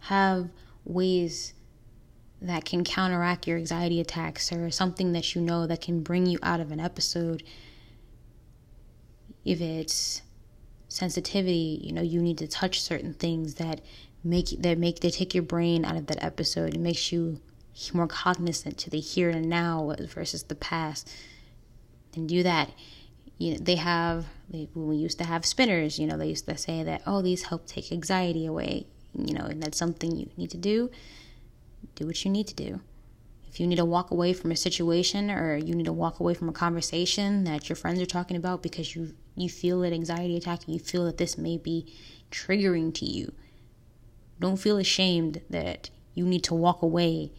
Have 0.00 0.50
ways 0.84 1.54
that 2.42 2.64
can 2.64 2.84
counteract 2.84 3.46
your 3.46 3.56
anxiety 3.56 4.00
attacks 4.00 4.52
or 4.52 4.70
something 4.70 5.12
that 5.12 5.34
you 5.34 5.40
know 5.40 5.66
that 5.66 5.80
can 5.80 6.02
bring 6.02 6.26
you 6.26 6.38
out 6.42 6.60
of 6.60 6.70
an 6.72 6.80
episode. 6.80 7.42
If 9.44 9.60
it's 9.60 10.22
sensitivity, 10.94 11.80
you 11.82 11.92
know, 11.92 12.02
you 12.02 12.22
need 12.22 12.38
to 12.38 12.46
touch 12.46 12.80
certain 12.80 13.14
things 13.14 13.54
that 13.54 13.80
make 14.22 14.50
that 14.60 14.78
make 14.78 15.00
they 15.00 15.10
take 15.10 15.34
your 15.34 15.42
brain 15.42 15.84
out 15.84 15.96
of 15.96 16.06
that 16.06 16.22
episode. 16.22 16.72
It 16.72 16.80
makes 16.80 17.10
you 17.10 17.40
more 17.92 18.06
cognizant 18.06 18.78
to 18.78 18.90
the 18.90 19.00
here 19.00 19.28
and 19.28 19.48
now 19.48 19.92
versus 20.00 20.44
the 20.44 20.54
past. 20.54 21.10
And 22.14 22.28
do 22.28 22.44
that. 22.44 22.70
You 23.38 23.52
know, 23.52 23.58
they 23.60 23.74
have 23.74 24.26
they, 24.48 24.68
we 24.74 24.94
used 24.96 25.18
to 25.18 25.24
have 25.24 25.44
spinners. 25.44 25.98
You 25.98 26.06
know, 26.06 26.16
they 26.16 26.28
used 26.28 26.46
to 26.46 26.56
say 26.56 26.84
that 26.84 27.02
oh 27.06 27.22
these 27.22 27.42
help 27.42 27.66
take 27.66 27.90
anxiety 27.90 28.46
away. 28.46 28.86
You 29.14 29.34
know, 29.34 29.46
and 29.46 29.60
that's 29.60 29.78
something 29.78 30.16
you 30.16 30.30
need 30.36 30.50
to 30.50 30.56
do. 30.56 30.90
Do 31.96 32.06
what 32.06 32.24
you 32.24 32.30
need 32.30 32.46
to 32.48 32.54
do. 32.54 32.80
If 33.48 33.58
you 33.58 33.66
need 33.66 33.76
to 33.76 33.84
walk 33.84 34.12
away 34.12 34.32
from 34.32 34.52
a 34.52 34.56
situation 34.56 35.30
or 35.30 35.56
you 35.56 35.74
need 35.74 35.86
to 35.86 35.92
walk 35.92 36.20
away 36.20 36.34
from 36.34 36.48
a 36.48 36.52
conversation 36.52 37.44
that 37.44 37.68
your 37.68 37.76
friends 37.76 38.00
are 38.00 38.06
talking 38.06 38.36
about 38.36 38.62
because 38.62 38.94
you 38.94 39.14
you 39.36 39.48
feel 39.48 39.82
an 39.82 39.92
anxiety 39.92 40.36
attack 40.36 40.64
and 40.64 40.74
you 40.74 40.80
feel 40.80 41.04
that 41.04 41.18
this 41.18 41.36
may 41.36 41.56
be 41.56 41.92
triggering 42.30 42.94
to 42.94 43.04
you, 43.04 43.32
don't 44.40 44.56
feel 44.56 44.78
ashamed 44.78 45.40
that 45.50 45.90
you 46.14 46.24
need 46.24 46.44
to 46.44 46.54
walk 46.54 46.82
away. 46.82 47.32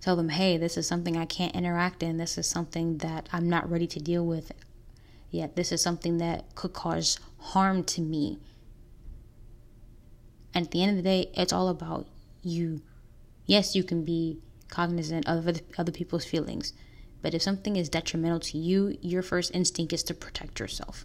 Tell 0.00 0.16
them, 0.16 0.28
hey, 0.30 0.56
this 0.56 0.76
is 0.76 0.86
something 0.86 1.16
I 1.16 1.26
can't 1.26 1.54
interact 1.54 2.02
in. 2.02 2.16
This 2.16 2.38
is 2.38 2.46
something 2.46 2.98
that 2.98 3.28
I'm 3.32 3.48
not 3.48 3.70
ready 3.70 3.86
to 3.88 4.00
deal 4.00 4.24
with 4.24 4.52
yet. 5.30 5.56
This 5.56 5.72
is 5.72 5.82
something 5.82 6.18
that 6.18 6.54
could 6.54 6.72
cause 6.72 7.18
harm 7.38 7.84
to 7.84 8.00
me. 8.00 8.38
And 10.54 10.66
at 10.66 10.70
the 10.70 10.82
end 10.82 10.90
of 10.90 10.96
the 10.96 11.02
day, 11.02 11.30
it's 11.34 11.52
all 11.52 11.68
about 11.68 12.06
you. 12.42 12.80
Yes, 13.46 13.74
you 13.74 13.82
can 13.82 14.04
be 14.04 14.38
cognizant 14.68 15.28
of 15.28 15.48
other 15.76 15.92
people's 15.92 16.24
feelings, 16.24 16.72
but 17.22 17.34
if 17.34 17.42
something 17.42 17.76
is 17.76 17.88
detrimental 17.88 18.40
to 18.40 18.58
you, 18.58 18.96
your 19.00 19.22
first 19.22 19.54
instinct 19.54 19.92
is 19.92 20.02
to 20.04 20.14
protect 20.14 20.60
yourself. 20.60 21.04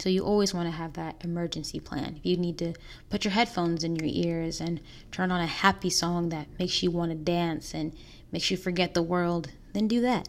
So 0.00 0.08
you 0.08 0.24
always 0.24 0.52
want 0.52 0.66
to 0.66 0.76
have 0.76 0.94
that 0.94 1.16
emergency 1.24 1.80
plan. 1.80 2.16
If 2.18 2.26
you 2.26 2.36
need 2.36 2.58
to 2.58 2.74
put 3.08 3.24
your 3.24 3.32
headphones 3.32 3.84
in 3.84 3.96
your 3.96 4.08
ears 4.10 4.60
and 4.60 4.80
turn 5.10 5.30
on 5.30 5.40
a 5.40 5.46
happy 5.46 5.88
song 5.88 6.28
that 6.30 6.48
makes 6.58 6.82
you 6.82 6.90
want 6.90 7.10
to 7.10 7.16
dance 7.16 7.72
and 7.72 7.94
makes 8.32 8.50
you 8.50 8.56
forget 8.56 8.92
the 8.92 9.02
world, 9.02 9.50
then 9.72 9.88
do 9.88 10.00
that. 10.02 10.28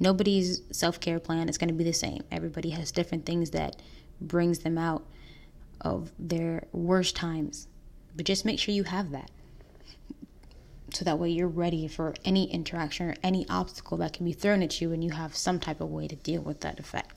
Nobody's 0.00 0.62
self-care 0.72 1.20
plan 1.20 1.48
is 1.48 1.58
going 1.58 1.68
to 1.68 1.74
be 1.74 1.84
the 1.84 1.92
same. 1.92 2.24
Everybody 2.32 2.70
has 2.70 2.90
different 2.90 3.26
things 3.26 3.50
that 3.50 3.76
brings 4.20 4.60
them 4.60 4.78
out 4.78 5.06
of 5.82 6.10
their 6.18 6.64
worst 6.72 7.14
times. 7.14 7.68
But 8.16 8.24
just 8.24 8.44
make 8.44 8.58
sure 8.58 8.74
you 8.74 8.84
have 8.84 9.10
that 9.10 9.30
so 10.92 11.04
that 11.04 11.18
way 11.18 11.30
you're 11.30 11.48
ready 11.48 11.86
for 11.88 12.14
any 12.24 12.50
interaction 12.50 13.10
or 13.10 13.14
any 13.22 13.46
obstacle 13.48 13.96
that 13.98 14.12
can 14.12 14.24
be 14.24 14.32
thrown 14.32 14.62
at 14.62 14.80
you 14.80 14.92
and 14.92 15.04
you 15.04 15.10
have 15.10 15.36
some 15.36 15.58
type 15.58 15.80
of 15.80 15.90
way 15.90 16.08
to 16.08 16.16
deal 16.16 16.42
with 16.42 16.60
that 16.60 16.78
effect. 16.78 17.16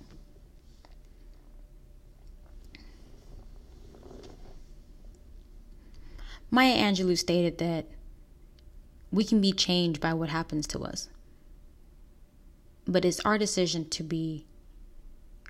Maya 6.52 6.78
Angelou 6.78 7.18
stated 7.18 7.58
that 7.58 7.88
we 9.12 9.24
can 9.24 9.42
be 9.42 9.52
changed 9.52 10.00
by 10.00 10.14
what 10.14 10.30
happens 10.30 10.68
to 10.68 10.80
us. 10.82 11.10
But 12.86 13.06
it's 13.06 13.20
our 13.22 13.38
decision 13.38 13.90
to 13.90 14.04
be 14.04 14.46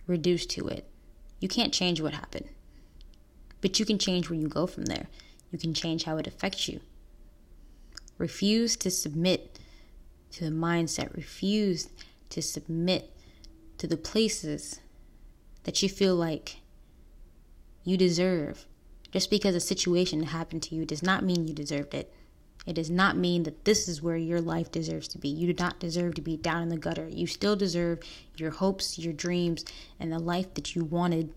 reduced 0.08 0.50
to 0.52 0.68
it. 0.68 0.88
You 1.40 1.50
can't 1.50 1.74
change 1.74 2.00
what 2.00 2.14
happened. 2.14 2.48
But 3.60 3.80
you 3.80 3.86
can 3.86 3.98
change 3.98 4.30
where 4.30 4.40
you 4.40 4.48
go 4.48 4.66
from 4.66 4.86
there. 4.86 5.08
You 5.52 5.60
can 5.60 5.74
change 5.74 6.04
how 6.06 6.18
it 6.18 6.28
affects 6.28 6.70
you. 6.70 6.80
Refuse 8.24 8.78
to 8.78 8.90
submit 8.90 9.60
to 10.32 10.46
the 10.46 10.50
mindset. 10.50 11.14
Refuse 11.14 11.90
to 12.30 12.42
submit 12.42 13.12
to 13.78 13.86
the 13.86 13.98
places 13.98 14.80
that 15.66 15.84
you 15.84 15.90
feel 15.90 16.16
like 16.16 16.62
you 17.84 17.98
deserve. 17.98 18.66
Just 19.12 19.30
because 19.30 19.56
a 19.56 19.60
situation 19.60 20.24
happened 20.24 20.64
to 20.64 20.74
you 20.74 20.86
does 20.86 21.04
not 21.04 21.26
mean 21.26 21.50
you 21.50 21.54
deserved 21.54 21.94
it. 21.94 22.14
It 22.66 22.76
does 22.76 22.90
not 22.90 23.18
mean 23.18 23.44
that 23.44 23.66
this 23.66 23.90
is 23.90 24.02
where 24.02 24.16
your 24.16 24.40
life 24.40 24.72
deserves 24.72 25.10
to 25.10 25.18
be. 25.18 25.28
You 25.28 25.52
do 25.52 25.62
not 25.62 25.82
deserve 25.82 26.16
to 26.16 26.22
be 26.22 26.38
down 26.38 26.64
in 26.64 26.70
the 26.70 26.78
gutter. 26.78 27.10
You 27.10 27.28
still 27.28 27.58
deserve 27.58 28.00
your 28.38 28.52
hopes, 28.52 28.98
your 28.98 29.12
dreams, 29.12 29.66
and 30.00 30.14
the 30.14 30.18
life 30.18 30.54
that 30.54 30.78
you 30.78 30.86
wanted. 30.86 31.34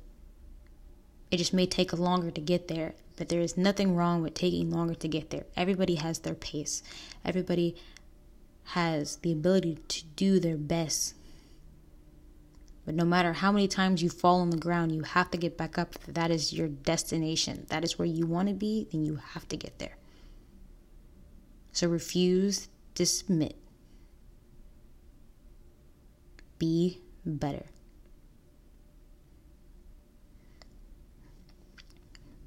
It 1.30 1.38
just 1.38 1.52
may 1.52 1.66
take 1.66 1.92
longer 1.92 2.30
to 2.30 2.40
get 2.40 2.68
there 2.68 2.94
but 3.16 3.28
there 3.28 3.40
is 3.40 3.56
nothing 3.56 3.96
wrong 3.96 4.22
with 4.22 4.34
taking 4.34 4.70
longer 4.70 4.94
to 4.94 5.08
get 5.08 5.30
there. 5.30 5.46
Everybody 5.56 5.96
has 5.96 6.20
their 6.20 6.34
pace, 6.34 6.82
everybody 7.24 7.74
has 8.70 9.16
the 9.16 9.32
ability 9.32 9.78
to 9.88 10.04
do 10.16 10.38
their 10.38 10.56
best. 10.56 11.14
But 12.84 12.94
no 12.94 13.04
matter 13.04 13.32
how 13.32 13.50
many 13.50 13.66
times 13.66 14.02
you 14.02 14.10
fall 14.10 14.40
on 14.40 14.50
the 14.50 14.56
ground, 14.56 14.92
you 14.92 15.02
have 15.02 15.30
to 15.32 15.38
get 15.38 15.56
back 15.56 15.76
up. 15.76 15.94
That 16.06 16.30
is 16.30 16.52
your 16.52 16.68
destination, 16.68 17.66
that 17.68 17.82
is 17.82 17.98
where 17.98 18.06
you 18.06 18.26
want 18.26 18.48
to 18.48 18.54
be, 18.54 18.86
then 18.92 19.04
you 19.04 19.16
have 19.16 19.48
to 19.48 19.56
get 19.56 19.78
there. 19.78 19.96
So 21.72 21.88
refuse 21.88 22.68
to 22.94 23.04
submit. 23.04 23.56
Be 26.58 27.00
better. 27.24 27.66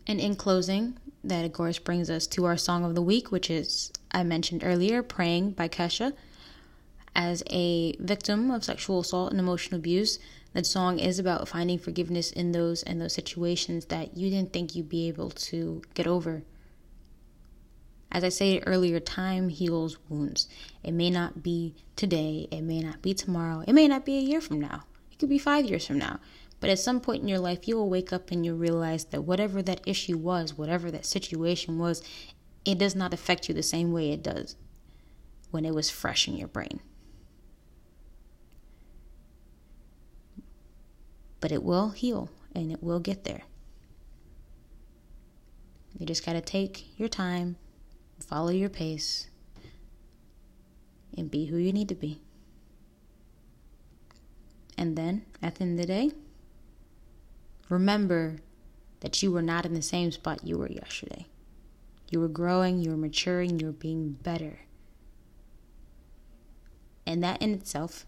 And 0.10 0.20
in 0.20 0.36
closing, 0.36 0.97
that 1.24 1.45
of 1.45 1.53
course 1.53 1.78
brings 1.78 2.10
us 2.10 2.26
to 2.28 2.45
our 2.45 2.57
song 2.57 2.84
of 2.84 2.95
the 2.95 3.01
week, 3.01 3.32
which 3.32 3.51
is 3.51 3.91
I 4.12 4.24
mentioned 4.24 4.64
earlier, 4.66 5.03
Praying 5.03 5.51
by 5.51 5.70
Kesha. 5.70 6.14
As 7.16 7.43
a 7.51 7.95
victim 7.97 8.49
of 8.49 8.64
sexual 8.64 9.01
assault 9.01 9.30
and 9.30 9.39
emotional 9.39 9.78
abuse, 9.78 10.18
that 10.53 10.66
song 10.66 10.97
is 10.97 11.20
about 11.20 11.47
finding 11.47 11.78
forgiveness 11.78 12.32
in 12.32 12.53
those 12.53 12.82
and 12.82 12.99
those 12.99 13.14
situations 13.14 13.86
that 13.86 14.18
you 14.18 14.32
didn't 14.32 14.51
think 14.51 14.74
you'd 14.74 14.89
be 14.89 15.07
able 15.10 15.30
to 15.30 15.84
get 15.93 16.07
over. 16.07 16.41
As 18.12 18.24
I 18.24 18.30
said 18.30 18.64
earlier, 18.66 18.99
time 18.99 19.49
heals 19.49 19.99
wounds. 20.10 20.49
It 20.84 20.93
may 20.93 21.12
not 21.12 21.43
be 21.43 21.76
today, 21.95 22.47
it 22.49 22.62
may 22.62 22.80
not 22.80 23.03
be 23.03 23.14
tomorrow, 23.14 23.64
it 23.68 23.74
may 23.74 23.88
not 23.88 24.05
be 24.05 24.18
a 24.18 24.22
year 24.22 24.41
from 24.41 24.60
now. 24.60 24.86
It 25.12 25.20
could 25.20 25.30
be 25.30 25.38
5 25.38 25.66
years 25.66 25.86
from 25.86 25.99
now. 25.99 26.20
But 26.60 26.70
at 26.70 26.80
some 26.80 26.99
point 26.99 27.22
in 27.22 27.28
your 27.28 27.39
life, 27.39 27.68
you 27.68 27.78
will 27.78 27.89
wake 27.89 28.12
up 28.12 28.32
and 28.32 28.45
you 28.45 28.53
realize 28.53 29.05
that 29.05 29.22
whatever 29.22 29.62
that 29.62 29.82
issue 29.86 30.18
was, 30.18 30.57
whatever 30.57 30.91
that 30.91 31.05
situation 31.05 31.80
was, 31.80 32.03
it 32.66 32.78
does 32.78 32.95
not 32.95 33.14
affect 33.14 33.47
you 33.47 33.53
the 33.55 33.64
same 33.64 33.91
way 33.91 34.12
it 34.12 34.22
does 34.22 34.55
when 35.51 35.66
it 35.66 35.74
was 35.74 35.89
fresh 35.89 36.28
in 36.28 36.36
your 36.36 36.47
brain. 36.47 36.82
But 41.39 41.51
it 41.51 41.64
will 41.64 41.89
heal 41.89 42.30
and 42.53 42.72
it 42.72 42.84
will 42.84 42.99
get 42.99 43.24
there. 43.24 43.43
You 45.97 46.05
just 46.05 46.26
got 46.26 46.34
to 46.34 46.41
take 46.41 46.99
your 46.99 47.10
time, 47.10 47.55
follow 48.20 48.49
your 48.49 48.70
pace, 48.70 49.30
and 51.18 51.32
be 51.32 51.45
who 51.45 51.57
you 51.57 51.74
need 51.74 51.89
to 51.89 51.95
be. 51.95 52.22
And 54.78 54.95
then, 54.95 55.26
at 55.41 55.55
the 55.55 55.64
end 55.64 55.80
of 55.80 55.88
the 55.88 55.93
day, 55.93 56.12
Remember 57.70 58.38
that 59.01 59.22
you 59.22 59.32
were 59.32 59.41
not 59.41 59.65
in 59.65 59.74
the 59.74 59.82
same 59.82 60.11
spot 60.11 60.45
you 60.45 60.57
were 60.57 60.70
yesterday. 60.70 61.28
You 62.09 62.20
were 62.20 62.28
growing, 62.28 62.80
you 62.80 62.89
were 62.91 62.97
maturing, 62.97 63.59
you 63.59 63.67
were 63.67 63.72
being 63.72 64.11
better. 64.24 64.61
And 67.05 67.24
that 67.24 67.41
in 67.41 67.53
itself 67.53 68.05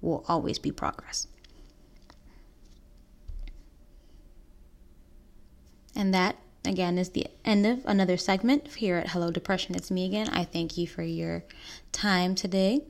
will 0.00 0.24
always 0.28 0.58
be 0.58 0.70
progress. 0.70 1.26
And 5.96 6.14
that, 6.14 6.36
again, 6.64 6.96
is 6.96 7.10
the 7.10 7.26
end 7.44 7.66
of 7.66 7.84
another 7.84 8.16
segment 8.16 8.74
here 8.74 8.96
at 8.96 9.08
Hello 9.08 9.32
Depression. 9.32 9.74
It's 9.74 9.90
me 9.90 10.06
again. 10.06 10.28
I 10.28 10.44
thank 10.44 10.78
you 10.78 10.86
for 10.86 11.02
your 11.02 11.42
time 11.90 12.36
today. 12.36 12.82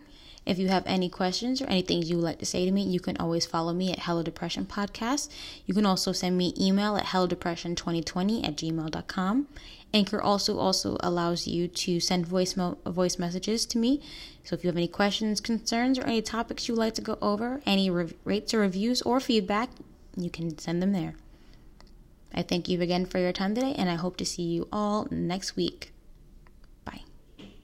If 0.48 0.58
you 0.58 0.68
have 0.68 0.84
any 0.86 1.10
questions 1.10 1.60
or 1.60 1.66
anything 1.66 2.02
you 2.02 2.16
would 2.16 2.24
like 2.24 2.38
to 2.38 2.46
say 2.46 2.64
to 2.64 2.72
me, 2.72 2.80
you 2.82 3.00
can 3.00 3.18
always 3.18 3.44
follow 3.44 3.74
me 3.74 3.92
at 3.92 3.98
Hello 3.98 4.22
Depression 4.22 4.64
Podcast. 4.64 5.28
You 5.66 5.74
can 5.74 5.84
also 5.84 6.10
send 6.12 6.38
me 6.38 6.54
email 6.58 6.96
at 6.96 7.04
hellodepression2020 7.04 8.48
at 8.48 8.56
gmail.com. 8.56 9.46
Anchor 9.92 10.22
also 10.22 10.58
also 10.58 10.96
allows 11.00 11.46
you 11.46 11.68
to 11.68 12.00
send 12.00 12.26
voice 12.26 12.56
mo- 12.56 12.78
voice 12.86 13.18
messages 13.18 13.66
to 13.66 13.76
me. 13.76 14.00
So 14.42 14.54
if 14.54 14.64
you 14.64 14.68
have 14.68 14.76
any 14.78 14.88
questions, 14.88 15.42
concerns, 15.42 15.98
or 15.98 16.04
any 16.04 16.22
topics 16.22 16.66
you'd 16.66 16.78
like 16.78 16.94
to 16.94 17.02
go 17.02 17.18
over, 17.20 17.60
any 17.66 17.90
re- 17.90 18.14
rates 18.24 18.54
or 18.54 18.60
reviews 18.60 19.02
or 19.02 19.20
feedback, 19.20 19.68
you 20.16 20.30
can 20.30 20.56
send 20.56 20.80
them 20.80 20.92
there. 20.92 21.14
I 22.32 22.40
thank 22.40 22.70
you 22.70 22.80
again 22.80 23.04
for 23.04 23.18
your 23.18 23.32
time 23.32 23.54
today, 23.54 23.74
and 23.76 23.90
I 23.90 23.96
hope 23.96 24.16
to 24.16 24.24
see 24.24 24.44
you 24.44 24.66
all 24.72 25.08
next 25.10 25.56
week. 25.56 25.92